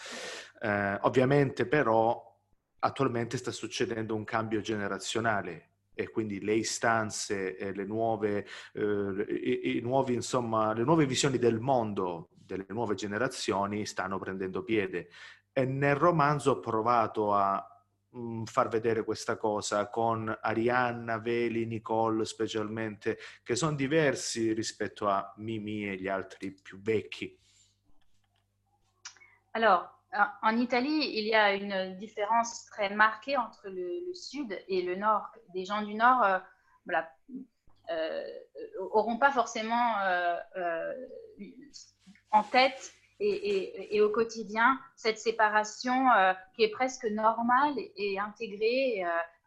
[0.59, 2.30] Eh, ovviamente però
[2.83, 9.77] attualmente sta succedendo un cambio generazionale e quindi le istanze, e le nuove, eh, i,
[9.77, 15.09] i nuovi, insomma, le nuove visioni del mondo delle nuove generazioni stanno prendendo piede.
[15.53, 17.63] E nel romanzo ho provato a
[18.09, 25.07] mh, mm, far vedere questa cosa con Arianna, Veli, Nicole specialmente, che sono diversi rispetto
[25.07, 27.37] a Mimi e gli altri più vecchi.
[29.51, 30.00] Allora,
[30.41, 35.25] En Italie, il y a une différence très marquée entre le, sud et le nord.
[35.53, 36.39] Des gens du nord euh,
[36.85, 37.09] voilà,
[37.91, 40.93] euh, pas forcément euh,
[42.31, 46.07] en tête et, au quotidien cette séparation
[46.55, 49.03] qui est presque normale et intégrée,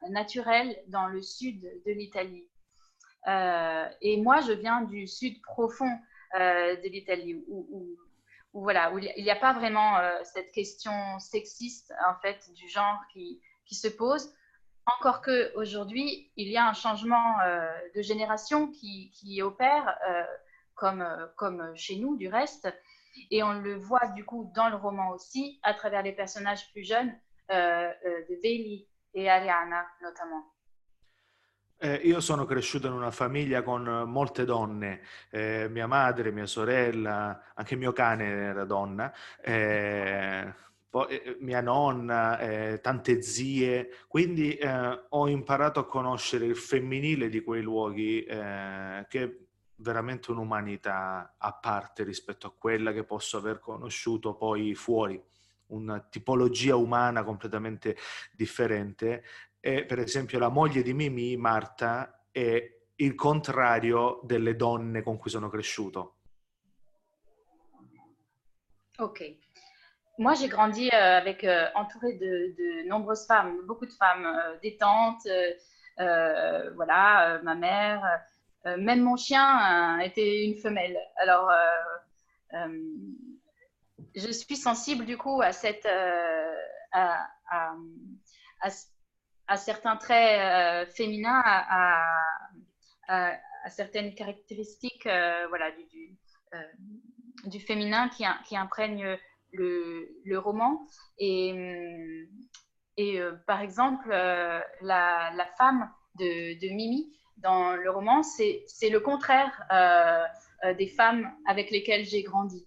[0.08, 2.46] naturelle dans le sud de l'Italie.
[3.26, 5.90] et moi, je viens du sud profond
[6.34, 7.44] de l'Italie,
[8.60, 12.98] voilà, où il n'y a pas vraiment euh, cette question sexiste en fait du genre
[13.12, 14.32] qui, qui se pose.
[14.86, 20.22] Encore que aujourd'hui, il y a un changement euh, de génération qui, qui opère, euh,
[20.74, 21.04] comme,
[21.36, 22.68] comme chez nous du reste,
[23.30, 26.84] et on le voit du coup dans le roman aussi, à travers les personnages plus
[26.84, 27.12] jeunes
[27.48, 30.53] de Bailey et Ariana notamment.
[31.84, 37.52] Eh, io sono cresciuto in una famiglia con molte donne, eh, mia madre, mia sorella,
[37.52, 39.12] anche mio cane era donna,
[39.42, 40.50] eh,
[40.88, 47.28] poi, eh, mia nonna, eh, tante zie, quindi eh, ho imparato a conoscere il femminile
[47.28, 49.30] di quei luoghi che è
[49.76, 55.22] veramente un'umanità a parte rispetto a quella che posso aver conosciuto poi fuori.
[55.66, 57.94] Una tipologia umana completamente
[58.32, 59.22] differente
[59.66, 65.30] e per esempio la moglie di Mimì, Marta, è il contrario delle donne con cui
[65.30, 66.16] sono cresciuto.
[68.98, 69.38] Ok.
[70.18, 74.58] Moi, j'ai grandi euh, avec, euh, entourée de, de, nombreuses femmes, beaucoup de femmes, euh,
[74.60, 75.26] des tantes,
[75.98, 78.02] euh, voilà, ma mère,
[78.76, 80.98] même mon chien était une femelle.
[81.16, 81.50] Alors,
[84.14, 85.86] je suis sensible du coup à cette,
[86.92, 87.74] à, à,
[88.60, 88.70] à,
[89.56, 93.38] certains traits féminins, à,
[93.68, 95.04] certaines caractéristiques,
[95.48, 96.16] voilà, du,
[97.46, 99.18] du, féminin qui, qui imprègnent
[99.52, 100.86] le, roman.
[101.18, 102.26] Et, hum,
[102.98, 110.74] euh, par exemple, euh, la, femme de, Mimi dans le roman, c'est le contraire euh,
[110.74, 112.66] des femmes avec lesquelles j'ai grandi.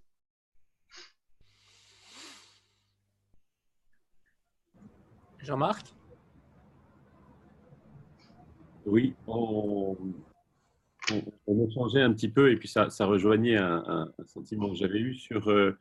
[5.39, 5.96] Jean-Marc?
[8.87, 9.97] Oui, on,
[11.45, 15.13] on, a changé un petit peu et puis ça, rejoignait un, sentiment que j'avais eu
[15.13, 15.73] sur euh,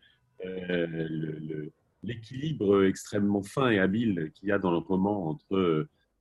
[2.02, 5.54] l'équilibre extrêmement fin et habile qu'il y a dans le roman entre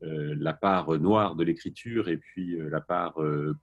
[0.03, 3.15] euh, la part noire de l'écriture et puis euh, la part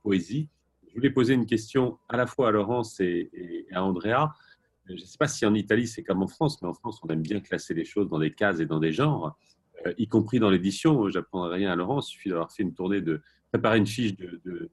[0.03, 0.49] poésie.
[0.89, 4.35] Je voulais poser une question à la fois à Laurence et, à Andrea.
[4.87, 7.09] Je ne sais pas si en Italie c'est comme en France, mais en France on
[7.09, 9.39] aime bien classer les choses dans des cases et dans des genres,
[9.99, 11.09] y compris dans l'édition.
[11.09, 13.23] J'apprendrai rien à Laurence, il suffit d'avoir fait une tournée de,
[13.53, 14.15] préparer une fiche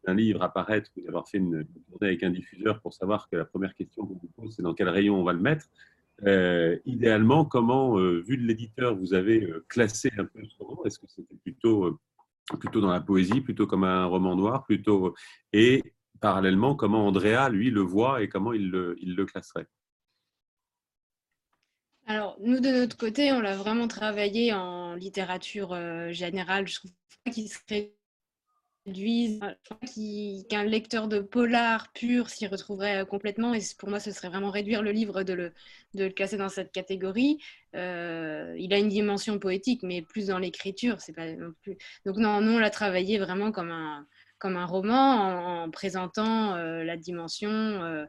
[0.06, 3.36] d'un livre à paraître ou d'avoir fait une, tournée avec un diffuseur pour savoir que
[3.36, 5.66] la première question qu'on vous pose, c'est dans quel rayon on va le mettre.
[6.26, 10.86] Euh, idéalement, comment, euh, vu de l'éditeur, vous avez euh, classé un peu ce roman?
[10.86, 12.00] Est-ce que c'était plutôt,
[12.58, 15.14] plutôt dans la poésie, plutôt comme un roman noir, plutôt
[15.52, 15.84] et
[16.22, 19.68] parallèlement, comment Andrea, lui, le voit et comment il le classerait?
[22.10, 25.74] Alors, nous, de notre côté, on l'a vraiment travaillé en littérature
[26.12, 26.68] générale.
[26.68, 26.92] Je trouve
[27.32, 27.94] qu'il serait
[30.50, 33.54] qu'un lecteur de polar pur s'y retrouverait euh, complètement.
[33.54, 35.54] Et pour moi, ce serait vraiment réduire le livre de le,
[35.94, 37.40] de le classer dans cette catégorie.
[37.76, 41.02] Euh, il a une dimension poétique, mais plus dans l'écriture.
[41.02, 41.28] C'est pas
[41.62, 41.78] plus...
[42.06, 44.08] Donc non, nous, on l'a travaillé vraiment comme un,
[44.40, 48.06] comme un roman en, présentant euh, la dimension euh,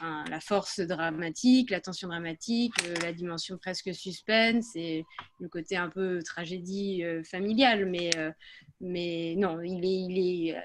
[0.00, 5.04] la force dramatique, la tension dramatique, euh, la dimension presque suspense et
[5.40, 7.86] le côté un peu tragédie euh, familiale.
[7.86, 8.10] Mais,
[8.80, 10.18] mais non, il est, il
[10.48, 10.56] est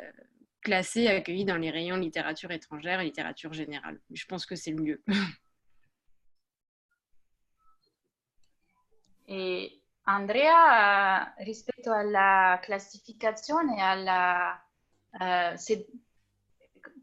[0.62, 4.00] classé, accueilli dans les rayons littérature étrangère et littérature générale.
[4.12, 5.04] Je pense que c'est le mieux.
[9.28, 14.64] Et Andrea, rispetto alla classificazione, alla,
[15.20, 15.84] uh, se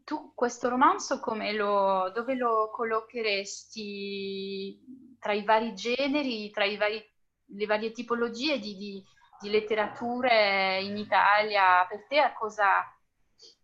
[0.03, 1.19] tu questo romanzo
[1.53, 7.03] lo, dove lo collocheresti tra i vari generi, tra vari,
[7.45, 9.03] le varie tipologie di, di,
[9.39, 11.85] di letterature in Italia?
[11.87, 12.65] Per te a cosa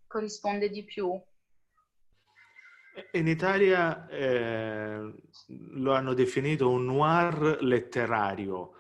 [0.08, 1.22] corrisponde di più?
[3.12, 5.14] In Italia eh,
[5.48, 8.74] lo hanno definito un noir letterario,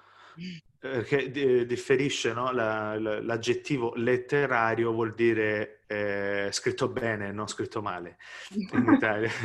[0.81, 1.29] eh, che
[1.65, 2.51] differisce no?
[2.51, 8.17] la, la, l'aggettivo letterario vuol dire eh, scritto bene, non scritto male
[8.51, 9.29] in Italia.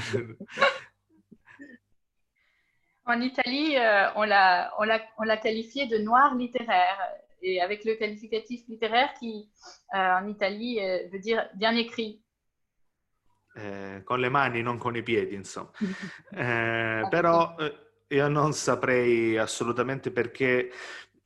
[3.06, 6.98] En Italie, euh, on, l'a, on, l'a, on l'a qualifié de noir littéraire,
[7.42, 9.50] et avec le qualificatif littéraire qui,
[9.94, 12.22] euh, en Italie, euh, veut dire bien écrit.
[13.56, 15.70] Eh, con le mani, non con i piedi, insomma.
[16.32, 20.70] Eh, però eh, io non saprei assolutamente perché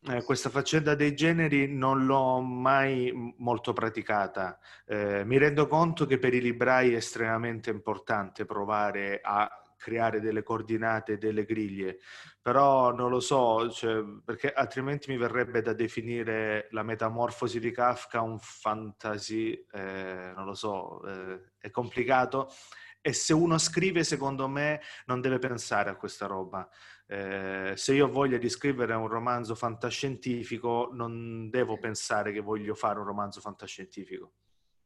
[0.06, 4.58] eh, questa faccenda dei generi non l'ho mai molto praticata.
[4.86, 10.42] Eh, mi rendo conto che per i librai è estremamente importante provare a creare delle
[10.42, 11.98] coordinate, delle griglie,
[12.42, 18.20] però non lo so, cioè, perché altrimenti mi verrebbe da definire la metamorfosi di Kafka
[18.20, 22.52] un fantasy, eh, non lo so, eh, è complicato.
[23.00, 26.68] E se uno scrive, secondo me, non deve pensare a questa roba.
[27.10, 32.74] Eh, se io ho voglia di scrivere un romanzo fantascientifico, non devo pensare che voglio
[32.74, 34.32] fare un romanzo fantascientifico.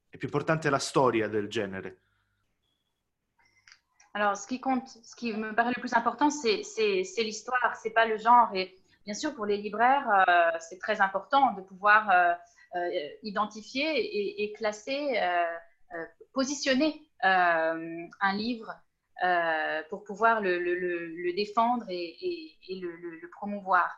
[0.08, 2.00] È più importante la storia del genere.
[4.14, 8.04] Alors, ce qui compte, ce qui me paraît le plus important, c'est l'histoire, c'est pas
[8.04, 8.54] le genre.
[8.54, 12.34] Et bien sûr, pour les libraires, euh, c'est très important de pouvoir euh,
[12.76, 15.44] euh, identifier et, et classer, euh,
[15.94, 18.74] euh, positionner un livre
[19.22, 23.88] euh, pour pouvoir le, défendre et, le, promouvoir.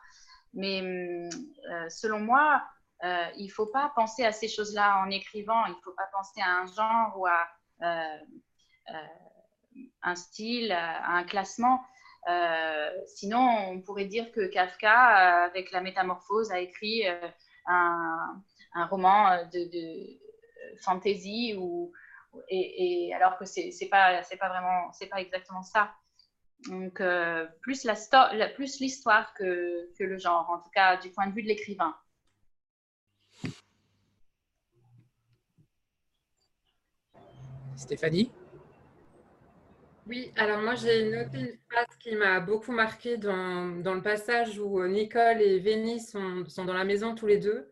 [0.53, 2.63] Mais euh, selon moi,
[3.03, 6.07] euh, il ne faut pas penser à ces choses-là en écrivant, il ne faut pas
[6.13, 7.47] penser à un genre ou à
[10.03, 11.83] un style, à un classement.
[13.07, 17.01] sinon, on pourrait dire que Kafka, avec la métamorphose, a écrit
[17.65, 18.43] un,
[18.75, 21.91] un, roman de, de fantasy ou
[22.49, 25.93] et, alors que c'est c'est pas c'est pas vraiment c'est pas exactement ça.
[26.67, 27.01] Donc
[27.61, 27.95] plus la,
[28.33, 31.47] la plus l'histoire que, que le genre, en tout cas du point de vue de
[31.47, 31.95] l'écrivain.
[37.75, 38.31] Stéphanie?
[40.07, 44.59] Oui, alors moi j'ai noté une phrase qui m'a beaucoup marquée dans, dans, le passage
[44.59, 47.71] où euh, Nicole et Vénie sont, sont, dans la maison tous les deux.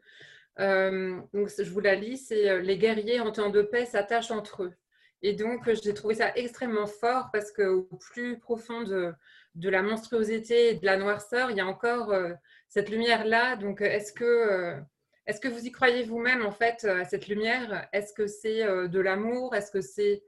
[0.59, 4.31] Euh, donc je vous la lis, c'est euh, Les guerriers en temps de paix s'attachent
[4.31, 4.73] entre eux.
[5.21, 9.13] Et donc j'ai trouvé ça extrêmement fort parce qu'au plus profond de,
[9.55, 12.13] de, la monstruosité et de la noirceur, il y a encore
[12.67, 13.55] cette lumière-là.
[13.55, 14.75] Donc est-ce que,
[15.25, 17.87] est-ce que vous y croyez vous-même en fait à cette lumière?
[17.93, 19.55] Est-ce que c'est de l'amour?
[19.55, 20.23] Est-ce que c'est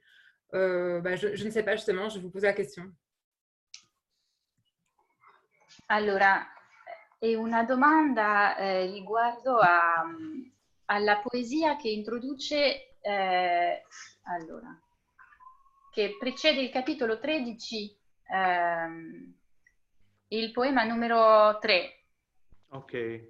[0.55, 2.83] euh, bah, je, je, ne sais pas justement, je vous pose la question.
[5.89, 6.47] Allora,
[7.31, 10.03] è una domanda eh, riguardo a,
[10.85, 13.81] alla poesia che introduce, eh,
[14.23, 14.79] allora,
[15.91, 17.97] che precede il capitolo 13,
[18.27, 18.87] eh,
[20.27, 22.03] il poema numero 3.
[22.69, 22.93] Ok.
[22.93, 23.29] Eh,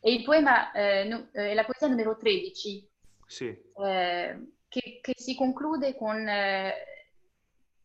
[0.00, 2.88] e il poema, eh, nu, eh, la poesia numero 13.
[3.26, 3.46] Sì.
[3.46, 6.24] Eh, che, che si conclude con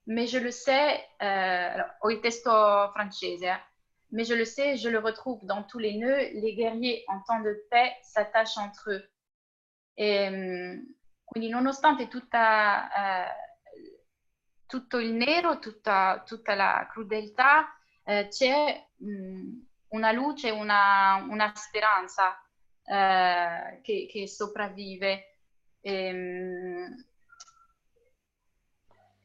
[0.04, 1.02] Mais je le sais,
[2.00, 3.69] ho il testo francese, eh?
[4.11, 7.41] Mais je le sais, je le retrouve dans tous les nœuds, les guerriers en temps
[7.41, 9.10] de paix s'attachent entre eux.
[9.95, 10.81] E,
[11.23, 13.31] quindi nonostante tutta, eh,
[14.65, 17.68] tutto il nero, tutta, tutta la crudeltà,
[18.03, 19.60] eh, c'è mh,
[19.90, 22.36] una luce, una, una speranza
[22.84, 25.26] eh, che, che sopravvive.
[25.81, 27.09] Et,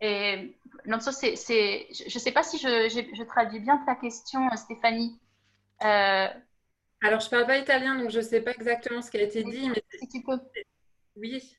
[0.05, 0.55] et
[0.85, 4.41] non sais, c'est, je ne sais pas si je, je, je, traduis bien ta question,
[4.55, 5.19] Stéphanie.
[5.83, 6.29] Euh,
[7.03, 9.23] Alors, je ne parle pas italien, donc je ne sais pas exactement ce qui a
[9.23, 9.71] été dit.
[9.71, 9.83] Mais...
[9.99, 10.39] Si tu peux.
[11.17, 11.57] Oui.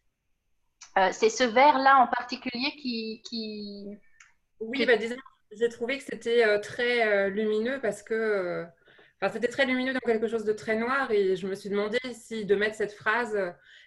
[0.98, 3.24] Euh, c'est ce vers-là en particulier qui.
[3.28, 3.88] qui...
[4.60, 4.86] Oui, que...
[4.86, 5.16] bah, disons,
[5.52, 8.64] j'ai trouvé que c'était euh, très lumineux parce que.
[9.20, 11.98] Enfin, c'était très lumineux dans quelque chose de très noir et je me suis demandé
[12.14, 13.36] si de mettre cette phrase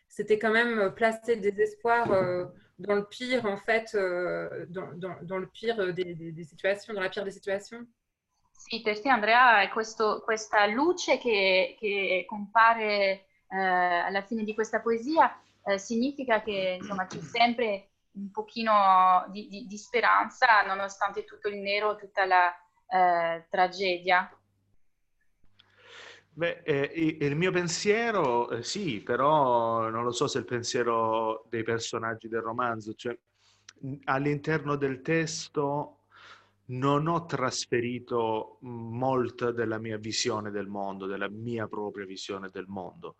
[0.08, 2.46] c'était quand même placer des espoirs euh,
[2.78, 6.94] dans le pire, en fait, euh, dans, dans, dans, le pire des, des, des, situations,
[6.94, 7.86] dans la pire des situations.
[8.52, 14.80] Sì, per te Andrea, questo, questa luce che, che compare eh, alla fine di questa
[14.80, 21.48] poesia eh, significa che insomma, c'è sempre un pochino di, di, di, speranza nonostante tutto
[21.48, 22.52] il nero, tutta la
[22.88, 24.30] eh, tragedia.
[26.38, 31.44] Beh, eh, il mio pensiero, eh, sì, però non lo so se è il pensiero
[31.48, 33.18] dei personaggi del romanzo, cioè
[34.04, 36.02] all'interno del testo
[36.66, 43.16] non ho trasferito molta della mia visione del mondo, della mia propria visione del mondo.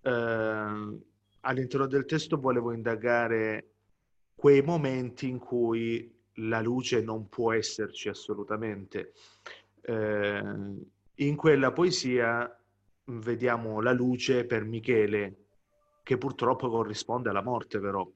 [0.00, 0.98] Eh,
[1.40, 3.72] all'interno del testo volevo indagare
[4.34, 9.12] quei momenti in cui la luce non può esserci assolutamente.
[9.82, 12.50] Eh, in quella poesia
[13.04, 15.36] vediamo la luce per Michele,
[16.02, 18.06] che purtroppo corrisponde alla morte però.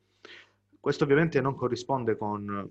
[0.78, 2.70] Questo ovviamente non corrisponde con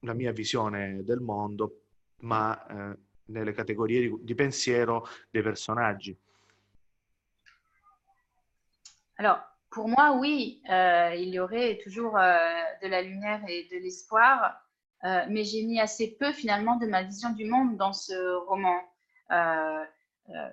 [0.00, 1.82] la mia visione del mondo,
[2.20, 6.14] ma eh, nelle categorie di, di, pensiero des personnages.
[9.16, 9.38] Alors,
[9.68, 12.38] pour moi, oui, euh, il y aurait toujours euh,
[12.82, 14.62] de la lumière et de l'espoir,
[15.04, 18.14] euh, mais j'ai mis assez peu finalement de ma vision du monde dans ce
[18.46, 18.89] roman.
[19.30, 19.84] Euh,
[20.30, 20.48] euh,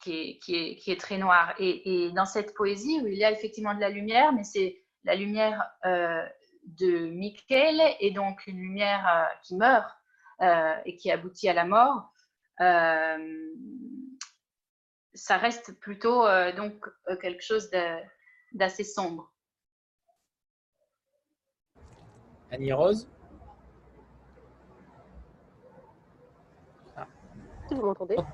[0.00, 0.38] qui,
[0.86, 1.54] est, très noir.
[1.58, 5.14] Et, dans cette poésie où il y a effectivement de la lumière, mais c'est la
[5.14, 6.22] lumière euh,
[6.64, 9.90] de Michel et donc une lumière qui meurt
[10.84, 12.12] et qui aboutit à la mort,
[15.14, 16.86] ça reste plutôt donc
[17.22, 17.70] quelque chose
[18.52, 19.32] d'assez sombre.
[22.50, 23.08] Annie Rose?
[27.74, 28.16] Vous m'entendez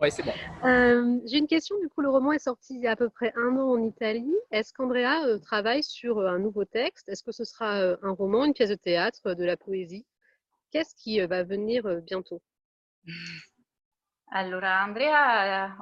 [0.00, 0.32] Oui, c'est bon.
[0.64, 1.78] Euh, j'ai une question.
[1.78, 3.82] Du coup, le roman est sorti il y a à peu près un an en
[3.84, 4.34] Italie.
[4.50, 7.08] Est-ce qu'Andrea euh, travaille sur euh, un nouveau texte?
[7.08, 10.04] Est-ce que ce sera un roman, une pièce de théâtre, de la poésie?
[10.72, 12.42] Qu'est-ce qui va venir bientôt?
[14.32, 15.76] Allora, Andrea,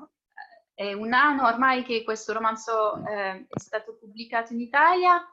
[0.75, 5.25] è un anno ormai che questo romanzo eh, è stato pubblicato in Italia.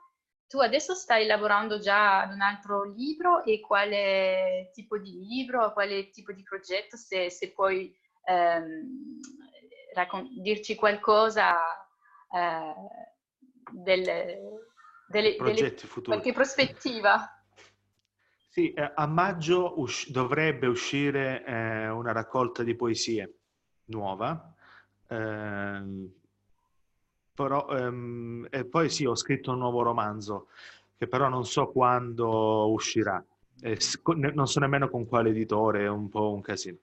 [0.48, 6.10] Tu adesso stai lavorando già ad un altro libro e quale tipo di libro, quale
[6.10, 7.94] tipo di progetto, se, se puoi
[8.24, 9.20] ehm,
[10.42, 11.54] dirci qualcosa
[12.34, 12.74] eh,
[13.72, 14.40] delle,
[15.08, 17.30] delle, delle qualche prospettiva.
[18.50, 23.40] Sì, eh, a maggio us- dovrebbe uscire eh, una raccolta di poesie
[23.86, 24.54] nuova.
[25.08, 26.16] Eh,
[27.38, 30.48] però, ehm, e poi sì, ho scritto un nuovo romanzo
[30.98, 33.24] che però non so quando uscirà.
[33.62, 33.78] E
[34.34, 36.78] non so nemmeno con quale editore, è un po' un casino.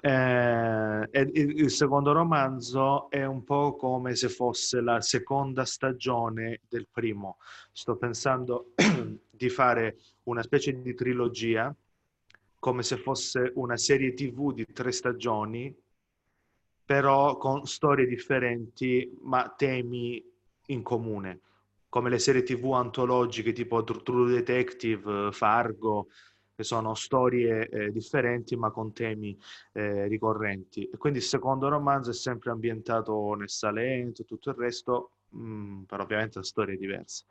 [0.00, 7.36] Eh, il secondo romanzo è un po' come se fosse la seconda stagione del primo.
[7.70, 8.72] Sto pensando
[9.28, 11.74] di fare una specie di trilogia,
[12.58, 15.74] come se fosse una serie tv di tre stagioni,
[16.88, 20.24] però con storie differenti, ma temi
[20.68, 21.40] in comune,
[21.90, 26.08] come le serie tv antologiche tipo True Detective, Fargo,
[26.54, 29.38] che sono storie eh, differenti ma con temi
[29.74, 30.88] eh, ricorrenti.
[30.88, 35.40] E quindi il secondo romanzo è sempre ambientato nel Salento e tutto il resto, mh,
[35.42, 37.26] mm, però ovviamente storie diverse.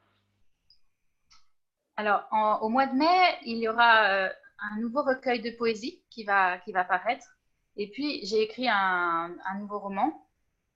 [1.95, 4.29] Alors, en, au mois de mai, il y aura euh,
[4.75, 7.36] un nouveau recueil de poésie qui va, qui va paraître.
[7.77, 10.27] Et puis, j'ai écrit un, nouveau roman.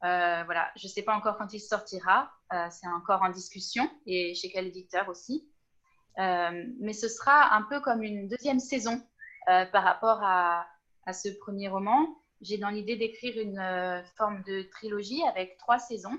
[0.04, 2.32] Euh, voilà, je ne sais pas encore quand il sortira.
[2.54, 5.48] Euh, c'est encore en discussion et chez quel éditeur aussi.
[6.20, 9.02] Euh, mais ce sera un peu comme une deuxième saison
[9.48, 10.68] par rapport à,
[11.12, 12.08] ce premier roman.
[12.42, 16.18] J'ai dans l'idée d'écrire une forme de trilogie avec trois saisons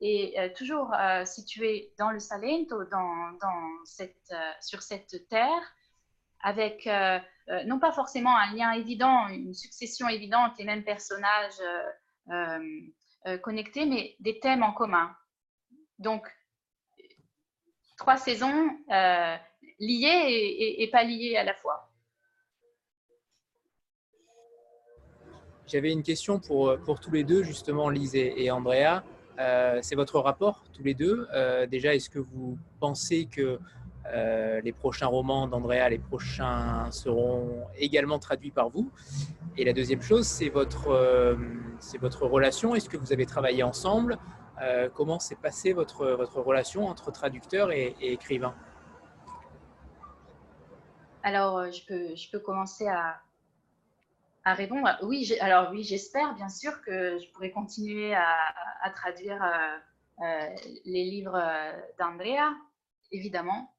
[0.00, 0.94] et toujours
[1.24, 5.74] située dans le Salento, dans, cette, sur cette terre,
[6.42, 6.88] avec
[7.66, 11.60] non pas forcément un lien évident, une succession évidente, les mêmes personnages
[13.42, 15.14] connectés, mais des thèmes en commun.
[15.98, 16.28] Donc,
[18.02, 19.36] trois saisons euh,
[19.78, 21.88] liées et, pas liées à la fois.
[25.68, 29.04] J'avais une question pour, pour tous les deux, justement, Lise et, Andrea.
[29.38, 31.28] Euh, c'est votre rapport, tous les deux.
[31.32, 33.60] Euh, déjà, est-ce que vous pensez que
[34.62, 38.90] les prochains romans d'Andrea, les prochains seront également traduits par vous
[39.56, 41.36] Et la deuxième chose, c'est votre,
[41.78, 42.74] c'est votre relation.
[42.74, 44.18] Est-ce que vous avez travaillé ensemble?
[44.62, 48.54] Euh, comment s'est passée votre, votre relation entre traducteur et, écrivain?
[51.24, 53.20] Alors, euh, je peux, je peux commencer à,
[54.44, 54.88] à répondre.
[55.02, 60.48] Oui, alors oui, j'espère bien sûr que je pourrai continuer à, traduire euh,
[60.84, 61.40] les livres
[61.98, 62.54] d'Andrea,
[63.10, 63.71] évidemment.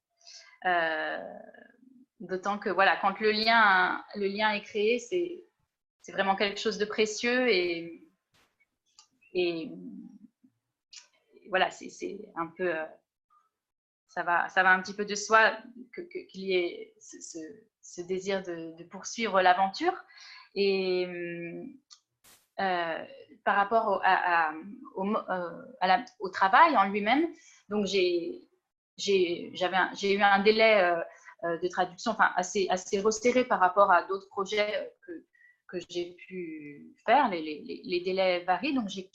[2.19, 6.85] D'autant que voilà, quand le lien, le lien est créé, c'est vraiment quelque chose de
[6.85, 8.03] précieux et,
[9.33, 9.71] et
[11.49, 12.85] voilà, c'est un peu, euh,
[14.07, 15.55] ça, va, ça va un petit peu de soi
[15.93, 19.93] qu'il y ait ce, désir de, poursuivre l'aventure.
[20.55, 21.07] Et
[22.59, 23.05] euh,
[23.43, 24.01] par rapport
[24.95, 27.27] au, euh, au, travail en lui-même,
[27.69, 28.47] donc j'ai
[28.97, 30.95] eu un délai
[31.43, 35.11] de traduction enfin, assez, assez resserré par rapport à d'autres projets que,
[35.67, 37.29] que j'ai pu faire.
[37.29, 39.09] Les, délais varient, donc j'ai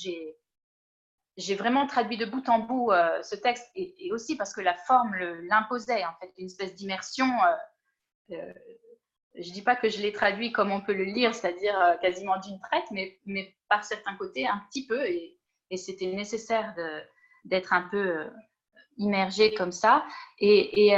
[1.39, 4.75] j'ai vraiment traduit de bout en bout euh, ce texte et, aussi parce que la
[4.75, 5.17] forme
[5.49, 7.27] l'imposait, en fait, une espèce d'immersion.
[7.27, 8.53] Euh, euh,
[9.37, 12.39] je ne dis pas que je l'ai traduit comme on peut le lire, c'est-à-dire quasiment
[12.41, 15.39] d'une traite, mais, mais, par certains côtés un petit peu, et,
[15.71, 16.75] et c'était nécessaire
[17.45, 18.27] d'être un peu
[18.99, 20.05] immergé comme ça.
[20.39, 20.93] Et, et,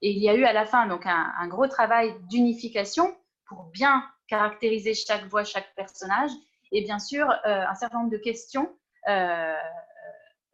[0.00, 3.16] il y a eu à la fin donc un, gros travail d'unification
[3.46, 6.30] pour bien caractériser chaque voix, chaque personnage,
[6.72, 8.68] et bien sûr un certain nombre de questions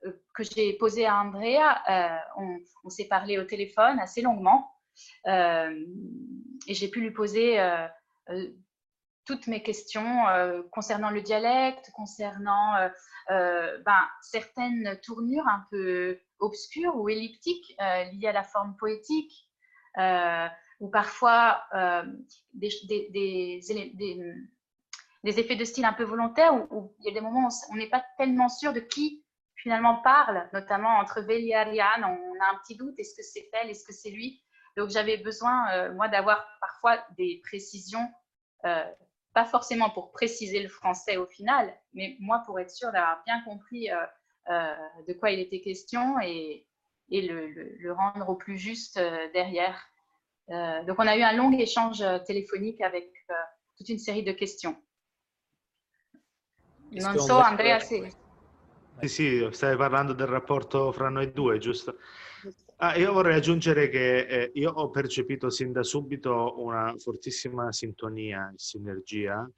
[0.04, 1.82] euh, que j'ai posé à Andrea.
[1.88, 2.52] Euh,
[2.84, 4.72] on, s'est parlé au téléphone assez longuement
[5.26, 5.84] euh,
[6.66, 7.58] et j'ai pu lui poser
[9.24, 10.24] toutes mes questions
[10.72, 12.74] concernant le dialecte, concernant
[13.28, 17.76] ben, certaines tournures un peu obscures ou elliptiques
[18.12, 19.48] liées à la forme poétique,
[20.80, 21.64] ou parfois
[22.52, 23.60] des, des,
[25.24, 27.90] effets de style un peu volontaires où, il y a des moments où on n'est
[27.90, 29.24] pas tellement sûr de qui
[29.62, 33.48] finalement parle, notamment entre Veli et Ariane, on a un petit doute, est-ce que c'est
[33.52, 34.42] elle, est-ce que c'est lui?
[34.76, 38.08] Donc j'avais besoin, euh, moi, d'avoir parfois des précisions,
[38.64, 38.84] euh,
[39.34, 43.42] pas forcément pour préciser le français au final, mais moi pour être sûr d'avoir bien
[43.44, 43.96] compris euh,
[44.48, 46.66] de quoi il était question et,
[47.10, 48.98] et le, le, rendre au plus juste
[49.32, 49.80] derrière.
[50.48, 53.08] donc on a eu un long échange téléphonique avec
[53.76, 54.76] toute une série de questions.
[56.90, 58.06] Non so, Andrea, sì.
[59.00, 61.96] Sì, sì, stai parlando del rapporto fra noi due, giusto?
[62.76, 68.50] Ah, io vorrei aggiungere che eh, io ho percepito sin da subito una fortissima sintonia
[68.52, 69.48] e sinergia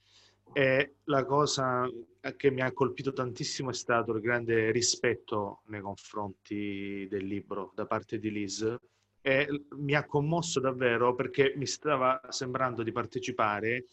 [0.52, 1.88] e la cosa
[2.36, 7.86] che mi ha colpito tantissimo è stato il grande rispetto nei confronti del libro da
[7.86, 8.76] parte di Liz
[9.20, 13.86] e mi ha commosso davvero perché mi stava sembrando di partecipare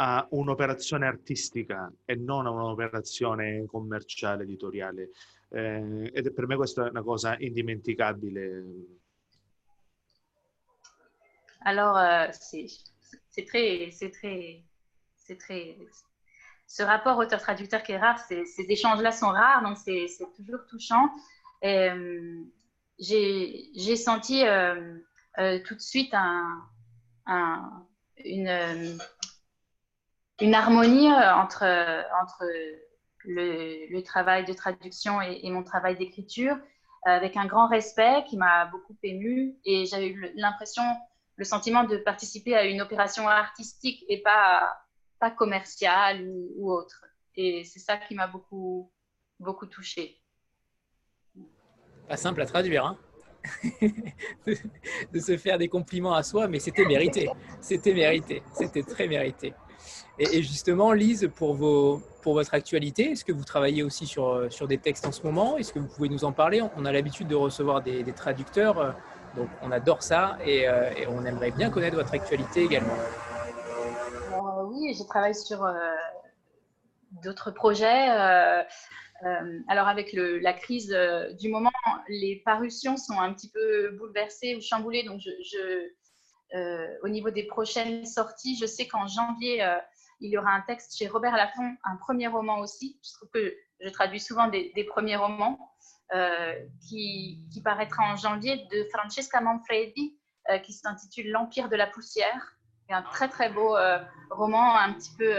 [0.00, 5.10] a un'operazione artistica e non a un'operazione commerciale, editoriale.
[5.50, 8.64] eh, ed per me questa è una cosa indimenticabile.
[11.60, 14.62] Alors, euh, c'est très, c'est très,
[15.28, 15.76] c'est très,
[16.66, 21.10] ce rapport auteur-traducteur qui est rare, ces, échanges-là sont rares, donc c'est toujours touchant.
[21.64, 22.42] Euh,
[22.98, 24.98] j'ai senti euh,
[25.38, 26.62] euh, tout de suite un,
[27.26, 27.86] un,
[28.24, 28.98] une,
[30.54, 31.66] harmonie entre,
[33.24, 36.56] le, travail de traduction et, mon travail d'écriture,
[37.04, 40.82] avec un grand respect qui m'a beaucoup ému et j'avais eu l'impression,
[41.36, 44.76] le sentiment de participer à une opération artistique et pas,
[45.18, 47.04] pas commerciale ou, autre.
[47.34, 48.90] Et c'est ça qui m'a beaucoup,
[49.38, 50.20] beaucoup touchée.
[52.08, 52.98] Pas simple à traduire, hein
[55.12, 57.28] de se faire des compliments à soi, mais c'était mérité.
[57.60, 58.42] C'était mérité.
[58.52, 59.54] C'était très mérité.
[60.18, 64.66] Et, justement, Lise, pour, vos, pour votre actualité, est-ce que vous travaillez aussi sur, sur
[64.66, 65.56] des textes en ce moment?
[65.56, 66.60] Est-ce que vous pouvez nous en parler?
[66.76, 68.90] On a l'habitude de recevoir des, traducteurs, euh,
[69.36, 72.96] donc on adore ça euh, et, on aimerait bien connaître votre actualité également.
[74.92, 75.94] Je travaille sur euh,
[77.22, 78.10] d'autres projets.
[78.10, 78.62] Euh,
[79.24, 80.96] euh, alors avec la crise
[81.38, 81.72] du moment,
[82.08, 85.02] les parutions sont un petit peu bouleversées ou chamboulées.
[85.02, 85.20] Donc
[87.02, 89.66] au niveau des prochaines sorties, je sais qu'en janvier,
[90.20, 92.98] il y aura un texte chez Robert Laffont, un premier roman aussi.
[93.04, 95.58] Je trouve que je traduis souvent des, premiers romans
[96.88, 100.16] qui, qui, paraîtra en janvier de Francesca Manfredi,
[100.62, 102.57] qui s'intitule L'Empire de la poussière.
[102.90, 103.76] Un très très beau
[104.30, 105.36] roman, un petit peu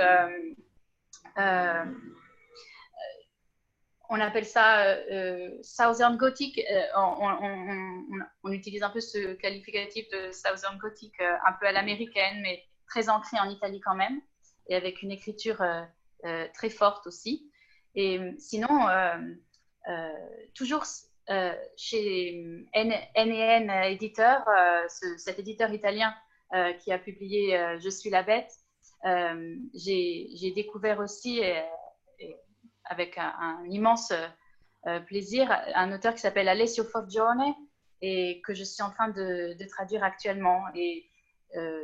[4.09, 6.59] on appelle ça euh, Southern Gothic.
[6.59, 11.53] Euh, on, on, on, on, utilise un peu ce qualificatif de Southern Gothic euh, un
[11.53, 14.19] peu à l'américaine, mais très ancré en Italie quand même,
[14.67, 15.83] et avec une écriture euh,
[16.25, 17.51] euh, très forte aussi.
[17.95, 18.69] Et sinon,
[20.53, 20.83] toujours
[21.75, 24.45] chez N&N Éditeur,
[24.89, 26.13] ce, cet éditeur italien
[26.79, 28.51] qui a publié Je suis la bête,
[29.73, 31.41] j'ai découvert aussi
[32.89, 34.11] avec un, immense
[34.87, 37.53] euh, plaisir, un auteur qui s'appelle Alessio Forgione
[38.01, 40.63] et que je suis en train de, traduire actuellement.
[40.73, 41.05] Et
[41.55, 41.83] euh,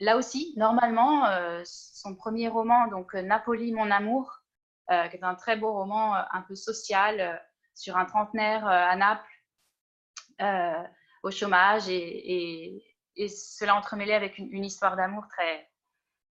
[0.00, 4.42] là aussi, normalement, euh, son premier roman, donc Napoli, mon amour,
[4.90, 7.42] euh, qui est un très beau roman un peu social
[7.74, 9.32] sur un trentenaire à Naples,
[11.22, 12.84] au chômage, et,
[13.16, 15.68] et, cela entremêlé avec une, une histoire d'amour très,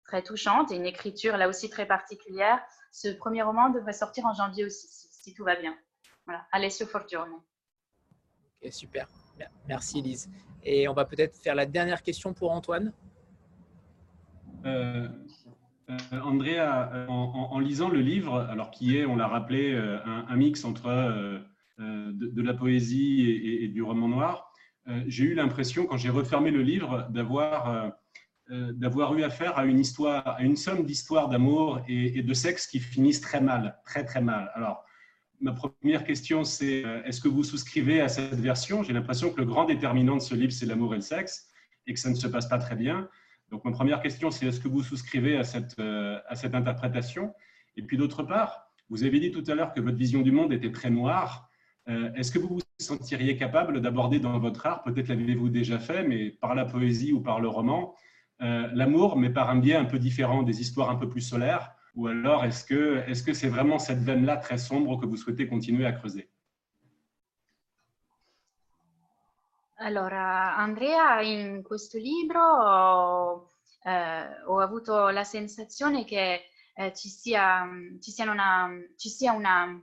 [0.05, 2.61] très touchante et une écriture là aussi très particulière.
[2.91, 5.77] Ce premier roman devrait sortir en janvier aussi, si, si tout va bien.
[6.25, 7.31] Voilà, Alessio Forgione.
[8.57, 9.07] Okay, super,
[9.67, 10.29] merci Elise.
[10.63, 12.93] Et on va peut-être faire la dernière question pour Antoine.
[14.65, 15.07] Euh,
[15.89, 19.97] euh, Andrea, euh, en, en, lisant le livre, alors qui est, on l'a rappelé, euh,
[20.05, 21.39] un, un, mix entre euh,
[21.79, 24.50] de, de, la poésie et, et, et, du roman noir,
[25.07, 27.93] j'ai eu l'impression, quand j'ai refermé le livre, d'avoir
[28.51, 32.67] euh, d'avoir eu affaire à une histoire, à une somme d'histoires d'amour et, de sexe
[32.67, 34.51] qui finissent très mal, très très mal.
[34.55, 34.83] Alors,
[35.39, 38.83] ma première question, c'est euh, est-ce que vous souscrivez à cette version?
[38.83, 41.49] J'ai l'impression que le grand déterminant de ce livre, c'est l'amour et le sexe,
[41.87, 43.07] et que ça ne se passe pas très bien.
[43.51, 47.33] Donc, ma première question, c'est est-ce que vous souscrivez à cette, euh, à cette interprétation?
[47.77, 50.51] Et puis, d'autre part, vous avez dit tout à l'heure que votre vision du monde
[50.51, 51.49] était très noire.
[52.15, 56.29] Est-ce que vous vous sentiriez capable d'aborder dans votre art, peut-être l'avez-vous déjà fait, mais
[56.29, 57.95] par la poésie ou par le roman,
[58.41, 61.75] euh, l'amour, mais par un biais un peu différent, des histoires un peu plus solaires
[61.95, 62.63] Ou alors est-ce
[63.23, 66.29] que c'est vraiment cette veine-là très sombre que vous souhaitez continuer à creuser?
[69.77, 73.49] Allora, Andrea, in questo libro
[73.83, 77.67] eh, ho avuto la sensazione che eh, ci, sia,
[77.99, 79.81] ci, una, ci sia una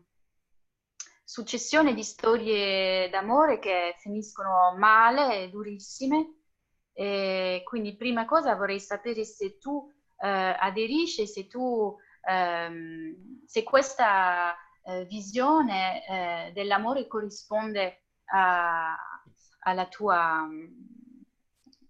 [1.28, 6.36] successione di storie d'amore che finiscono male durissime.
[6.94, 9.86] E quindi prima cosa vorrei sapere se tu
[10.20, 18.00] eh, aderisci, se tu ehm, se questa eh, visione eh, dell'amore corrisponde
[18.32, 18.96] a,
[19.90, 20.48] tua,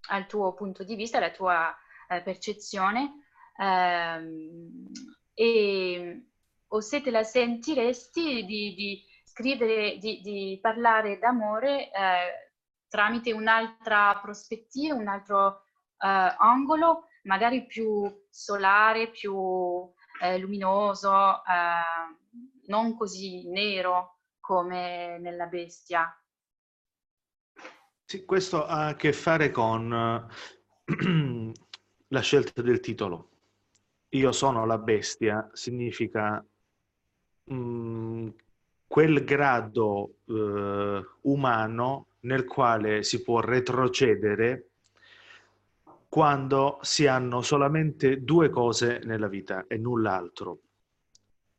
[0.08, 1.72] al tuo punto di vista, alla tua
[2.08, 3.20] eh, percezione.
[3.56, 4.90] Ehm,
[5.32, 6.24] e
[6.70, 9.07] o se te la sentiresti di, di
[9.38, 12.52] scrivere, di, di parlare d'amore eh,
[12.88, 19.36] tramite un'altra prospettiva, un altro uh, angolo, magari più solare, più
[20.22, 22.16] eh, luminoso, uh,
[22.66, 26.12] non così nero come nella bestia.
[28.04, 29.90] Sì, questo ha a che fare con
[32.08, 33.28] la scelta del titolo.
[34.12, 36.42] Io sono la bestia significa
[37.44, 38.28] mh, mm,
[38.88, 44.64] quel grado eh, umano nel quale si può retrocedere
[46.08, 50.60] quando si hanno solamente due cose nella vita e null'altro.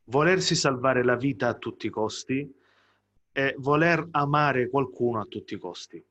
[0.06, 2.51] Volersi salvare la vita a tutti i costi
[3.31, 6.03] e voler amare qualcuno a tutti i costi.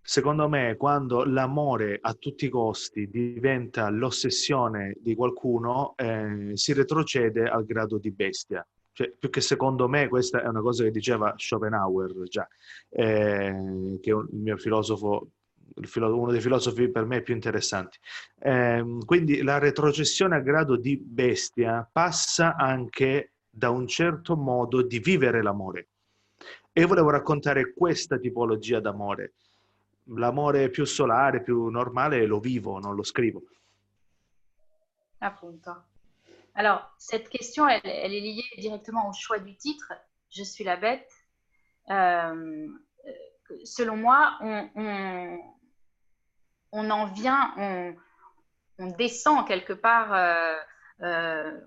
[0.00, 7.48] Secondo me, quando l'amore a tutti i costi diventa l'ossessione di qualcuno, eh, si retrocede
[7.48, 8.64] al grado di bestia.
[8.96, 12.48] Cioè, più che secondo me, questa è una cosa che diceva Schopenhauer già,
[12.88, 15.32] eh, che è il mio filosofo
[15.96, 17.98] uno dei filosofi per me più interessanti.
[18.38, 24.98] Eh, quindi la retrocessione a grado di bestia passa anche da un certo modo di
[24.98, 25.88] vivere l'amore.
[26.72, 29.34] E volevo raccontare questa tipologia d'amore.
[30.04, 33.42] L'amore più solare, più normale, lo vivo, non lo scrivo.
[35.18, 35.84] Appunto.
[36.58, 39.92] Alors, cette question, elle, est liée directement au choix du titre,
[40.30, 41.06] Je suis la bête.
[41.90, 42.66] Euh,
[43.64, 44.38] selon moi,
[46.72, 47.94] on, en vient,
[48.78, 50.56] on, descend quelque part, euh,
[51.02, 51.60] euh,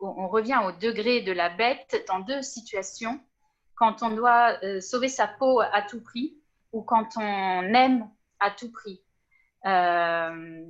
[0.00, 3.20] on revient au degré de la bête dans deux situations.
[3.74, 6.38] Quand on doit sauver sa peau à tout prix
[6.72, 8.08] ou quand on aime
[8.38, 9.02] à tout prix.
[9.66, 10.64] Euh,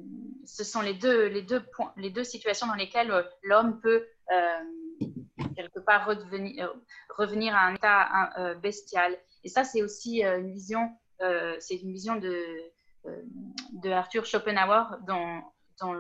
[0.45, 4.05] ce sont les deux, les, deux points, les deux situations dans lesquelles euh, l'homme peut
[4.33, 5.07] euh,
[5.55, 6.75] quelque part redevenir,
[7.17, 9.17] revenir à un état bestial.
[9.45, 10.91] Et ça, c'est aussi une vision,
[11.59, 12.45] c'est une vision de,
[13.73, 15.43] de Arthur Schopenhauer dont,
[15.81, 15.95] dont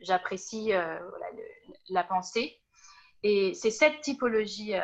[0.00, 0.72] j'apprécie
[1.90, 2.58] la pensée.
[3.22, 4.74] Et c'est cette typologie,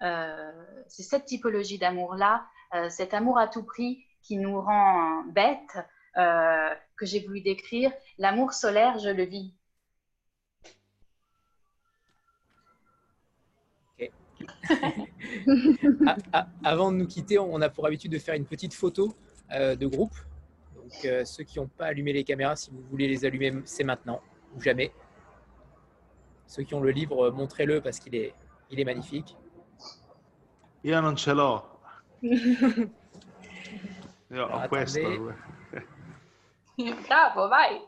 [0.00, 2.46] c'est cette typologie d'amour-là,
[2.90, 5.78] cet amour à tout prix qui nous rend bêtes,
[6.16, 7.92] euh, que j'ai voulu décrire.
[8.18, 9.54] L'amour solaire, je le vis.
[14.68, 14.86] ah,
[16.32, 19.14] ah, avant de nous quitter, on a pour habitude de faire une petite photo
[19.52, 20.14] euh, de groupe.
[20.76, 23.84] Donc, euh, ceux qui n'ont pas allumé les caméras, si vous voulez les allumer, c'est
[23.84, 24.20] maintenant
[24.56, 24.92] ou jamais.
[26.46, 28.34] Ceux qui ont le livre, montrez-le parce qu'il est,
[28.70, 29.36] il est magnifique.
[30.84, 31.62] Ce l'ho.
[34.34, 35.34] Io ho questo.
[37.06, 37.80] Capo, vai.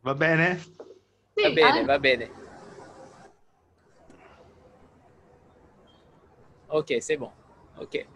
[0.00, 0.58] Va bene?
[0.58, 1.84] Sì, va bene, eh?
[1.84, 2.30] va bene.
[6.66, 7.30] Ok, c'est bon.
[7.78, 8.06] Ok.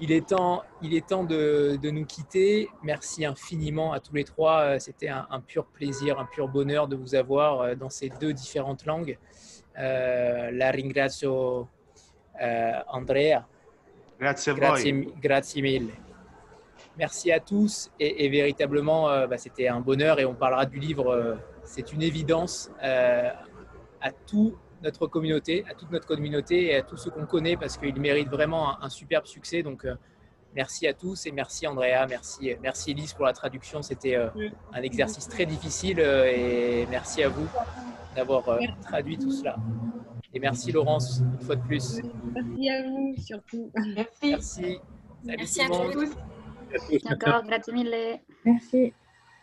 [0.00, 2.70] Il est temps, il est temps de, de, nous quitter.
[2.82, 4.78] Merci infiniment à tous les trois.
[4.80, 8.32] C'était un, un, pur plaisir, un pur bonheur de vous avoir euh, dans ces deux
[8.32, 9.18] différentes langues.
[9.78, 11.68] Euh, la ringrazio
[12.40, 13.46] euh, Andrea.
[14.18, 15.14] Grazie a grazie, voi.
[15.20, 15.92] Grazie mille.
[16.98, 20.78] Merci à tous et, et véritablement, euh, bah, c'était un bonheur et on parlera du
[20.78, 21.08] livre.
[21.08, 23.30] Euh, c'est une évidence euh,
[24.00, 27.78] à toute notre communauté, à toute notre communauté et à tous ceux qu'on connaît parce
[27.78, 29.62] qu'il mérite vraiment un, un superbe succès.
[29.62, 29.94] Donc, euh,
[30.54, 33.80] merci à tous et merci Andrea, merci, merci Elise pour la traduction.
[33.80, 34.28] C'était euh,
[34.74, 37.48] un exercice très difficile et merci à vous
[38.14, 39.56] d'avoir traduit tout cela.
[40.34, 42.00] Et merci Laurence, une fois de plus.
[42.34, 43.70] Merci à vous surtout.
[43.94, 44.30] Merci.
[44.30, 44.80] Merci.
[45.24, 46.16] Salut Merci tout à tous.
[47.02, 48.22] D'accord, grazie mille.
[48.42, 48.92] Merci.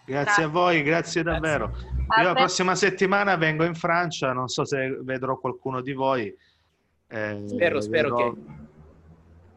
[0.06, 1.72] Grazie a voi, grazie davvero.
[2.07, 6.35] A Io la prossima settimana vengo in Francia, non so se vedrò qualcuno di voi.
[7.11, 8.57] Eh, Spero, spero vedrò- che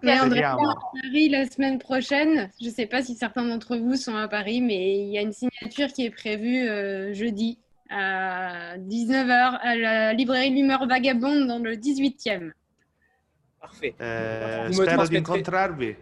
[0.03, 2.51] Mais André à Paris la semaine prochaine.
[2.59, 5.20] Je ne sais pas si certains d'entre vous sont à Paris, mais il y a
[5.23, 7.59] une signature qui est prévue euh, jeudi
[7.89, 12.51] à 19h à la librairie L'Humeur Vagabonde dans le 18e.
[13.61, 13.94] Parfait.
[13.99, 15.97] Vous me spero di incontrarvi.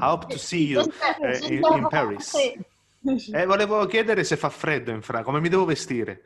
[0.00, 0.82] I hope to see you
[1.22, 2.34] eh, in, in Paris.
[3.32, 6.22] Eh, volevo chiedere se fa freddo in Francia, come mi devo vestire?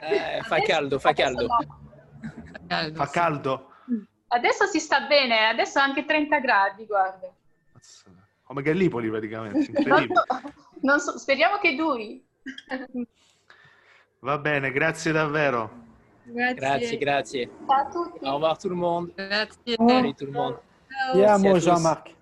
[0.00, 1.46] Eh, fa caldo, fa caldo.
[2.94, 3.66] Fa caldo?
[4.28, 7.30] Adesso si sta bene, adesso anche 30 gradi, guarda.
[8.44, 10.14] Come Gallipoli praticamente, Non incredibile.
[10.14, 10.52] so-
[10.82, 12.24] non so- speriamo che duri.
[14.20, 15.80] Va bene, grazie davvero.
[16.24, 17.50] Grazie, grazie.
[17.66, 18.24] Ciao a tutti.
[18.24, 19.12] Au revoir tout le monde.
[19.14, 19.74] Grazie.
[19.76, 20.58] Salut tout le monde.
[20.88, 21.14] Ciao.
[21.16, 22.21] Merci à Andiamo tous.